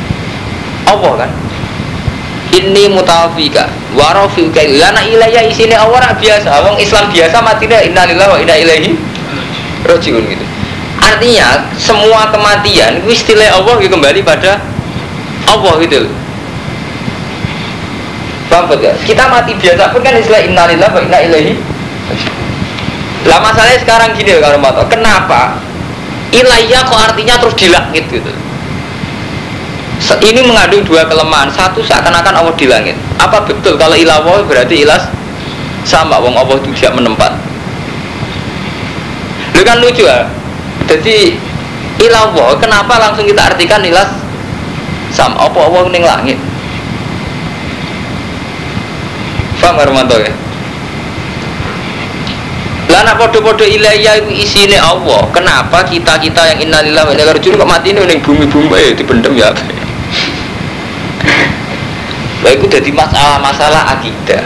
Allah 0.88 1.28
kan? 1.28 1.30
Ini 2.52 2.92
mutawafika 2.92 3.72
warofiuka 3.96 4.60
ilayah 4.60 4.92
nah 4.92 5.04
ilayah 5.04 5.44
sini 5.52 5.76
Allah 5.76 6.12
biasa. 6.16 6.48
Orang 6.48 6.76
Islam 6.80 7.12
biasa 7.12 7.38
mati 7.44 7.68
deh 7.68 7.92
innalillah 7.92 8.28
wa 8.28 8.38
inna 8.40 8.56
ilaihi 8.56 8.96
rojiun 9.88 10.24
gitu. 10.28 10.46
Artinya 11.02 11.66
semua 11.76 12.30
kematian 12.30 13.04
istilah 13.08 13.58
Allah 13.58 13.80
kembali 13.80 14.22
pada 14.22 14.62
Allah 15.50 15.76
gitu. 15.82 16.08
loh 16.08 16.21
Paham 18.52 18.68
ya? 18.84 18.92
Kita 19.08 19.32
mati 19.32 19.56
biasa 19.56 19.96
pun 19.96 20.04
kan 20.04 20.12
istilah 20.20 20.44
innalillah 20.44 20.92
wa 20.92 21.00
inna 21.00 21.20
ilaihi 21.24 21.56
lah 23.22 23.38
masalahnya 23.38 23.78
sekarang 23.86 24.18
gini 24.18 24.42
kalau 24.42 24.58
mau 24.58 24.74
tahu 24.74 24.90
kenapa 24.90 25.54
ilayah 26.34 26.82
kok 26.82 26.98
artinya 26.98 27.38
terus 27.38 27.54
di 27.54 27.68
langit 27.70 28.06
gitu? 28.10 28.32
Ini 30.22 30.42
mengandung 30.44 30.82
dua 30.82 31.06
kelemahan. 31.06 31.48
Satu 31.54 31.86
seakan-akan 31.86 32.34
Allah 32.34 32.54
di 32.58 32.66
langit. 32.66 32.98
Apa 33.22 33.46
betul 33.46 33.78
kalau 33.78 33.94
ilawah 33.94 34.42
berarti 34.44 34.82
ilas 34.82 35.06
sama? 35.86 36.18
Wong 36.18 36.34
Allah 36.34 36.58
itu 36.58 36.74
tidak 36.74 36.98
menempat. 36.98 37.32
Lu 39.54 39.62
kan 39.62 39.78
lucu 39.78 40.02
ya 40.04 40.26
jadi 40.90 41.38
ilawah 42.02 42.58
kenapa 42.58 42.98
langsung 42.98 43.30
kita 43.30 43.54
artikan 43.54 43.86
ilas 43.86 44.10
sama? 45.14 45.46
Apa 45.46 45.70
Allah 45.70 45.94
ning 45.94 46.02
langit 46.02 46.42
Paham 49.62 49.78
Armanto 49.78 50.18
ya? 50.18 50.34
Lah 52.92 53.08
nak 53.08 53.16
podo-podo 53.16 53.64
ilayah 53.64 54.20
itu 54.20 54.44
isine 54.44 54.76
Allah. 54.76 55.24
Kenapa 55.32 55.80
kita-kita 55.88 56.44
yang 56.52 56.60
innalillahi 56.60 57.08
wa 57.08 57.12
inna 57.16 57.24
ilaihi 57.24 57.56
kok 57.56 57.70
mati 57.70 57.96
ning 57.96 58.20
bumi-bumi 58.20 58.92
eh 58.92 58.92
dipendem 58.92 59.32
ya? 59.40 59.56
Lah 62.42 62.52
itu 62.52 62.66
jadi 62.68 62.92
masalah-masalah 62.92 63.96
akidah. 63.96 64.44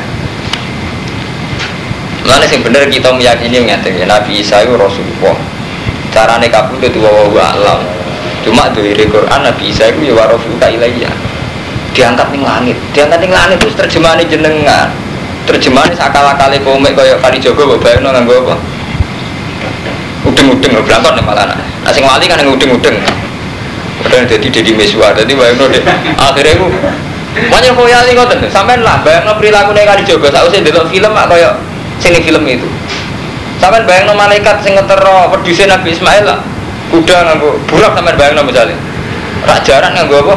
Mana 2.28 2.46
sing 2.46 2.62
bener 2.62 2.86
kita 2.86 3.10
meyakini 3.16 3.66
ngeten 3.66 3.98
ya 3.98 4.06
Nabi 4.06 4.44
Isa 4.44 4.62
itu 4.62 4.78
Rasulullah. 4.78 5.34
Carane 6.14 6.46
kabul 6.46 6.78
itu 6.84 7.02
wa 7.02 7.26
wa 7.32 7.46
alam. 7.50 7.82
Cuma 8.46 8.70
dari 8.70 9.10
Quran 9.10 9.42
Nabi 9.42 9.74
Isa 9.74 9.90
itu 9.90 10.06
ya 10.06 10.14
warofuka 10.14 10.70
ilayah. 10.70 11.14
Diangkat 11.98 12.30
ning 12.30 12.46
langit. 12.46 12.78
Diangkat 12.94 13.26
ning 13.26 13.34
langit 13.34 13.58
terus 13.58 13.74
terjemahane 13.74 14.28
jenengan 14.30 14.94
terjemahan 15.46 15.94
sakala-kali 15.94 16.58
komik 16.66 16.98
kaya 16.98 17.16
kali 17.22 17.38
Jogo 17.38 17.70
mbok 17.70 17.80
bayangno 17.86 18.10
nganggo 18.12 18.36
apa? 18.46 18.56
Udeng-udeng 20.26 20.74
nih 20.82 21.24
malah. 21.24 21.54
Nah 21.54 21.92
sing 21.94 22.02
wali 22.02 22.26
kan 22.26 22.42
yang 22.42 22.52
udeng-udeng. 22.52 22.98
Padahal 24.02 24.26
jadi 24.26 24.48
jadi 24.50 24.72
mesua, 24.74 25.14
jadi 25.14 25.32
bayangno 25.34 25.70
deh. 25.70 25.82
Akhirnya 26.18 26.58
aku 26.58 26.68
Makanya 27.36 27.76
koyali 27.76 28.16
ngoten, 28.16 28.48
sampean 28.48 28.80
lah 28.80 29.04
bayangno 29.04 29.36
perilaku 29.36 29.76
nih 29.76 29.84
kali 29.84 30.08
Jogo, 30.08 30.32
saya 30.32 30.48
usah 30.48 30.64
delok 30.64 30.88
film 30.88 31.12
mak 31.12 31.28
kaya 31.28 31.52
sini 32.00 32.24
film 32.24 32.48
itu. 32.48 32.64
Sampean 33.60 33.84
bayangno 33.84 34.16
malaikat 34.16 34.64
sing 34.64 34.80
ngetero 34.80 35.28
produsen 35.36 35.68
Nabi 35.68 35.92
Ismail 35.92 36.24
lah. 36.24 36.40
Kuda 36.90 37.28
nganggo 37.28 37.60
burak 37.68 37.92
sampean 37.92 38.16
bayangno 38.16 38.42
misalnya. 38.48 38.80
Rak 39.44 39.68
jaran 39.68 39.92
nganggo 39.94 40.24
apa? 40.24 40.36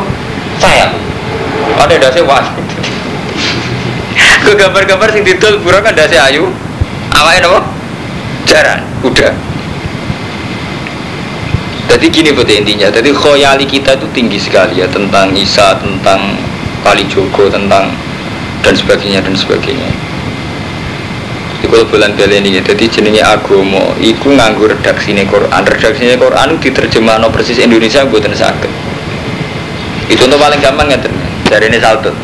Sayap. 0.58 0.90
Ada 1.78 1.94
dasi 2.02 2.20
wah. 2.26 2.42
Ke 4.48 4.56
gambar-gambar 4.56 5.12
sing 5.12 5.28
didol 5.28 5.60
burung 5.60 5.84
kan 5.84 5.92
dasi 5.92 6.16
ayu. 6.16 6.48
Awalnya 7.12 7.52
apa? 7.52 7.60
Jaran, 8.48 8.80
kuda. 9.04 9.28
Jadi 11.92 12.06
gini 12.08 12.32
betul 12.32 12.56
intinya. 12.56 12.88
Jadi 12.88 13.12
khoyali 13.12 13.68
kita 13.68 14.00
itu 14.00 14.08
tinggi 14.16 14.40
sekali 14.40 14.80
ya 14.80 14.88
tentang 14.88 15.36
Isa, 15.36 15.76
tentang 15.76 16.40
Kali 16.80 17.04
Jogo, 17.12 17.52
tentang 17.52 17.92
dan 18.64 18.72
sebagainya 18.72 19.20
dan 19.20 19.36
sebagainya. 19.36 19.92
Jadi 21.60 21.68
kalau 21.68 21.84
bulan 21.84 22.16
beli 22.16 22.40
ini, 22.40 22.56
jadi 22.64 22.88
jenenge 22.88 23.20
agomo, 23.20 23.92
iku 24.00 24.32
nganggu 24.32 24.72
redaksi 24.72 25.12
Quran. 25.28 25.60
Redaksi 25.60 26.16
Quran 26.16 26.56
itu 26.56 26.72
diterjemah 26.72 27.20
no 27.20 27.28
persis 27.28 27.60
Indonesia 27.60 28.00
buatan 28.08 28.32
sakit. 28.32 28.72
Itu 30.08 30.24
untuk 30.24 30.40
paling 30.40 30.64
gampang 30.64 30.88
ya 30.88 30.96
dari 31.52 31.68
ini 31.68 31.76
saltut 31.76 32.16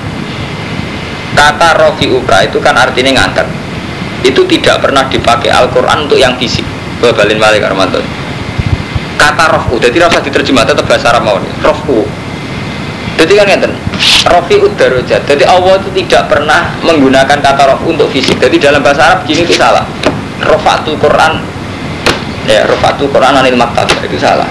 kata 1.44 1.76
rofi 1.76 2.08
uka 2.08 2.48
itu 2.48 2.56
kan 2.64 2.72
artinya 2.72 3.20
ngangkat 3.20 3.44
itu 4.24 4.40
tidak 4.48 4.80
pernah 4.80 5.04
dipakai 5.12 5.52
Al-Quran 5.52 6.08
untuk 6.08 6.16
yang 6.16 6.32
fisik. 6.40 6.64
Balin 7.04 7.36
balik 7.36 7.60
Armanto 7.60 8.00
kata 9.20 9.44
rofu 9.52 9.76
jadi 9.76 10.08
rasa 10.08 10.24
diterjemah 10.24 10.64
tetap 10.64 10.88
bahasa 10.88 11.12
Arab 11.12 11.22
mau 11.28 11.36
rofu 11.60 12.08
jadi 13.14 13.32
kan 13.38 13.46
ngeten 13.46 13.72
rofi 14.26 14.58
udarojat. 14.58 15.22
Jadi 15.22 15.44
Allah 15.46 15.78
itu 15.78 15.90
tidak 16.02 16.26
pernah 16.26 16.74
menggunakan 16.82 17.38
kata 17.38 17.62
rofu 17.70 17.94
untuk 17.94 18.10
fisik. 18.10 18.42
Jadi 18.42 18.58
dalam 18.58 18.82
bahasa 18.82 19.06
Arab 19.06 19.22
gini 19.22 19.46
itu 19.46 19.54
salah. 19.54 19.86
Rofatu 20.42 20.98
Quran. 20.98 21.38
Ya 22.50 22.66
rofatu 22.66 23.06
Quran 23.06 23.38
anil 23.38 23.54
maktab. 23.54 23.86
Itu 24.02 24.18
salah. 24.18 24.50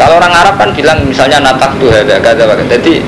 Kalau 0.00 0.16
orang 0.16 0.32
Arab 0.32 0.56
kan 0.56 0.72
bilang 0.72 1.04
misalnya 1.04 1.42
natak 1.42 1.76
tuh 1.76 1.92
ada 1.92 2.16
kata 2.16 2.64
jadi 2.80 3.02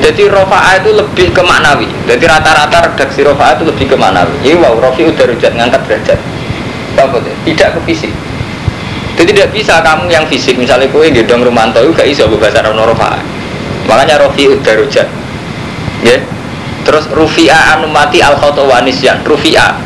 jadi 0.00 0.32
rofa'a 0.32 0.80
itu 0.80 0.90
lebih 0.96 1.28
ke 1.36 1.42
maknawi. 1.44 1.88
Jadi 2.08 2.24
rata-rata 2.24 2.88
redaksi 2.88 3.20
rofa'a 3.20 3.60
itu 3.60 3.68
lebih 3.68 3.86
ke 3.92 3.96
maknawi. 3.96 4.32
Ini 4.40 4.56
wow, 4.56 4.80
rofi 4.80 5.04
udah 5.04 5.24
rujat 5.28 5.52
ngangkat 5.52 5.80
derajat. 5.84 6.18
Tidak 7.44 7.68
ke 7.76 7.80
fisik. 7.84 8.12
Jadi 9.20 9.30
tidak 9.36 9.50
bisa 9.52 9.84
kamu 9.84 10.08
yang 10.08 10.24
fisik, 10.24 10.56
misalnya 10.56 10.88
kue 10.88 11.12
gendong 11.12 11.44
Romanto 11.44 11.84
itu 11.84 11.92
gak 11.92 12.08
bisa 12.08 12.24
bahasa 12.24 12.64
Arab 12.64 12.80
rofa'a. 12.80 13.20
Makanya 13.84 14.24
rofi 14.24 14.48
udah 14.48 14.74
rujat. 14.80 15.08
Ya. 16.00 16.16
Terus 16.88 17.04
rufi'a 17.12 17.76
anu 17.76 17.92
mati 17.92 18.24
al 18.24 18.40
wanisyan. 18.40 19.20
Rufi'a 19.26 19.76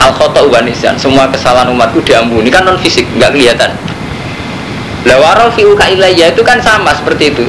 al 0.00 0.12
wanisyan. 0.48 0.96
Semua 0.96 1.28
kesalahan 1.28 1.68
umatku 1.68 2.00
diampuni 2.00 2.48
kan 2.48 2.64
non 2.64 2.80
fisik, 2.80 3.04
nggak 3.20 3.36
kelihatan. 3.36 3.70
Lawarol 5.04 5.50
fi'uka 5.52 5.90
ilayya 5.90 6.32
itu 6.32 6.40
kan 6.46 6.62
sama 6.62 6.94
seperti 6.94 7.34
itu 7.34 7.44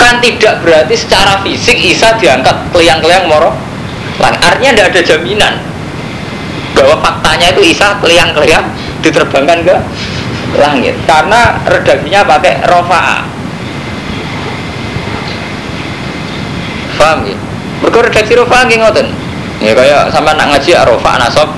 kan 0.00 0.20
tidak 0.20 0.60
berarti 0.60 0.94
secara 0.98 1.40
fisik 1.42 1.78
Isa 1.78 2.14
diangkat 2.18 2.70
keliang-keliang 2.74 3.30
moro 3.30 3.54
artinya 4.20 4.70
tidak 4.76 4.88
ada 4.94 5.02
jaminan 5.02 5.54
bahwa 6.74 6.98
faktanya 7.00 7.54
itu 7.54 7.62
Isa 7.74 7.96
keliang-keliang 8.02 8.64
diterbangkan 9.00 9.58
ke 9.62 9.76
langit 10.54 10.94
karena 11.08 11.58
redaksinya 11.66 12.20
pakai 12.22 12.62
rofa 12.68 13.26
Paham 16.94 17.26
ya? 17.26 17.36
Mergo 17.82 18.00
redaksi 18.00 18.32
rofa 18.38 18.64
nggih. 18.64 18.80
Ya 19.60 19.72
kaya 19.76 20.08
sampean 20.08 20.38
nak 20.38 20.56
ngaji 20.56 20.72
rofa 20.88 21.10
nasab 21.20 21.48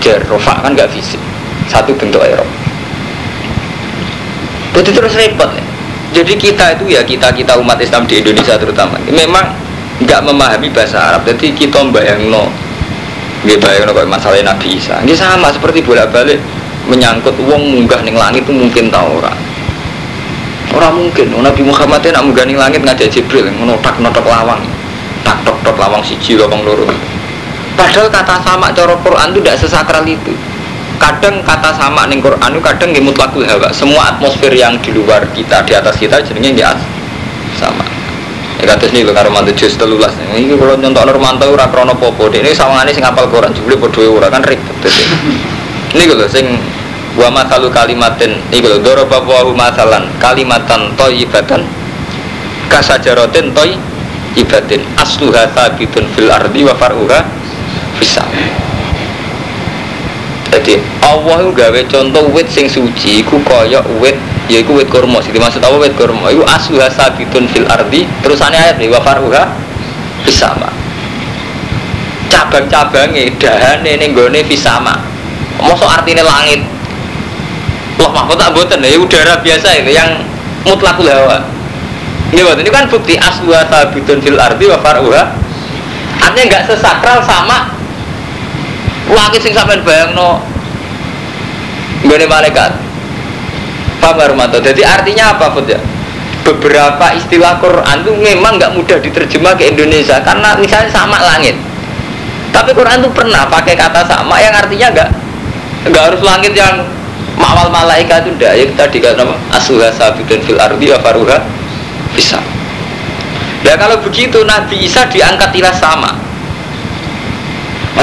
jar 0.00 0.18
rofa 0.26 0.64
kan 0.64 0.72
gak 0.74 0.90
fisik. 0.90 1.20
Satu 1.68 1.92
bentuk 1.94 2.22
aerob. 2.24 2.48
Jadi 4.72 4.90
terus 4.92 5.14
repot 5.14 5.50
ya. 5.52 5.65
Jadi 6.16 6.32
kita 6.40 6.80
itu 6.80 6.96
ya 6.96 7.04
kita 7.04 7.28
kita 7.28 7.60
umat 7.60 7.76
Islam 7.76 8.08
di 8.08 8.24
Indonesia 8.24 8.56
terutama 8.56 8.96
memang 9.04 9.52
nggak 10.00 10.24
memahami 10.24 10.72
bahasa 10.72 11.12
Arab. 11.12 11.28
Jadi 11.28 11.52
kita 11.52 11.84
bayang 11.92 12.32
no, 12.32 12.48
nggak 13.44 13.60
bayang 13.60 13.84
no 13.84 13.92
masalah 14.08 14.40
Nabi 14.40 14.80
Isa. 14.80 14.96
Ini 15.04 15.12
sama 15.12 15.52
seperti 15.52 15.84
bolak 15.84 16.08
balik 16.08 16.40
menyangkut 16.88 17.36
uang 17.36 17.60
munggah 17.68 18.00
ning 18.00 18.16
langit 18.16 18.48
itu 18.48 18.52
mungkin 18.56 18.88
tahu 18.88 19.20
orang. 19.20 19.36
Orang 20.72 21.04
mungkin. 21.04 21.36
Nabi 21.36 21.62
Muhammad 21.68 22.00
itu 22.00 22.08
nak 22.16 22.24
munggah 22.24 22.48
ning 22.48 22.56
langit 22.56 22.80
ngajak 22.80 23.12
Jibril 23.12 23.52
ngotak 23.52 24.00
notok 24.00 24.24
lawang, 24.24 24.64
tak 25.20 25.36
tok 25.44 25.60
tok 25.68 25.76
lawang 25.76 26.00
siji 26.00 26.40
lawang 26.40 26.64
loro. 26.64 26.88
Padahal 27.76 28.08
kata 28.08 28.40
sama 28.40 28.72
cara 28.72 28.96
Quran 29.04 29.36
itu 29.36 29.40
tidak 29.44 29.56
sesakral 29.60 30.04
itu 30.08 30.32
kadang 30.96 31.40
kata 31.44 31.70
sama 31.76 32.08
ning 32.08 32.20
Quran 32.20 32.50
itu 32.52 32.62
kadang 32.62 32.88
nggih 32.92 33.04
mutlakul 33.04 33.44
hawa. 33.44 33.72
Semua 33.72 34.14
atmosfer 34.14 34.52
yang 34.52 34.76
di 34.80 34.92
luar 34.92 35.24
kita, 35.32 35.64
di 35.64 35.72
atas 35.76 35.96
kita 35.96 36.20
jenenge 36.24 36.56
nggih 36.56 36.76
sama. 37.56 37.84
Ya 38.56 38.72
kados 38.72 38.88
niku 38.88 39.12
karo 39.12 39.28
mantu 39.28 39.52
jus 39.52 39.76
13. 39.76 39.92
Iki 40.32 40.56
kalau 40.56 40.80
nyontok 40.80 41.04
Nurmanto 41.04 41.44
ora 41.52 41.68
krana 41.68 41.92
apa-apa. 41.92 42.32
Dene 42.32 42.56
sawangane 42.56 42.88
sing 42.92 43.04
apal 43.04 43.28
Quran 43.28 43.52
jebule 43.52 43.76
padha 43.76 44.08
ora 44.08 44.28
kan 44.32 44.40
ribet. 44.40 44.76
Niku 45.92 46.16
lho 46.16 46.24
sing 46.24 46.56
wa 47.20 47.28
masalu 47.32 47.68
kalimatin 47.68 48.40
iku 48.52 48.72
lho 48.72 48.78
daraba 48.80 49.20
wa 49.20 49.52
masalan 49.52 50.08
kalimatan 50.20 50.92
thayyibatan 50.96 51.68
kasajaratin 52.72 53.52
thayyibatin 53.52 54.80
asluha 55.00 55.48
sabitun 55.52 56.04
fil 56.16 56.28
ardi 56.32 56.64
wa 56.64 56.72
far'uha 56.76 57.20
fis 58.00 58.20
jadi 60.56 60.80
Allah 61.04 61.44
itu 61.44 61.52
gawe 61.52 61.80
contoh 61.84 62.24
wit 62.32 62.48
sing 62.48 62.64
suci 62.64 63.20
iku 63.20 63.36
kaya 63.44 63.84
wit 64.00 64.16
yaiku 64.48 64.72
wit 64.72 64.88
kurma. 64.88 65.20
Sing 65.20 65.36
dimaksud 65.36 65.60
apa 65.60 65.76
wit 65.76 65.92
kurma? 66.00 66.32
Iku 66.32 66.48
asluha 66.48 66.88
sabitun 66.88 67.44
fil 67.52 67.68
ardi 67.68 68.08
terusane 68.24 68.56
ayat 68.56 68.80
wa 68.88 69.00
faruha 69.04 69.52
fisama. 70.24 70.72
Cabang-cabange 72.32 73.36
dahane 73.36 74.00
ning 74.00 74.16
gone 74.16 74.40
fisama. 74.48 74.96
Mosok 75.60 75.92
artine 75.92 76.24
langit. 76.24 76.64
Loh 78.00 78.08
mahfud 78.12 78.40
tak 78.40 78.56
boten 78.56 78.80
ya 78.80 78.96
udara 78.96 79.40
biasa 79.44 79.76
itu 79.76 79.92
yang 79.92 80.20
mutlakul 80.68 81.08
hawa 81.08 81.40
ini 82.34 82.42
ini 82.42 82.70
kan 82.74 82.90
bukti 82.90 83.14
asluha 83.16 83.64
sabitun 83.70 84.18
fil 84.18 84.36
ardi 84.36 84.66
wa 84.66 84.76
faruha. 84.82 85.30
Artinya 86.16 86.44
nggak 86.48 86.64
sesakral 86.68 87.22
sama 87.22 87.75
Langit 89.06 89.38
sing 89.38 89.54
sampean 89.54 89.86
bayangno 89.86 90.42
nggone 92.02 92.26
malaikat. 92.26 92.72
Paham 94.02 94.34
Romanto? 94.34 94.58
Jadi 94.62 94.82
artinya 94.86 95.34
apa, 95.34 95.50
Fud 95.50 95.66
ya? 95.66 95.80
Beberapa 96.46 97.10
istilah 97.18 97.58
Quran 97.58 98.06
itu 98.06 98.12
memang 98.22 98.54
nggak 98.54 98.74
mudah 98.78 98.98
diterjemah 99.02 99.58
ke 99.58 99.74
Indonesia 99.74 100.22
karena 100.22 100.54
misalnya 100.58 100.90
sama 100.94 101.18
langit. 101.18 101.58
Tapi 102.54 102.70
Quran 102.70 103.02
itu 103.02 103.10
pernah 103.10 103.50
pakai 103.50 103.74
kata 103.74 104.06
sama 104.06 104.38
yang 104.38 104.54
artinya 104.54 104.94
nggak 104.94 105.10
nggak 105.90 106.02
harus 106.06 106.22
langit 106.22 106.54
yang 106.54 106.86
mawal 107.34 107.66
malaikat 107.68 108.26
itu 108.26 108.38
ndak 108.38 108.52
ya 108.54 108.64
kita 108.70 108.84
dikatakan 108.94 109.26
nama 109.26 109.34
asuha 109.58 109.90
sabidun 109.90 110.38
fil 110.46 110.58
ardi 110.58 110.86
wa 110.94 110.98
faruha 111.02 111.38
bisa. 112.14 112.38
Ya 113.66 113.74
kalau 113.74 113.98
begitu 113.98 114.46
Nabi 114.46 114.86
Isa 114.86 115.02
diangkat 115.10 115.50
ilah 115.58 115.74
sama 115.74 116.25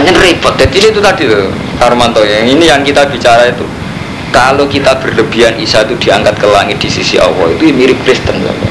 banyak 0.04 0.20
repot. 0.20 0.52
Jadi 0.60 0.92
itu 0.92 1.00
tadi 1.00 1.24
tuh 1.32 1.48
Karmanto 1.80 2.28
yang 2.28 2.44
ini 2.44 2.68
yang 2.68 2.84
kita 2.84 3.08
bicara 3.08 3.48
itu. 3.48 3.64
Kalau 4.36 4.68
kita 4.68 5.00
berlebihan 5.00 5.56
Isa 5.56 5.88
itu 5.88 5.96
diangkat 5.96 6.36
ke 6.36 6.48
langit 6.52 6.76
di 6.84 6.92
sisi 6.92 7.16
Allah 7.16 7.48
itu 7.56 7.72
mirip 7.72 7.96
Kristen 8.04 8.44
sama. 8.44 8.68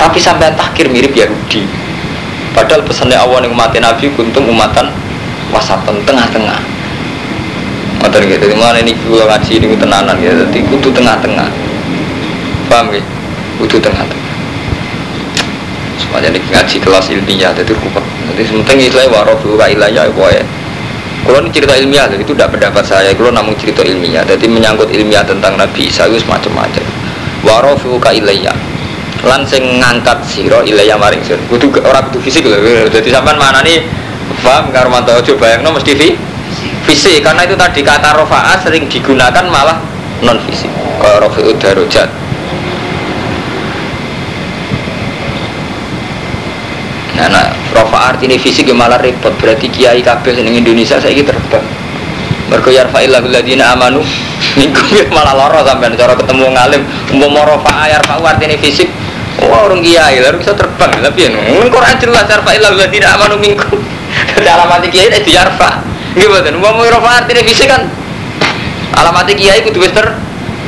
Tapi 0.00 0.16
sampai 0.16 0.56
takhir 0.56 0.88
mirip 0.88 1.12
Yahudi. 1.12 1.68
Padahal 2.56 2.80
pesannya 2.88 3.20
Allah 3.20 3.44
yang 3.44 3.52
mati 3.52 3.76
Nabi 3.76 4.08
kuntum 4.16 4.48
umatan 4.48 4.88
wasatan 5.52 6.00
tengah-tengah. 6.08 6.56
Motor 8.00 8.22
gitu, 8.24 8.48
mana 8.56 8.80
ini 8.80 8.96
kalau 8.96 9.28
ngaji 9.28 9.52
ini 9.60 9.76
tenanan 9.76 10.16
ya, 10.22 10.32
jadi 10.32 10.58
kudu 10.64 10.94
tengah-tengah. 10.94 11.48
Paham 12.70 12.94
ya? 12.94 13.02
Kudu 13.58 13.82
tengah-tengah 13.82 14.25
semuanya 15.98 16.28
ini 16.32 16.40
ngaji 16.52 16.76
kelas 16.80 17.06
ilmiah 17.12 17.50
jadi 17.56 17.72
rupa. 17.72 18.00
Jadi 18.32 18.42
sementing 18.48 18.78
istilah 18.88 19.08
warofu 19.12 19.56
wa 19.56 19.66
ilayah 19.66 20.06
ya 20.08 20.44
kalau 21.26 21.42
ini 21.42 21.50
cerita 21.50 21.74
ilmiah 21.74 22.06
itu 22.06 22.30
tidak 22.38 22.54
pendapat 22.54 22.86
saya. 22.86 23.10
Kalau 23.10 23.34
namun 23.34 23.58
cerita 23.58 23.82
ilmiah 23.82 24.22
jadi 24.22 24.46
menyangkut 24.46 24.94
ilmiah 24.94 25.26
tentang 25.26 25.58
Nabi 25.58 25.90
Isa 25.90 26.06
itu 26.06 26.22
semacam-macam. 26.22 26.84
Warofu 27.42 27.98
ka 27.98 28.14
ilayah 28.14 28.54
lan 29.26 29.42
sing 29.42 29.82
ngangkat 29.82 30.22
siro 30.22 30.62
ilayah 30.62 30.94
maring 30.94 31.18
sir 31.26 31.34
kudu 31.50 31.72
orang 31.82 32.04
kudu 32.12 32.22
fisik 32.22 32.46
loh 32.46 32.62
jadi 32.92 33.08
sampean 33.10 33.34
mana 33.40 33.58
nih 33.64 33.82
paham 34.44 34.70
karo 34.70 34.86
mantau 34.86 35.18
coba 35.18 35.56
yang 35.56 35.66
mesti 35.66 35.98
fi 35.98 36.14
fisik. 36.86 37.26
Karena 37.26 37.42
itu 37.42 37.58
tadi 37.58 37.82
kata 37.82 38.14
rofa'a 38.14 38.54
sering 38.62 38.86
digunakan 38.86 39.42
malah 39.50 39.82
non 40.22 40.38
fisik 40.46 40.70
kalau 41.02 41.26
rofi'ud 41.26 41.58
darujat 41.58 42.06
Nah 47.16 47.48
rofa 47.72 48.12
artinya 48.12 48.36
fisik 48.36 48.68
ya 48.68 48.76
malah 48.76 49.00
repot. 49.00 49.32
Berarti 49.40 49.72
kiai 49.72 50.04
kabeh 50.04 50.36
seneng 50.36 50.52
Indonesia 50.52 51.00
saya 51.00 51.16
terbang. 51.16 51.64
Mergo 52.46 52.70
yarfa'illahu 52.70 53.26
alladziina 53.26 53.74
amanu 53.74 54.04
minggu 54.60 55.10
malah 55.10 55.34
loro 55.34 55.66
sampean 55.66 55.98
cara 55.98 56.14
ketemu 56.14 56.54
ngalim 56.54 56.82
umpama 57.10 57.42
rofa 57.42 57.90
yarfa'u 57.90 58.22
artinya 58.22 58.54
fisik 58.54 58.86
Wah 59.36 59.68
orang 59.68 59.84
kiai 59.84 60.22
lalu 60.22 60.40
bisa 60.40 60.56
terbang 60.56 60.88
tapi 60.96 61.26
ya 61.26 61.28
nung 61.34 61.68
Quran 61.68 61.94
jelas 62.00 62.24
yarfa'illahu 62.24 62.72
alladziina 62.78 63.18
amanu 63.18 63.36
minkum. 63.36 63.80
Jadi 64.36 64.48
alamat 64.48 64.86
kiai 64.88 65.12
itu 65.12 65.30
yarfa. 65.34 65.82
Gimana? 66.16 66.48
Umpama 66.56 66.88
rofa 66.88 67.10
artinya 67.24 67.42
fisik 67.44 67.68
kan 67.68 67.84
alamat 68.96 69.28
kiai 69.34 69.60
wis 69.66 69.92
ter 69.92 70.06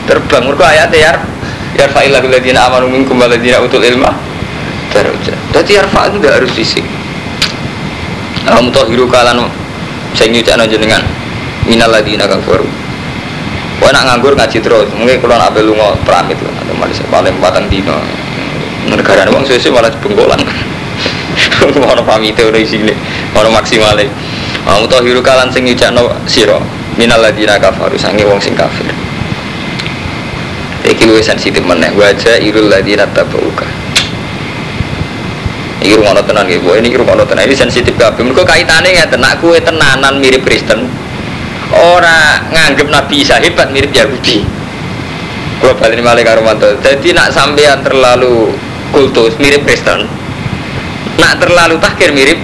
terbang. 0.04 0.42
Mergo 0.50 0.64
ayat 0.66 0.92
ya 0.92 1.16
yarfa'illahu 1.78 2.26
alladziina 2.26 2.66
amanu 2.68 2.90
minkum 2.90 3.16
walladziina 3.16 3.62
utul 3.62 3.80
ilma 3.80 4.27
darajat. 4.92 5.38
Jadi 5.54 5.72
arfa 5.80 6.00
itu 6.10 6.16
tidak 6.20 6.34
harus 6.42 6.50
fisik. 6.52 6.84
Kamu 8.48 8.72
tahu 8.72 8.88
hiru 8.92 9.06
kalan 9.08 9.44
saya 10.16 10.32
nyucak 10.32 10.56
jenengan 10.66 11.04
minal 11.68 11.92
ladina 11.92 12.24
kafaru. 12.24 12.64
Wah 13.78 13.94
nak 13.94 14.10
nganggur 14.10 14.34
ngaji 14.34 14.58
terus, 14.58 14.90
mungkin 14.96 15.22
kalau 15.22 15.38
nak 15.38 15.54
belu 15.54 15.70
mau 15.70 15.94
pramit 16.02 16.34
lah, 16.42 16.50
atau 16.50 16.74
malah 16.74 17.06
paling 17.14 17.34
batang 17.38 17.70
dino. 17.70 17.94
Negara 18.90 19.28
uang 19.30 19.46
sesuai 19.46 19.70
malah 19.70 19.92
bengkolan. 20.02 20.40
Mau 21.78 22.02
pamit 22.08 22.34
udah 22.34 22.62
sini, 22.66 22.90
mau 23.36 23.46
maksimal. 23.46 23.94
Kamu 24.66 24.84
tahu 24.90 25.06
hiru 25.06 25.22
sing 25.54 25.62
nyucak 25.62 25.94
no 25.94 26.10
siro 26.26 26.58
minal 26.98 27.22
ladina 27.22 27.54
kafaru 27.60 27.94
sangi 27.94 28.26
wong 28.26 28.42
sing 28.42 28.58
kafir. 28.58 28.90
Iki 30.82 31.04
luwih 31.04 31.22
sensitif 31.22 31.62
meneh 31.62 31.92
wajah 31.94 32.40
irul 32.42 32.66
ladina 32.66 33.06
tabauka 33.12 33.68
ini 35.78 35.94
rumah 35.94 36.18
tenan 36.20 36.44
gitu, 36.50 36.74
ini 36.74 36.90
rumah 36.94 37.14
tenan 37.22 37.46
ini 37.46 37.54
sensitif 37.54 37.94
kabeh. 37.94 38.26
Mereka 38.26 38.42
kaitannya 38.42 38.98
ya 38.98 39.06
tenak 39.06 39.38
kue 39.38 39.62
tenanan 39.62 40.18
mirip 40.18 40.42
Kristen. 40.42 40.90
Orang 41.70 42.50
nganggep 42.50 42.88
Nabi 42.90 43.22
Isa 43.22 43.38
hebat 43.38 43.70
mirip 43.70 43.94
Yahudi. 43.94 44.42
Kalau 45.58 45.74
balik 45.74 46.00
malah 46.00 46.22
karo 46.22 46.42
Jadi 46.80 47.12
nak 47.12 47.34
sampean 47.34 47.82
terlalu 47.82 48.50
kultus 48.90 49.36
mirip 49.38 49.62
Kristen. 49.62 50.08
Nak 51.18 51.42
terlalu 51.42 51.78
takir 51.78 52.10
mirip 52.10 52.40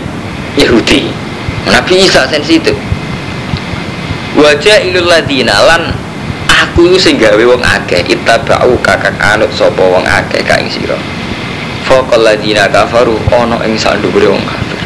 Yahudi. 0.60 1.10
Nabi 1.66 1.94
Isa 2.06 2.28
sensitif. 2.30 2.76
Wajah 4.34 4.82
ilul 4.82 5.06
ladina 5.06 5.62
lan 5.62 5.94
aku 6.50 6.98
sing 6.98 7.22
gawe 7.22 7.38
wong 7.38 7.62
akeh 7.62 8.02
ittaba'u 8.02 8.74
kakak 8.82 9.14
anut 9.22 9.50
sapa 9.54 9.78
wong 9.78 10.02
akeh 10.02 10.42
kaing 10.42 10.66
sira 10.66 10.98
Fakal 11.94 12.26
ladina 12.26 12.66
kafaru 12.66 13.14
ono 13.30 13.62
ing 13.62 13.78
sandure 13.78 14.26
wong 14.26 14.42
kafir. 14.42 14.82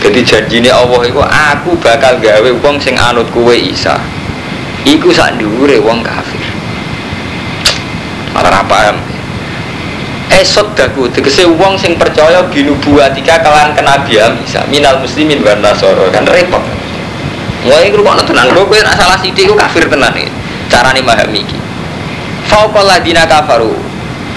Jadi 0.00 0.20
janjine 0.24 0.72
Allah 0.72 1.04
iku 1.04 1.20
aku 1.20 1.76
bakal 1.76 2.16
gawe 2.16 2.50
wong 2.64 2.80
sing 2.80 2.96
anut 2.96 3.28
kuwe 3.28 3.60
Isa. 3.60 4.00
Iku 4.88 5.12
sandure 5.12 5.76
wong 5.84 6.00
kafir. 6.00 6.40
Malah 8.32 8.64
paham. 8.64 8.96
Esot 10.32 10.72
daku 10.72 11.12
tegese 11.12 11.44
wong 11.44 11.76
sing 11.76 12.00
percaya 12.00 12.40
binubuatika 12.48 13.36
kelan 13.44 13.76
kenabian 13.76 14.40
Isa 14.40 14.64
minal 14.72 15.04
muslimin 15.04 15.44
wa 15.44 15.60
nasara 15.60 16.08
kan 16.08 16.24
repot. 16.24 16.64
Wah 17.68 17.84
iku 17.84 18.00
kok 18.00 18.32
tenan 18.32 18.48
kok 18.56 18.64
kowe 18.64 18.80
salah 18.96 19.20
sithik 19.20 19.44
iku 19.44 19.60
kafir 19.60 19.92
tenan 19.92 20.16
iki. 20.16 20.32
Carane 20.72 21.04
memahami 21.04 21.44
iki. 21.44 21.58
Faqal 22.48 22.88
ladina 22.88 23.28
kafaru 23.28 23.76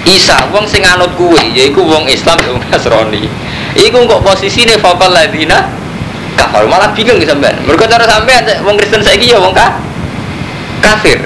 Isa 0.08 0.48
wong 0.56 0.64
sing 0.64 0.86
anut 0.88 1.12
kuwe 1.20 1.52
yaiku 1.52 1.84
wong 1.84 2.08
Islam 2.08 2.40
wong 2.48 2.64
Nasrani. 2.72 3.28
Iku 3.76 4.08
kok 4.08 4.24
posisine 4.24 4.80
fakal 4.80 5.12
ladina 5.12 5.68
kafir 6.40 6.66
malah 6.72 6.96
bingung 6.96 7.20
sampean. 7.20 7.56
Mergo 7.68 7.84
cara 7.84 8.08
sampean 8.08 8.48
wong 8.64 8.80
Kristen 8.80 9.04
saiki 9.04 9.36
ya 9.36 9.38
wong 9.44 9.52
ka 9.52 9.76
kafir. 10.80 11.20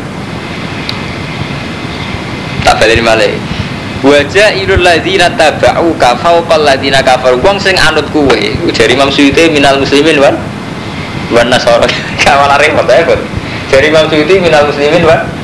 Tak 2.65 2.81
balik 2.81 3.03
malih. 3.05 3.33
Wajah 4.03 4.51
irul 4.57 4.83
ladina 4.83 5.31
tabau 5.37 5.93
kafau 5.95 6.43
pal 6.43 6.65
ladina 6.65 6.99
kafir. 7.05 7.37
Wong 7.39 7.61
sing 7.61 7.77
anut 7.77 8.09
kuwe. 8.09 8.57
Jari 8.73 8.97
Imam 8.97 9.13
Suyuti 9.13 9.53
minal 9.53 9.77
muslimin 9.77 10.17
wan 10.17 10.35
wan 11.29 11.47
nasara. 11.47 11.85
Kawalan 12.23 12.57
repot 12.57 12.89
ya, 12.89 13.05
Bud. 13.05 13.21
Jari 13.69 13.93
Imam 13.93 14.09
minal 14.41 14.67
muslimin 14.67 15.05
wan 15.05 15.42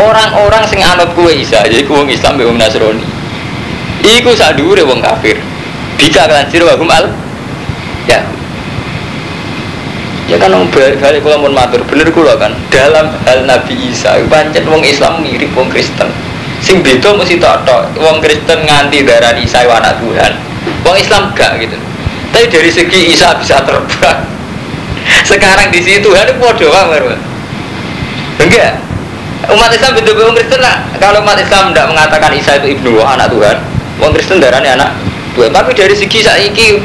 orang-orang 0.00 0.64
sing 0.64 0.80
anut 0.80 1.12
kue 1.12 1.32
Isa 1.36 1.60
jadi 1.68 1.84
wong 1.84 2.08
Islam 2.08 2.40
be 2.40 2.48
Nasrani. 2.48 3.04
Iku 4.00 4.32
sak 4.32 4.56
dhuwure 4.56 4.82
wong 4.88 5.04
kafir. 5.04 5.36
Bisa 6.00 6.24
kelancir 6.24 6.64
wa 6.64 6.74
hum 6.74 6.88
al 6.88 7.12
ya. 8.08 8.24
Ya 10.30 10.36
kan 10.38 10.54
balik 10.72 11.20
kula 11.20 11.36
mun 11.36 11.52
matur 11.52 11.84
bener 11.84 12.08
kula 12.08 12.40
kan. 12.40 12.56
Dalam 12.72 13.12
hal 13.28 13.44
Nabi 13.44 13.76
Isa 13.92 14.16
pancen 14.26 14.64
wong 14.64 14.80
Islam 14.80 15.20
mirip 15.20 15.52
wong 15.52 15.68
Kristen. 15.68 16.08
Sing 16.64 16.80
beda 16.80 17.16
mesti 17.16 17.36
tok 17.40 17.92
wong 18.00 18.24
Kristen 18.24 18.64
nganti 18.64 19.04
darah 19.04 19.36
Isa 19.36 19.68
anak 19.68 20.00
Tuhan. 20.00 20.32
Wong 20.86 20.96
Islam 20.96 21.36
gak 21.36 21.60
gitu. 21.60 21.76
Tapi 22.30 22.46
dari 22.48 22.70
segi 22.72 23.12
Isa 23.12 23.36
bisa 23.36 23.60
terbang. 23.66 24.40
Sekarang 25.30 25.68
di 25.68 25.80
situ 25.82 26.08
Tuhan 26.08 26.24
itu 26.28 26.34
podo 26.40 26.66
banget 26.72 27.02
enggak 28.40 28.72
umat 29.48 29.70
Islam 29.72 29.96
bentuk 29.96 30.20
orang 30.20 30.36
Kristen 30.36 30.60
lah. 30.60 30.76
Kalau 31.00 31.24
umat 31.24 31.40
Islam 31.40 31.72
tidak 31.72 31.86
mengatakan 31.88 32.30
Isa 32.36 32.60
itu 32.60 32.76
ibnu 32.76 33.00
anak 33.00 33.32
Tuhan, 33.32 33.56
orang 34.04 34.12
Kristen 34.12 34.36
darahnya 34.42 34.76
anak 34.76 34.90
Tuhan. 35.32 35.50
Tapi 35.54 35.72
dari 35.72 35.94
segi 35.96 36.20
saiki 36.20 36.76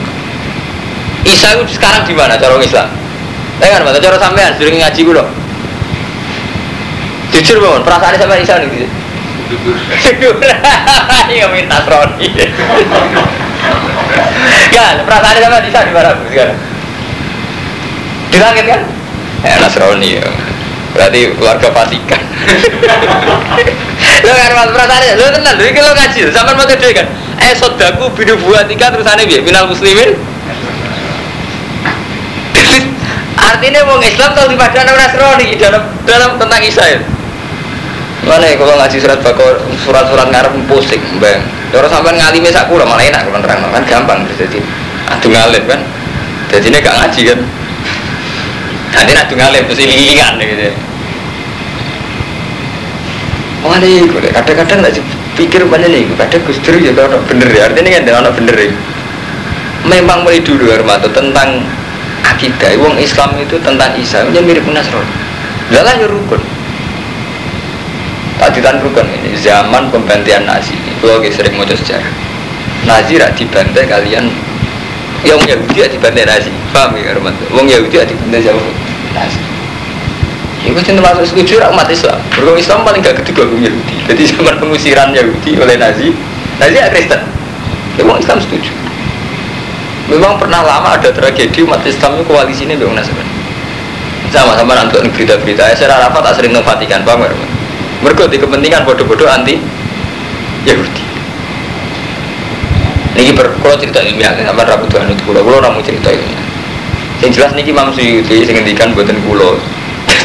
Isa 1.28 1.60
itu 1.60 1.76
sekarang 1.76 2.08
di 2.08 2.16
mana 2.16 2.40
cara 2.40 2.56
orang 2.56 2.64
Islam? 2.64 2.88
Ya 3.60 3.68
kan, 3.72 3.82
mata 3.88 4.00
cara 4.00 4.20
sampean 4.20 4.52
sering 4.56 4.80
ngaji 4.80 5.00
gue 5.04 5.16
loh. 5.16 5.28
Jujur 7.34 7.60
bangun, 7.60 7.84
perasaan 7.84 8.16
sama 8.16 8.40
Isa 8.40 8.62
nih. 8.64 8.88
Syukur. 10.04 10.40
Iya 11.26 11.50
minta 11.50 11.82
Roni. 11.82 12.30
Kan, 14.76 14.96
perasaan 15.08 15.38
sama 15.42 15.58
Isa 15.66 15.80
di 15.82 15.92
mana 15.94 16.14
sekarang? 16.30 16.60
Di 18.30 18.38
langit 18.38 18.66
kan? 18.68 18.82
Ya 19.46 19.56
Nasrani 19.62 20.20
ya. 20.20 20.28
Berarti 20.96 21.20
keluarga 21.36 21.68
Vatikan. 21.76 22.22
lo 24.26 24.32
kan 24.32 24.52
mas 24.56 24.70
perasaan 24.72 25.18
lo 25.20 25.28
tenang, 25.28 25.56
lo 25.60 25.68
lo 25.68 25.92
ngaji, 25.92 26.20
sampai 26.32 26.56
mau 26.56 26.66
tidur 26.66 26.92
kan. 26.96 27.08
Eh 27.44 27.52
sodaku 27.52 28.10
binu 28.16 28.40
buatika 28.40 28.96
terus 28.96 29.06
aneh 29.06 29.28
biar 29.28 29.44
final 29.44 29.68
muslimin. 29.68 30.16
Artinya 33.36 33.84
wong 33.86 34.00
Islam 34.02 34.32
tahu 34.34 34.48
di 34.50 34.58
padang 34.58 34.88
Nasrani 34.88 35.60
dalam 35.60 35.84
dalam 36.08 36.40
tentang 36.40 36.62
Isa. 36.64 37.04
Mana 38.26 38.48
ya 38.48 38.58
kalau 38.58 38.74
ngaji 38.80 38.98
surat 38.98 39.20
bakor 39.22 39.62
surat-surat 39.86 40.28
ngarep 40.34 40.56
pusing, 40.66 41.04
bang. 41.22 41.44
Orang 41.76 41.92
sampai 41.92 42.16
ngalimi 42.16 42.50
sak 42.50 42.72
kula 42.72 42.88
malah 42.88 43.04
enak 43.04 43.28
kalau 43.28 43.44
nerang 43.44 43.60
kan 43.70 43.84
gampang 43.86 44.20
jadi. 44.40 44.64
Aduh 45.12 45.30
ngalim 45.30 45.64
kan. 45.68 45.82
Jadi 46.50 46.72
ini 46.72 46.78
gak 46.80 46.96
ngaji 46.96 47.22
kan. 47.36 47.40
Nanti 48.96 49.12
nak 49.12 49.28
ngalim 49.28 49.68
terus 49.68 49.84
ilingan 49.84 50.40
gitu. 50.40 50.72
Mana 53.66 53.84
itu? 53.84 54.14
Kadang-kadang 54.32 54.78
nggak 54.86 54.94
pikir 55.36 55.62
mana 55.68 55.90
nih? 55.90 56.06
Kadang 56.16 56.42
Gus 56.48 56.62
Dur 56.64 56.78
ya 56.80 56.94
kalau 56.96 57.20
bener 57.28 57.50
ya. 57.52 57.68
Artinya 57.68 57.90
kan 57.92 58.24
ada 58.24 58.32
bener 58.32 58.56
ya. 58.56 58.70
Memang 59.86 60.24
mulai 60.24 60.40
dulu 60.40 60.70
Armato 60.72 61.10
tentang 61.12 61.66
akidah. 62.24 62.72
Wong 62.80 62.96
Islam 63.02 63.36
itu 63.42 63.58
tentang 63.60 63.92
Isa. 64.00 64.24
Ini 64.32 64.40
mirip 64.46 64.64
Nasrani. 64.70 65.12
Lalah 65.74 65.98
ya 65.98 66.08
rukun. 66.08 66.42
Tadi 68.38 68.60
tan 68.62 68.78
rukun 68.80 69.08
ini 69.12 69.34
zaman 69.42 69.90
pembantian 69.90 70.46
Nazi. 70.46 70.78
Kalau 71.02 71.20
sering 71.26 71.58
mau 71.58 71.66
sejarah. 71.66 72.14
Nazi 72.86 73.18
rak 73.18 73.34
dibantai 73.34 73.90
kalian 73.90 74.30
yang 75.26 75.42
Yahudi 75.42 75.82
ya 75.82 75.90
dibantai 75.90 76.30
Nazi. 76.30 76.54
Paham 76.70 77.02
ya 77.02 77.18
Armato? 77.18 77.44
Wong 77.50 77.66
Yahudi 77.66 77.98
ya 77.98 78.06
dibantai 78.06 78.46
siapa? 78.46 78.85
Nazi. 79.16 79.40
Itu 80.66 80.82
cinta 80.82 81.00
masuk 81.00 81.24
setuju 81.24 81.62
umat 81.72 81.88
Islam. 81.88 82.18
Berkong 82.34 82.58
Islam 82.58 82.84
paling 82.84 83.00
gak 83.00 83.22
ketiga 83.24 83.48
kaum 83.48 83.62
Yahudi. 83.62 83.96
Jadi 84.12 84.22
zaman 84.36 84.60
pengusiran 84.60 85.14
Yahudi 85.16 85.56
oleh 85.62 85.80
Nazi, 85.80 86.12
Nazi 86.60 86.76
ya 86.76 86.90
Kristen. 86.92 87.22
Memang 87.96 88.20
Islam 88.20 88.42
setuju. 88.44 88.74
Memang 90.12 90.38
pernah 90.38 90.62
lama 90.62 91.00
ada 91.00 91.10
tragedi 91.10 91.66
umat 91.66 91.82
Islam 91.88 92.20
itu 92.20 92.24
koalisi 92.30 92.68
ini 92.68 92.78
dengan 92.78 93.02
Nasrani. 93.02 93.34
Sama-sama 94.30 94.76
nanti 94.76 95.00
berita-berita. 95.00 95.74
Saya 95.74 95.96
Arafat 95.96 96.22
tak 96.30 96.34
sering 96.42 96.54
memfatikan 96.54 97.02
bang. 97.08 97.24
Mereka 98.04 98.28
di 98.30 98.38
kepentingan 98.38 98.84
bodoh-bodoh 98.84 99.26
anti 99.26 99.58
Yahudi. 100.68 101.04
Ini 103.16 103.32
ber, 103.32 103.48
kalau 103.64 103.80
cerita 103.80 104.04
ilmiah, 104.04 104.36
sama 104.44 104.68
rabu 104.68 104.92
Tuhan 104.92 105.08
itu 105.08 105.24
kulo 105.24 105.40
namu 105.64 105.80
cerita 105.80 106.12
ilmiah. 106.12 106.45
Yang 107.24 107.32
jelas 107.40 107.52
niki 107.56 107.72
Imam 107.72 107.92
Suyuti 107.96 108.44
sing 108.44 108.56
ngendikan 108.56 108.92
buatan 108.92 109.16
kulo. 109.24 109.60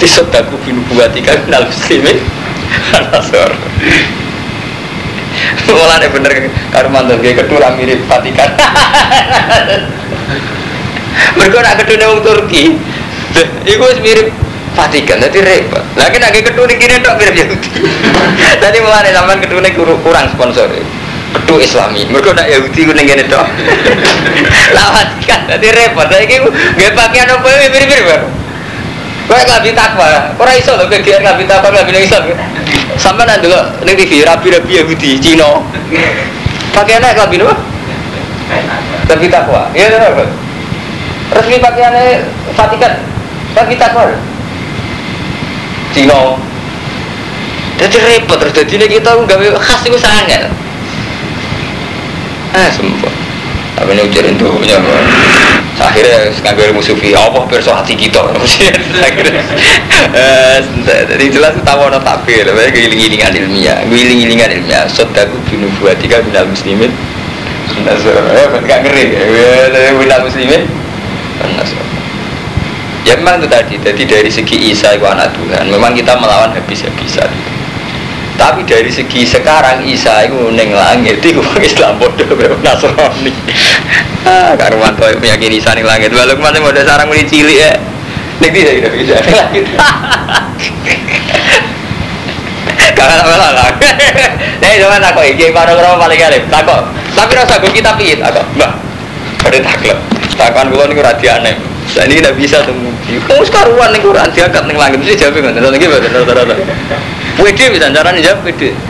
Jadi 0.00 0.06
sodaku 0.08 0.56
binu 0.64 0.80
buatika 0.88 1.36
minal 1.44 1.68
muslimin 1.68 2.20
Nasor 3.12 3.52
Mulanya 5.68 6.08
bener 6.08 6.32
karo 6.72 6.88
mantan 6.88 7.20
kayak 7.20 7.44
kedua 7.44 7.72
mirip 7.76 8.00
Vatikan 8.08 8.48
Mereka 11.36 11.56
nak 11.60 11.84
kedua 11.84 12.12
wong 12.12 12.20
Turki 12.24 12.76
Iku 13.68 13.84
mirip 14.00 14.32
Vatikan, 14.70 15.18
jadi 15.18 15.42
repot. 15.42 15.82
Nak 15.98 16.14
kedua 16.14 16.64
ini 16.70 16.74
kini 16.78 17.02
tak 17.02 17.18
mirip 17.18 17.34
Yahudi. 17.42 17.82
Jadi 18.62 18.78
mulanya 18.78 19.10
zaman 19.18 19.42
kedua 19.42 19.58
ini 19.66 19.74
kurang 19.74 20.30
sponsor. 20.30 20.70
Kedua 21.50 21.66
Islami, 21.66 22.06
mereka 22.06 22.30
nak 22.30 22.46
Yahudi 22.46 22.86
kuning 22.86 23.10
gini 23.10 23.26
dok. 23.26 23.42
Lawan 24.78 25.18
kan, 25.26 25.50
jadi 25.50 25.82
repot. 25.82 26.06
Lagi 26.06 26.38
gak 26.78 26.94
pakaian 26.94 27.26
apa 27.26 27.42
mirip-mirip. 27.42 28.22
Kowe 29.26 29.34
ngabi 29.34 29.74
takwa, 29.74 30.30
ora 30.38 30.52
iso 30.54 30.78
lho 30.78 30.86
kegiatan 30.86 31.26
ngabi 31.26 31.50
takwa 31.50 31.74
ngabi 31.74 32.06
iso. 32.06 32.22
Sampai 32.94 33.26
nanti 33.26 33.50
dulu 33.50 33.58
ning 33.82 33.98
TV 33.98 34.22
rapi-rapi 34.22 34.78
Yahudi 34.78 35.18
Cina. 35.18 35.58
Pakaiannya 36.70 37.18
ngabi 37.18 37.42
apa? 37.42 37.54
Ngabi 39.10 39.26
takwa. 39.26 39.66
Iya 39.74 39.90
benar. 39.90 40.30
Resmi 41.34 41.58
pakaiannya 41.58 42.30
Vatikan. 42.54 42.94
Ngabi 43.58 43.74
takwa. 43.74 44.14
Cina. 45.90 46.38
Jadi 47.74 47.96
repot 47.98 48.38
terus 48.38 48.54
jadi 48.54 48.86
kita 48.86 49.18
nggak 49.18 49.58
khas 49.58 49.82
itu 49.82 49.98
sangat. 49.98 50.46
Ah 52.50 52.68
sumpah. 52.74 53.12
Tapi 53.78 53.96
ini 53.96 54.02
ujarin 54.04 54.36
punya 54.36 54.76
akhirnya 55.80 56.28
ngambil 56.44 56.76
musuhi 56.76 57.16
apa 57.16 57.48
perso 57.48 57.72
hati 57.72 57.96
kita? 57.96 58.20
Akhirnya. 59.00 59.40
Jadi 60.84 61.24
jelas 61.32 61.56
tahu 61.64 61.88
no 61.88 61.96
takbir. 62.04 62.44
Tapi 62.44 62.68
giling-gilingan 62.76 63.32
ilmiah 63.32 63.80
giling-gilingan 63.88 64.52
ilmiah. 64.60 64.84
Sodaku 64.84 65.40
binu 65.48 65.72
buatika 65.80 66.20
binal 66.20 66.44
muslimin. 66.44 66.92
Ya 67.80 68.60
gak 68.68 68.80
ngeri. 68.84 69.16
Binal 69.96 70.28
muslimin. 70.28 70.68
Ya 73.08 73.16
memang 73.16 73.40
itu 73.40 73.48
tadi. 73.48 73.74
Jadi 73.80 74.02
dari 74.04 74.28
segi 74.28 74.76
Isa 74.76 74.92
itu 74.92 75.08
anak 75.08 75.32
Tuhan. 75.32 75.72
Memang 75.72 75.96
kita 75.96 76.20
melawan 76.20 76.52
habis-habisan 76.52 77.32
tapi 78.40 78.64
dari 78.64 78.88
segi 78.88 79.28
sekarang 79.28 79.84
Isa 79.84 80.24
itu 80.24 80.48
neng 80.56 80.72
langit 80.72 81.20
itu 81.28 81.44
Islam 81.60 82.00
bodoh 82.00 82.56
Nasrani. 82.64 83.28
Ah 84.24 84.56
karuan 84.56 84.96
tuh 84.96 85.12
meyakini 85.20 85.60
Isa 85.60 85.76
neng 85.76 85.84
langit. 85.84 86.08
Walau 86.16 86.32
ke 86.32 86.40
mana 86.40 86.56
mau 86.56 86.72
sarang 86.72 87.12
mulai 87.12 87.28
cilik 87.28 87.52
ya. 87.52 87.76
Neng 88.40 88.52
tidak 88.56 88.72
tidak 88.80 88.92
bisa 88.96 89.20
neng 89.20 89.36
langit 89.36 89.64
karena 92.96 93.20
apa 93.20 93.36
lah. 93.36 93.68
Nih 94.64 94.80
cuma 94.80 94.96
takut 94.96 95.24
baru 95.52 95.72
berapa 95.76 95.96
paling 96.00 96.16
kali 96.16 96.40
takut 96.48 96.84
tapi 97.12 97.32
rasa 97.36 97.60
gue 97.60 97.68
kita 97.76 97.92
pihit 98.00 98.24
takut 98.24 98.48
mbak. 98.56 98.72
Ada 99.44 99.60
takut 99.68 100.00
takutan 100.40 100.72
gue 100.72 100.84
nih 100.88 100.96
kurang 100.96 101.20
aneh 101.20 101.54
saya 101.90 102.06
ini 102.06 102.22
tidak 102.22 102.38
bisa 102.38 102.62
tunggu 102.62 102.86
kamu 103.26 103.42
sekarang 103.44 103.92
nih 103.92 104.00
kurang 104.00 104.32
diangkat 104.32 104.64
neng 104.64 104.80
langit. 104.80 104.96
Mesti 104.96 105.20
jawab 105.20 105.36
nggak 105.36 105.60
nanti 105.60 105.76
gimana 105.76 106.08
rata-rata 106.08 106.56
Wede 107.38 107.64
bisa 107.70 107.86
caranya 107.94 108.20
jawab 108.20 108.42
wede. 108.42 108.74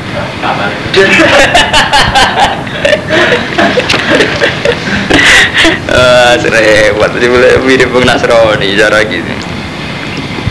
Ah, 5.91 6.39
serempet 6.39 7.11
jadi 7.19 7.27
mulai 7.27 7.59
mirip 7.67 7.91
Bang 7.91 8.07
Nasrani 8.07 8.79
cara 8.79 9.03
gini. 9.05 9.35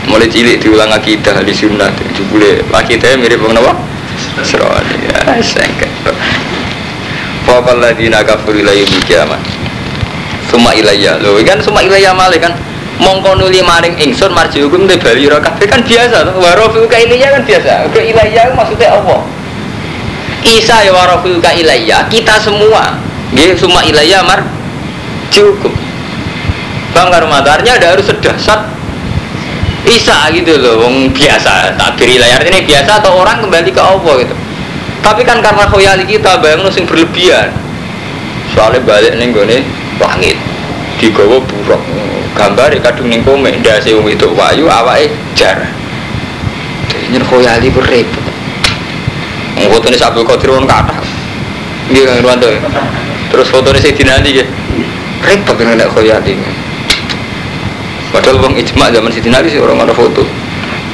Mulai 0.06 0.28
cilik 0.28 0.60
diulang 0.60 0.92
akidah 0.92 1.40
di 1.40 1.54
sunnah 1.56 1.88
itu 1.96 2.22
boleh 2.28 2.60
akidahnya 2.70 3.16
mirip 3.18 3.40
Bang 3.40 3.56
Nawa 3.56 3.72
Nasrani 4.36 4.96
ya 5.08 5.40
sengket. 5.40 5.90
Faqal 7.48 7.80
ladina 7.80 8.20
kafaru 8.20 8.60
la 8.62 8.76
yumil 8.76 9.02
kiamat. 9.08 9.40
Suma 10.52 10.76
ilayya. 10.76 11.16
Lho, 11.18 11.40
kan 11.42 11.58
suma 11.64 11.80
ilayya 11.82 12.12
malih 12.12 12.38
kan. 12.38 12.52
Mongko 13.00 13.32
nuli 13.40 13.64
maring 13.64 13.96
ingsun 13.96 14.28
marji 14.36 14.60
hukum 14.60 14.84
te 14.84 15.00
bali 15.00 15.24
kabeh 15.24 15.66
kan 15.66 15.80
biasa 15.80 16.16
to. 16.28 16.32
Wa 16.36 16.52
rafiu 16.52 16.84
ka 16.84 17.00
ilayya 17.00 17.32
kan 17.32 17.42
biasa. 17.48 17.88
Ke 17.96 18.00
ilayya 18.12 18.52
maksudnya 18.52 18.92
Allah. 19.00 19.24
Isa 20.44 20.84
ya 20.84 20.92
wa 20.92 21.08
rafiu 21.08 21.40
ka 21.40 21.50
ilayya. 21.56 22.04
Kita 22.12 22.36
semua 22.36 23.00
nggih 23.32 23.56
suma 23.56 23.80
ilayya 23.88 24.20
mar 24.20 24.44
hukum. 25.32 25.72
Bang 26.90 27.08
Artinya 27.14 27.78
ada 27.78 27.94
harus 27.94 28.04
sedasat 28.10 28.66
Isa 29.86 30.28
gitu 30.36 30.60
loh, 30.60 30.84
wong 30.84 31.08
biasa 31.16 31.72
takbir 31.80 32.20
ilayah 32.20 32.44
ini 32.44 32.68
biasa 32.68 33.00
atau 33.00 33.16
orang 33.16 33.40
kembali 33.40 33.72
ke 33.72 33.80
Allah 33.80 34.14
gitu. 34.20 34.34
Tapi 35.00 35.24
kan 35.24 35.40
karena 35.40 35.64
khoyali 35.64 36.04
kita 36.04 36.36
bayang 36.44 36.68
sing 36.68 36.84
berlebihan. 36.84 37.48
Soalnya 38.52 38.84
balik 38.84 39.16
nih 39.16 39.32
gue 39.32 39.64
langit 39.96 40.36
digawa 41.00 41.40
buruk 41.40 41.80
gambar 42.36 42.76
kadung 42.84 43.08
ning 43.08 43.24
komik 43.24 43.56
ndase 43.64 43.96
wong 43.96 44.06
itu 44.12 44.28
wayu 44.36 44.68
awake 44.68 45.10
jar. 45.32 45.64
Nyen 47.10 47.24
khoyali 47.26 47.72
ku 47.72 47.80
repot. 47.80 48.24
Fotone 49.70 49.96
Abdul 49.96 50.26
Qadir 50.28 50.50
wong 50.52 50.68
kathah. 50.68 51.00
Nggih 51.90 52.04
Kang 52.06 52.18
Irwanto. 52.20 52.46
Terus 53.32 53.48
fotone 53.48 53.80
Sayyidina 53.80 54.20
Ali 54.20 54.38
nggih. 54.38 54.48
Repot 55.24 55.56
nek 55.58 55.88
khoyali. 55.90 56.36
Padahal 58.10 58.42
wong 58.42 58.58
ijma 58.58 58.90
zaman 58.90 59.10
Siti 59.14 59.30
sih 59.30 59.62
orang 59.62 59.86
ada 59.86 59.94
foto, 59.94 60.26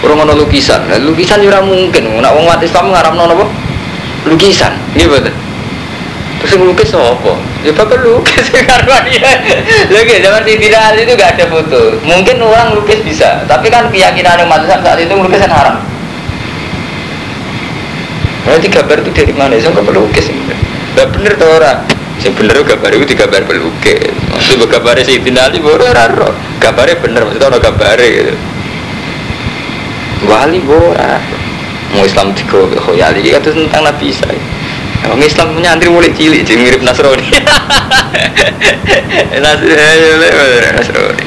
orang 0.04 0.28
ada 0.28 0.36
lukisan. 0.36 0.84
Nah, 0.84 1.00
lukisan 1.00 1.40
juga 1.40 1.64
mungkin. 1.64 2.20
Nak 2.20 2.32
wong 2.36 2.44
mati 2.44 2.68
Islam 2.68 2.92
ngaram 2.92 3.16
apa? 3.16 3.48
Lukisan. 4.28 4.76
Iya 4.92 5.08
betul. 5.08 5.45
Terus 6.40 6.50
yang 6.52 6.64
lukis 6.68 6.92
apa? 6.92 7.32
Ya 7.64 7.72
bapak 7.72 7.98
lukis 8.04 8.52
karena. 8.68 8.96
Lagi 9.88 10.14
zaman 10.20 10.42
Siti 10.44 10.68
Nali 10.68 11.00
itu 11.08 11.12
gak 11.16 11.40
ada 11.40 11.44
foto. 11.48 11.96
Mungkin 12.04 12.36
orang 12.44 12.76
lukis 12.76 13.00
bisa, 13.00 13.42
tapi 13.48 13.72
kan 13.72 13.88
keyakinan 13.88 14.44
umat 14.44 14.68
Islam 14.68 14.80
saat 14.84 15.00
itu 15.00 15.12
lukisan 15.16 15.48
haram. 15.48 15.80
Berarti 18.46 18.68
gambar 18.70 18.96
itu 19.02 19.10
dari 19.10 19.32
mana? 19.34 19.58
Saya 19.58 19.74
nggak 19.74 19.90
lukis. 19.90 20.30
Gak 20.94 21.08
bener 21.16 21.32
tuh 21.34 21.50
orang. 21.50 21.96
Bener 22.26 22.58
gambar 22.58 22.90
itu 22.90 23.06
digambar 23.14 23.42
pelukis. 23.46 24.10
Maksud 24.34 24.66
gambar 24.66 24.98
si 25.06 25.22
Ali 25.22 25.62
baru 25.62 25.94
raro. 25.94 26.34
Gambarnya 26.58 26.98
bener 26.98 27.22
maksudnya 27.22 27.48
ono 27.54 27.58
gambar 27.62 27.96
gitu. 28.02 28.34
Wali 30.26 30.58
bora. 30.66 31.22
Mau 31.94 32.02
Islam 32.02 32.34
kan 33.30 33.40
itu 33.46 33.50
tentang 33.54 33.82
Nabi 33.86 34.10
Isa. 34.10 34.26
Orang 35.06 35.22
Islam 35.22 35.54
punya 35.54 35.70
antri 35.70 35.86
mulai 35.86 36.10
cilik, 36.10 36.42
jadi 36.42 36.58
mirip 36.58 36.82
Nasrani. 36.82 37.22
Nasrani. 39.38 41.26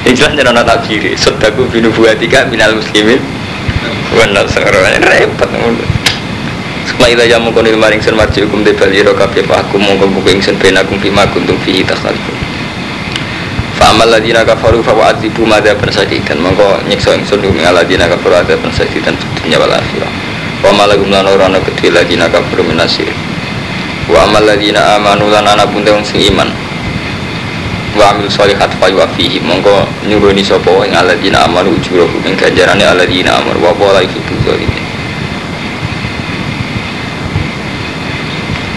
Ini 0.00 0.16
jelas 0.16 0.32
jangan 0.34 0.58
nata 0.58 0.82
kiri. 0.82 1.14
Sodaku 1.14 1.70
binu 1.70 1.94
buatika 1.94 2.50
minal 2.50 2.74
muslimin. 2.74 3.22
Bukan 4.10 4.34
Nasrani. 4.34 4.98
Repot. 5.06 5.50
Suma 6.90 7.06
ila 7.06 7.22
ya 7.22 7.38
mongko 7.38 7.62
nil 7.62 7.78
maring 7.78 8.02
sun 8.02 8.18
marji 8.18 8.42
hukum 8.42 8.66
de 8.66 8.74
bali 8.74 9.06
ro 9.06 9.14
kabeh 9.14 9.46
aku 9.46 9.78
mongko 9.78 10.10
buku 10.10 10.34
ingsun 10.34 10.58
ben 10.58 10.74
aku 10.74 10.98
bima 10.98 11.22
kuntum 11.30 11.54
fi 11.62 11.86
tasalifun. 11.86 12.34
Fa 13.78 13.94
amal 13.94 14.10
ladina 14.10 14.42
kafaru 14.42 14.82
fa 14.82 14.90
wa'adibu 14.90 15.46
madza 15.46 15.78
persadidan 15.78 16.42
mongko 16.42 16.82
nyiksa 16.90 17.14
ingsun 17.14 17.38
ing 17.46 17.62
ladina 17.62 18.10
kafaru 18.10 18.34
ada 18.42 18.58
persadidan 18.58 19.14
dunya 19.38 19.62
wal. 19.62 19.70
Wa 20.60 20.76
malagum 20.76 21.08
lan 21.08 21.24
ora 21.24 21.48
ana 21.48 21.56
kedhe 21.60 21.88
ladina 21.88 22.28
kafaru 22.28 22.60
minasir. 22.68 23.08
Wa 24.12 24.28
amal 24.28 24.44
ladina 24.44 25.00
amanu 25.00 25.32
lan 25.32 25.48
ana 25.48 25.64
pun 25.64 25.80
wong 25.80 26.04
sing 26.04 26.20
iman. 26.28 26.52
Wa 27.96 28.14
amil 28.14 28.30
sholihat 28.30 28.70
fa 28.78 28.86
yuafihi 28.86 29.40
mongko 29.42 29.88
nyuruni 30.06 30.44
sapa 30.44 30.70
ing 30.86 30.94
aladina 30.94 31.42
amanu 31.48 31.74
ujurahum 31.74 32.22
ing 32.22 32.36
ganjarane 32.38 32.84
aladina 32.86 33.40
amanu 33.40 33.58
wa 33.64 33.72
wala 33.74 34.04
yuhibbu 34.04 34.34
zalimin. 34.46 34.84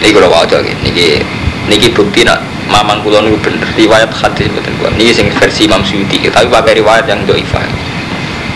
Ini 0.04 0.12
kalau 0.12 0.28
wajar 0.28 0.60
niki 0.60 1.24
niki 1.70 1.88
bukti 1.94 2.28
nak 2.28 2.42
mamang 2.68 3.00
kulo 3.00 3.24
niku 3.24 3.40
bener 3.40 3.64
riwayat 3.76 4.10
hadis 4.12 4.48
betul 4.52 4.72
kulo. 4.80 4.90
Niki 4.96 5.12
sing 5.12 5.28
versi 5.32 5.64
Imam 5.68 5.80
tapi 5.84 6.48
pakai 6.48 6.80
riwayat 6.80 7.06
yang 7.08 7.22
doifah. 7.24 7.93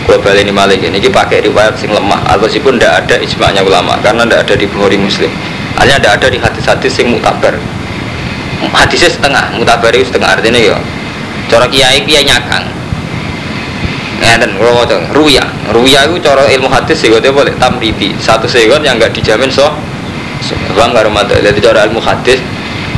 Balik 0.09 0.41
ini 0.41 0.53
malah 0.53 0.73
niki 0.73 1.13
pakai 1.13 1.45
riwayat 1.45 1.77
sing 1.77 1.93
lemah, 1.93 2.25
atau 2.25 2.49
pun 2.65 2.81
tidak 2.81 3.05
ada 3.05 3.15
ijma'nya 3.21 3.61
ulama 3.61 3.93
karena 4.01 4.25
tidak 4.25 4.39
ada 4.49 4.53
di 4.57 4.65
Bukhari 4.65 4.97
Muslim. 4.97 5.29
Hanya 5.77 6.01
tidak 6.01 6.11
ada 6.17 6.27
di 6.33 6.37
hadis-hadis 6.41 6.91
sing 6.91 7.13
mutabar. 7.13 7.53
Hadisnya 8.73 9.09
setengah, 9.13 9.53
mutabar 9.55 9.93
itu 9.93 10.09
setengah 10.09 10.33
artinya 10.35 10.59
ya. 10.59 10.77
Cara 11.47 11.69
kiai 11.69 12.03
kiai 12.03 12.25
nyakang. 12.25 12.65
dan 14.19 14.51
kalau 14.59 14.83
mau 14.83 14.85
ruya, 15.15 15.47
ruya 15.71 16.03
itu 16.03 16.19
cara 16.19 16.43
ilmu 16.43 16.67
hadis 16.67 16.99
sih 16.99 17.07
boleh 17.07 17.55
tamridi 17.55 18.11
satu 18.19 18.51
segon 18.51 18.83
yang 18.83 18.99
nggak 18.99 19.15
dijamin 19.15 19.47
so 19.47 19.71
Bang 20.75 20.95
karo 20.95 21.11
mata 21.11 21.35
jadi 21.35 21.59
cara 21.59 21.87
ilmu 21.87 21.99
hadis 21.99 22.39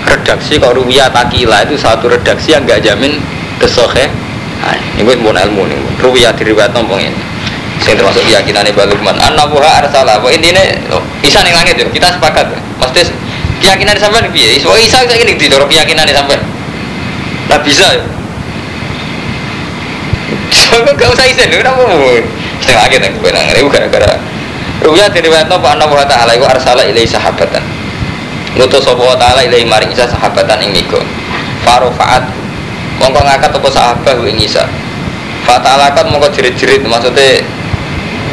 redaksi 0.05 0.62
kalau 0.62 0.86
ruwiyah 0.86 1.09
takila 1.09 1.66
itu 1.66 1.78
satu 1.78 2.09
redaksi 2.09 2.53
yang 2.53 2.66
gak 2.66 2.86
jamin 2.86 3.18
kesohe 3.57 4.09
nah, 4.62 4.78
ini 4.78 5.01
gue 5.01 5.16
mau 5.20 5.34
ilmu 5.34 5.62
nih. 5.68 5.78
Ruwiyah 5.99 6.34
diriwayat 6.38 6.72
nombong 6.72 7.01
ini. 7.01 7.22
Saya 7.82 7.97
termasuk 7.97 8.22
keyakinan 8.30 8.70
ini 8.70 8.78
balukman 8.78 9.18
anak 9.18 9.49
buha 9.49 9.82
arsalah 9.82 10.22
bahwa 10.22 10.30
ini 10.30 10.53
oh, 10.93 11.01
isa 11.26 11.41
nih 11.41 11.49
langit 11.49 11.82
ya? 11.82 11.86
Kita 11.89 12.14
sepakat 12.14 12.53
maksudnya 12.78 13.09
keyakinan 13.57 13.97
sampai 13.97 14.30
nih 14.30 14.62
so 14.62 14.74
isa 14.78 15.01
saya 15.01 15.18
ini 15.18 15.34
di 15.34 15.49
keyakinan 15.49 16.05
sampai 16.14 16.38
nah 17.49 17.57
bisa 17.66 17.89
ya. 17.89 18.05
So 20.53 20.78
gak 20.93 21.09
usah 21.09 21.26
isen 21.26 21.49
kenapa 21.49 21.82
mau 21.82 22.05
setengah 22.62 22.86
lagi 22.86 22.97
nih 23.01 23.09
gue 23.18 23.30
nangis 23.34 23.66
gara-gara 23.66 24.14
Ruya 24.82 25.05
diriwayat 25.14 25.45
nopo? 25.45 25.70
Anna 25.70 25.86
wa 25.86 26.01
ta'ala. 26.01 26.34
Iku 26.34 26.45
arsala 26.49 26.82
ilai 26.82 27.05
sahabatan. 27.05 27.62
Ngutus 28.57 28.82
sopa 28.82 29.14
wa 29.14 29.18
ta'ala 29.18 29.45
ilai 29.45 29.62
maring 29.62 29.93
isa 29.93 30.09
sahabatan 30.09 30.59
ing 30.66 30.74
miko 30.74 30.99
Farofaat 31.64 32.26
Mongko 33.02 33.22
ngakat 33.26 33.52
apa 33.58 33.70
sahabah 33.74 34.14
ing 34.30 34.38
isa 34.38 34.62
Fatalakat 35.41 36.06
mongko 36.06 36.30
jerit-jerit 36.30 36.86
Maksudnya 36.86 37.41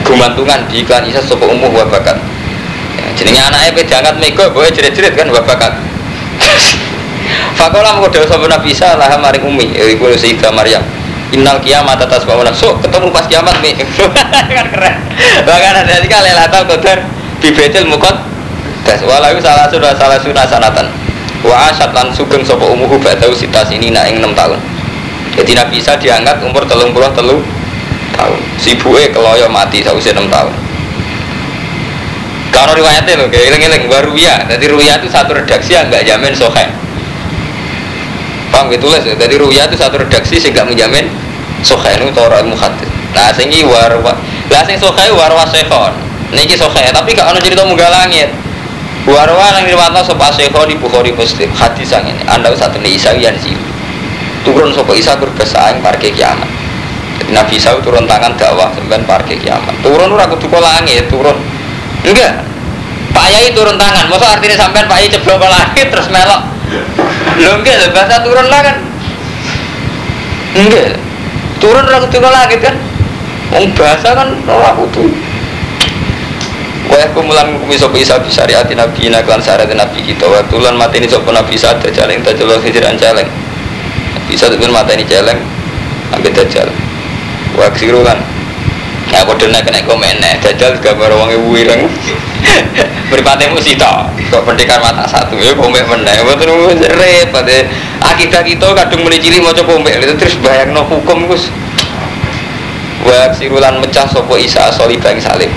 Gumantungan 0.05 0.69
di 0.69 0.85
iklan 0.85 1.05
isa 1.05 1.21
sopa 1.21 1.45
umuh 1.45 1.69
wa 1.69 1.85
bakat. 1.85 2.17
Ya, 2.97 3.05
Jenenge 3.13 3.45
anaknya 3.45 3.77
pe 3.77 3.83
diangkat 3.85 4.17
miko 4.21 4.45
Boleh 4.53 4.73
jerit-jerit 4.73 5.13
kan 5.17 5.29
wa 5.29 5.41
bakat. 5.45 5.73
Fakola 7.59 7.97
mongko 7.97 8.21
dawa 8.21 8.27
sopa 8.29 8.47
nabi 8.49 8.73
isa 8.73 8.97
Laha 8.97 9.17
maring 9.21 9.45
umi 9.45 9.73
Iku 9.73 10.13
Sayyidah 10.13 10.53
Maryam. 10.53 10.85
Innal 11.29 11.61
kiamat 11.61 12.01
atas 12.01 12.25
bangunan 12.25 12.57
so 12.57 12.73
ketemu 12.81 13.13
pas 13.13 13.29
kiamat 13.29 13.61
nih 13.61 13.77
kan 13.85 14.65
keren. 14.73 14.97
Bahkan 15.45 15.73
ada 15.85 16.01
tiga 16.01 16.25
lelatal 16.25 16.65
kotor 16.65 17.05
bibetil 17.45 17.85
mukot. 17.85 18.17
Tes 18.89 19.05
walau 19.05 19.37
salah 19.45 19.69
sudah 19.69 19.93
salah 19.93 20.17
sunnah 20.17 20.49
sanatan 20.49 20.89
wa 21.47 21.71
asat 21.71 21.91
lan 21.95 22.11
sugeng 22.11 22.43
sopo 22.43 22.67
umuhu 22.75 22.99
batau 22.99 23.31
sitas 23.35 23.71
ini 23.71 23.95
nak 23.95 24.11
enam 24.11 24.35
tahun 24.35 24.59
jadi 25.39 25.55
Nabi 25.55 25.79
Isa 25.79 25.95
diangkat 25.95 26.43
umur 26.43 26.67
telung 26.67 26.91
puluh 26.91 27.11
telu 27.15 27.39
tahun 28.19 28.41
si 28.59 28.75
buwe 28.75 29.15
keloyo 29.15 29.47
mati 29.47 29.85
sausia 29.85 30.15
enam 30.17 30.27
tahun 30.27 30.51
kalau 32.51 32.75
riwayatnya 32.75 33.23
loh 33.23 33.29
kayak 33.31 33.55
iling-iling 33.55 33.85
baru 33.87 34.13
ya 34.19 34.43
jadi 34.51 34.65
ruya 34.73 34.99
itu 34.99 35.07
satu 35.13 35.37
redaksi 35.37 35.79
yang 35.79 35.87
nggak 35.87 36.03
jamin 36.03 36.35
sohe 36.35 36.67
Paham 38.49 38.73
gitu 38.73 38.89
lah, 38.89 38.97
jadi 39.05 39.35
ruya 39.37 39.69
itu 39.69 39.77
satu 39.77 40.01
redaksi 40.01 40.41
sehingga 40.41 40.65
menjamin 40.65 41.05
sokai 41.61 42.01
itu 42.01 42.09
Torah 42.17 42.41
ilmu 42.41 42.57
hadis. 42.57 42.89
Nah, 43.13 43.29
sehingga 43.37 43.69
warwa, 43.69 44.17
lah 44.49 44.63
sing 44.65 44.81
sokai 44.81 45.13
warwa 45.13 45.45
sekhon. 45.45 45.93
Niki 46.33 46.57
sokai, 46.57 46.89
tapi 46.89 47.13
kalau 47.13 47.37
cerita 47.41 47.65
munggah 47.65 47.93
langit. 47.93 48.33
Warwa 49.07 49.47
yang 49.55 49.65
diriwayatkan 49.71 50.03
sopa 50.03 50.35
sekhon 50.35 50.67
di 50.67 50.77
Bukhari 50.81 51.15
Muslim 51.15 51.49
hadis 51.55 51.95
yang 51.95 52.03
ini. 52.03 52.23
Anda 52.27 52.51
usah 52.51 52.73
tenih 52.75 52.99
Isa 52.99 53.15
yang 53.15 53.39
sih. 53.39 53.55
Turun 54.43 54.75
sopa 54.75 54.97
Isa 54.99 55.15
berkesaing 55.15 55.79
parkir 55.85 56.11
kiamat. 56.11 56.49
Jadi 57.23 57.31
Nabi 57.31 57.55
Isa 57.57 57.79
turun 57.79 58.05
tangan 58.05 58.35
dakwah 58.35 58.75
sampai 58.75 59.01
parkir 59.07 59.39
kiamat. 59.39 59.75
Turun 59.81 60.11
ora 60.11 60.27
kudu 60.27 60.51
langit, 60.51 61.07
turun. 61.07 61.37
Enggak. 62.03 62.43
Pak 63.09 63.27
Yai 63.33 63.51
turun 63.57 63.81
tangan, 63.81 64.07
masa 64.13 64.37
artinya 64.37 64.55
sampai 64.55 64.85
Pak 64.85 64.99
Yai 65.01 65.09
ceblok 65.09 65.41
ke 65.41 65.49
langit 65.49 65.87
terus 65.89 66.07
melok 66.13 66.43
Lo 67.41 67.51
enggak, 67.59 67.91
bahasa 67.91 68.21
turun 68.21 68.47
lah 68.47 68.61
kan 68.61 68.77
Enggak 70.55 71.01
Turun 71.59 71.89
lah 71.89 71.99
ke 72.05 72.21
langit 72.21 72.61
kan 72.61 72.77
Wong 73.49 73.73
bahasa 73.73 74.13
kan 74.13 74.29
ora 74.45 74.71
kudu 74.77 75.09
Wa 76.99 77.07
kumulan 77.15 77.63
kumi 77.63 77.79
sapa 77.79 77.95
isa 77.95 78.19
bi 78.19 78.27
syariat 78.27 78.67
nabi 78.75 79.07
ina 79.07 79.23
kan 79.23 79.39
syariat 79.39 79.71
nabi 79.71 80.03
kita 80.03 80.27
wa 80.27 80.43
tulan 80.51 80.75
mati 80.75 80.99
ini 80.99 81.07
sapa 81.07 81.31
nabi 81.31 81.55
sa 81.55 81.79
dajal 81.79 82.11
ing 82.11 82.27
dajal 82.27 82.59
hijiran 82.59 82.99
celeng 82.99 83.31
bisa 84.27 84.51
tuh 84.51 84.59
mata 84.67 84.99
ini 84.99 85.07
celeng 85.07 85.39
ambil 86.11 86.35
dajal 86.35 86.67
wa 87.55 87.71
siru 87.79 88.03
kan 88.03 88.19
ya 89.15 89.23
padha 89.23 89.47
nek 89.47 89.63
kena 89.63 89.79
komen 89.87 90.19
nek 90.19 90.43
dajal 90.43 90.75
gambar 90.83 91.15
wong 91.15 91.31
ibu 91.39 91.49
ireng 91.55 91.87
Beripatemu 93.15 93.57
sih 93.63 93.79
toh, 93.79 94.05
kok 94.29 94.45
pendekar 94.45 94.79
mata 94.85 95.09
satu 95.09 95.41
ya 95.41 95.57
pompek 95.57 95.81
meneh. 95.89 96.13
Mboten 96.23 96.77
repot 96.77 97.41
ya. 97.49 97.65
Akidah 98.05 98.45
kita 98.45 98.69
kadung 98.77 99.01
mulai 99.01 99.17
cilik 99.17 99.41
maca 99.41 99.65
pompek 99.65 99.97
itu 99.97 100.15
terus 100.15 100.37
bayangno 100.45 100.85
hukum 100.87 101.25
Gus. 101.25 101.49
Wa 103.03 103.33
sirulan 103.33 103.81
mecah 103.81 104.05
sapa 104.07 104.35
Isa 104.37 104.69
soli 104.71 105.01
bang 105.01 105.17
salim. 105.17 105.49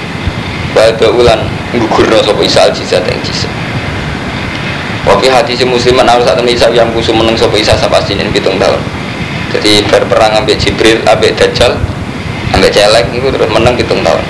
Wa 0.72 0.88
ulan 1.12 1.40
gugurno 1.76 2.24
sapa 2.24 2.42
Isa 2.44 2.72
jizat 2.72 3.04
ing 3.12 3.20
jizat. 3.24 3.52
Wafi 5.04 5.28
hati 5.28 5.58
si 5.58 5.66
musliman 5.66 6.06
harus 6.08 6.24
saat 6.24 6.40
Isa 6.46 6.72
yang 6.72 6.94
kusum 6.96 7.20
meneng 7.20 7.36
sapa 7.36 7.58
Isa 7.60 7.76
sampai 7.76 8.00
sini 8.06 8.24
pitung 8.32 8.56
tahun. 8.62 8.80
Jadi 9.52 9.84
berperang 9.92 10.40
ambil 10.40 10.56
Jibril, 10.56 11.04
ambil 11.04 11.36
Dajjal, 11.36 11.76
ambil 12.56 12.72
celek 12.72 13.12
itu 13.12 13.28
terus 13.28 13.50
menang 13.52 13.76
pitung 13.76 14.00
tahun. 14.00 14.24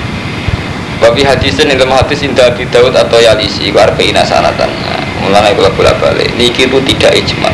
Wafi 1.01 1.25
hadisin 1.25 1.73
dalam 1.73 1.89
hadis 1.97 2.21
indah 2.21 2.53
Abi 2.53 2.69
Daud 2.69 2.93
atau 2.93 3.17
Yalisi 3.17 3.73
Warfa'ina 3.73 4.21
sanatan 4.21 4.69
nah, 4.69 5.01
Mulanya 5.25 5.57
kalau 5.57 5.73
bola 5.73 5.97
balik 5.97 6.29
Niki 6.37 6.69
itu 6.69 6.77
tidak 6.93 7.17
ijma 7.17 7.49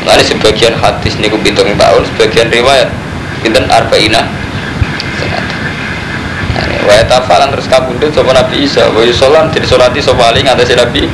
Mulanya 0.00 0.24
sebagian 0.24 0.72
hadis 0.80 1.12
niku 1.20 1.36
pitung 1.44 1.68
tahun 1.76 2.08
Sebagian 2.08 2.48
riwayat 2.48 2.88
Pinten 3.44 3.68
sanatan 3.68 4.08
Nah, 4.08 4.24
Wa 6.84 7.00
tafalan 7.08 7.48
terus 7.56 7.66
kabundut 7.66 8.12
Sopo 8.12 8.30
Nabi 8.30 8.68
Isa 8.68 8.88
Wa 8.92 9.00
yusolan 9.00 9.48
jadi 9.50 9.64
solati 9.64 9.98
Sopo 10.04 10.20
Ali 10.20 10.44
ngatasi 10.44 10.76
Nabi 10.76 11.08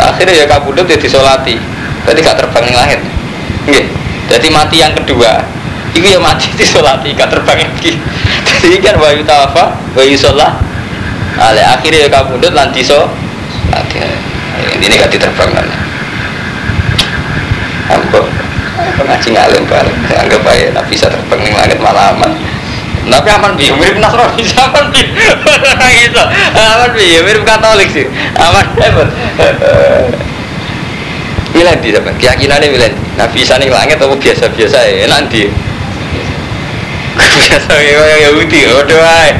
Akhirnya 0.00 0.44
ya 0.44 0.46
kabundut 0.48 0.88
jadi 0.88 1.06
solati 1.06 1.60
Berarti 2.04 2.20
gak 2.20 2.36
terbang 2.40 2.64
yang 2.68 2.76
langit 2.76 3.00
Nggih. 3.68 3.86
Jadi 4.32 4.46
mati 4.48 4.76
yang 4.80 4.92
kedua 4.96 5.44
Iku 5.94 6.06
ya 6.08 6.20
mati 6.20 6.48
di 6.58 6.64
solati 6.64 7.12
gak 7.12 7.28
terbang 7.28 7.62
lagi 7.62 8.00
Jadi 8.64 8.76
kan 8.80 8.96
wa 8.96 9.12
yutafa 9.12 9.76
Wa 9.92 10.02
yusolah 10.02 10.74
Ale 11.34 11.62
akhirnya 11.66 12.06
ya 12.06 12.08
kabundut 12.10 12.54
lan 12.54 12.70
diso. 12.70 13.10
Ini 14.78 14.94
gak 14.94 15.10
diterbang 15.10 15.50
kan. 15.50 15.66
Ambo 17.90 18.22
ngaji 19.04 19.28
ngalim 19.34 19.64
bareng. 19.66 19.98
Anggap 20.14 20.46
aja 20.46 20.66
Nabi 20.72 20.94
bisa 20.94 21.06
terbang 21.10 21.40
ning 21.42 21.54
langit 21.58 21.78
malaman. 21.82 22.30
Tapi 23.04 23.28
aman 23.30 23.52
bi, 23.54 23.68
mirip 23.68 24.00
Nasrani 24.00 24.44
aman 24.56 24.84
bi. 24.90 25.02
Iso. 26.04 26.22
Aman 26.56 26.90
bi, 26.96 27.20
mirip 27.20 27.44
Katolik 27.44 27.88
sih. 27.92 28.06
Aman 28.40 28.66
hebat. 28.80 29.08
Milan 31.54 31.78
di 31.78 31.94
sampean. 31.94 32.16
Keyakinannya 32.18 32.68
Milan. 32.72 32.92
Nabi 33.14 33.44
bisa 33.44 33.60
ning 33.60 33.70
langit 33.70 34.02
apa 34.02 34.14
biasa-biasa 34.16 34.78
ya? 34.88 35.06
Enak 35.06 35.30
di. 35.30 35.46
Biasa 37.14 37.70
kayak 37.70 38.18
Yahudi, 38.26 38.60
udah. 38.74 39.30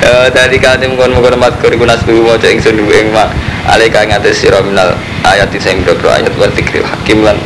Eh, 0.00 0.26
tadi 0.32 0.56
kate 0.58 0.88
mungkon 0.88 1.12
mungkon 1.12 1.36
mat 1.36 1.54
kuri 1.60 1.76
kunas 1.76 2.02
dulu 2.08 2.32
mau 2.32 2.36
cek 2.40 2.56
ingsun 2.56 2.74
dulu 2.74 2.90
ing 2.90 3.12
mak 3.12 3.30
alika 3.68 4.02
ngates 4.02 4.42
sira 4.42 4.58
minal 4.64 4.96
ayat 5.22 5.52
sing 5.60 5.84
boro 5.84 6.08
ayat 6.08 6.32
dzikril 6.56 6.82
hakim 6.82 7.20
lan 7.22 7.36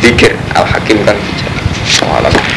zikir 0.00 0.32
al 0.56 0.64
hakim 0.64 1.04
kan 1.04 1.14
bijak. 1.14 1.52
A'lam. 2.02 2.55